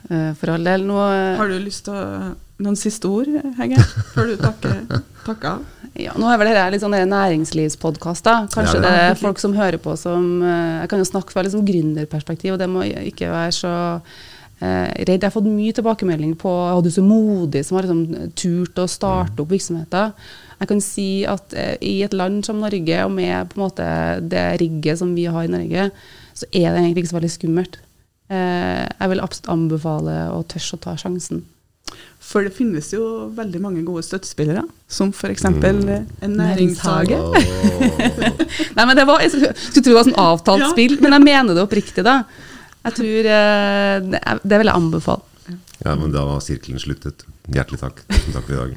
eh, 0.10 0.32
for 0.40 0.54
all 0.56 0.66
del. 0.66 0.86
Nå 0.88 0.98
eh, 1.12 1.38
Har 1.38 1.52
du 1.52 1.58
lyst 1.62 1.86
til 1.88 1.96
å 1.98 2.34
noen 2.64 2.78
siste 2.80 3.10
ord, 3.12 3.28
Hege? 3.60 3.82
Før 4.14 4.30
du 4.32 4.36
takker, 4.40 4.78
takker 5.26 5.50
av? 5.58 5.66
Ja, 6.00 6.14
nå 6.20 6.28
er 6.28 6.40
vel 6.40 6.50
dette 6.52 6.64
litt 6.74 6.84
sånn 6.84 6.96
næringslivspodkast. 7.12 8.30
Kanskje 8.54 8.80
Ja, 8.80 8.84
det 8.84 8.88
det 8.88 8.94
er 9.02 9.10
er 9.14 9.20
folk 9.20 9.40
som 9.40 9.56
hører 9.56 9.80
på 9.82 9.96
som 10.00 10.42
eh, 10.44 10.82
Jeg 10.84 10.90
kan 10.92 11.04
jo 11.04 11.10
snakke 11.12 11.36
fra 11.36 11.44
liksom 11.46 11.66
gründerperspektiv, 11.68 12.56
og 12.56 12.64
det 12.64 12.70
må 12.72 12.84
ikke 12.88 13.30
være 13.32 13.54
så 13.56 13.74
eh, 14.62 14.90
redd. 15.04 15.20
Jeg 15.20 15.28
har 15.28 15.36
fått 15.36 15.52
mye 15.52 15.76
tilbakemelding 15.76 16.36
på 16.40 16.56
at 16.72 16.84
du 16.84 16.92
er 16.92 16.98
så 16.98 17.06
modig 17.06 17.66
som 17.68 17.78
har 17.80 17.88
liksom 17.88 18.34
turt 18.40 18.82
å 18.84 18.88
starte 18.92 19.44
opp 19.44 19.52
virksomheter. 19.56 20.16
Jeg 20.60 20.68
kan 20.72 20.82
si 20.84 21.08
at 21.28 21.54
eh, 21.58 21.76
i 21.84 21.98
et 22.06 22.14
land 22.16 22.44
som 22.48 22.62
Norge, 22.64 23.00
og 23.06 23.12
med 23.12 23.50
på 23.52 23.60
en 23.60 23.66
måte 23.66 23.88
det 24.32 24.46
rigget 24.62 25.00
som 25.02 25.12
vi 25.18 25.26
har 25.32 25.44
i 25.48 25.52
Norge, 25.52 25.90
så 26.36 26.48
er 26.52 26.70
det 26.72 26.80
egentlig 26.84 27.04
ikke 27.06 27.12
så 27.14 27.20
veldig 27.20 27.34
skummelt. 27.34 27.76
Eh, 28.32 28.86
jeg 28.88 29.12
vil 29.12 29.22
absolutt 29.24 29.52
anbefale 29.54 30.16
å 30.34 30.40
tørre 30.50 30.78
å 30.80 30.82
ta 30.88 30.96
sjansen. 31.00 31.44
For 32.26 32.42
det 32.42 32.56
finnes 32.58 32.88
jo 32.96 33.04
veldig 33.38 33.60
mange 33.62 33.84
gode 33.86 34.02
støttespillere, 34.08 34.64
som 34.90 35.12
f.eks. 35.14 35.44
en 35.46 36.34
Næringshage. 36.34 37.20
Oh. 37.20 37.36
Nei, 38.76 38.86
men 38.90 38.96
det 38.98 39.06
var, 39.06 39.22
Jeg 39.22 39.36
skulle 39.36 39.84
tro 39.84 39.92
det 39.92 39.98
var 40.00 40.08
sånn 40.08 40.18
avtalt 40.24 40.64
Ja. 40.66 40.72
spill, 40.74 40.98
men 41.04 41.14
jeg 41.14 41.26
mener 41.28 41.54
det 41.54 41.62
oppriktig, 41.68 42.04
da. 42.08 42.24
Jeg 42.88 42.98
tror 42.98 43.30
eh, 43.36 44.00
Det, 44.10 44.20
er- 44.24 44.42
det 44.44 44.60
vil 44.64 44.72
jeg 44.72 44.80
anbefale. 44.82 45.22
Ja, 45.86 45.94
men 46.00 46.10
da 46.16 46.26
var 46.26 46.42
sirkelen 46.42 46.82
sluttet. 46.82 47.22
Hjertelig 47.54 47.84
takk. 47.84 48.02
Tusen 48.10 48.34
takk 48.34 48.48
for 48.50 48.56
i 48.56 48.62
dag. 48.64 48.76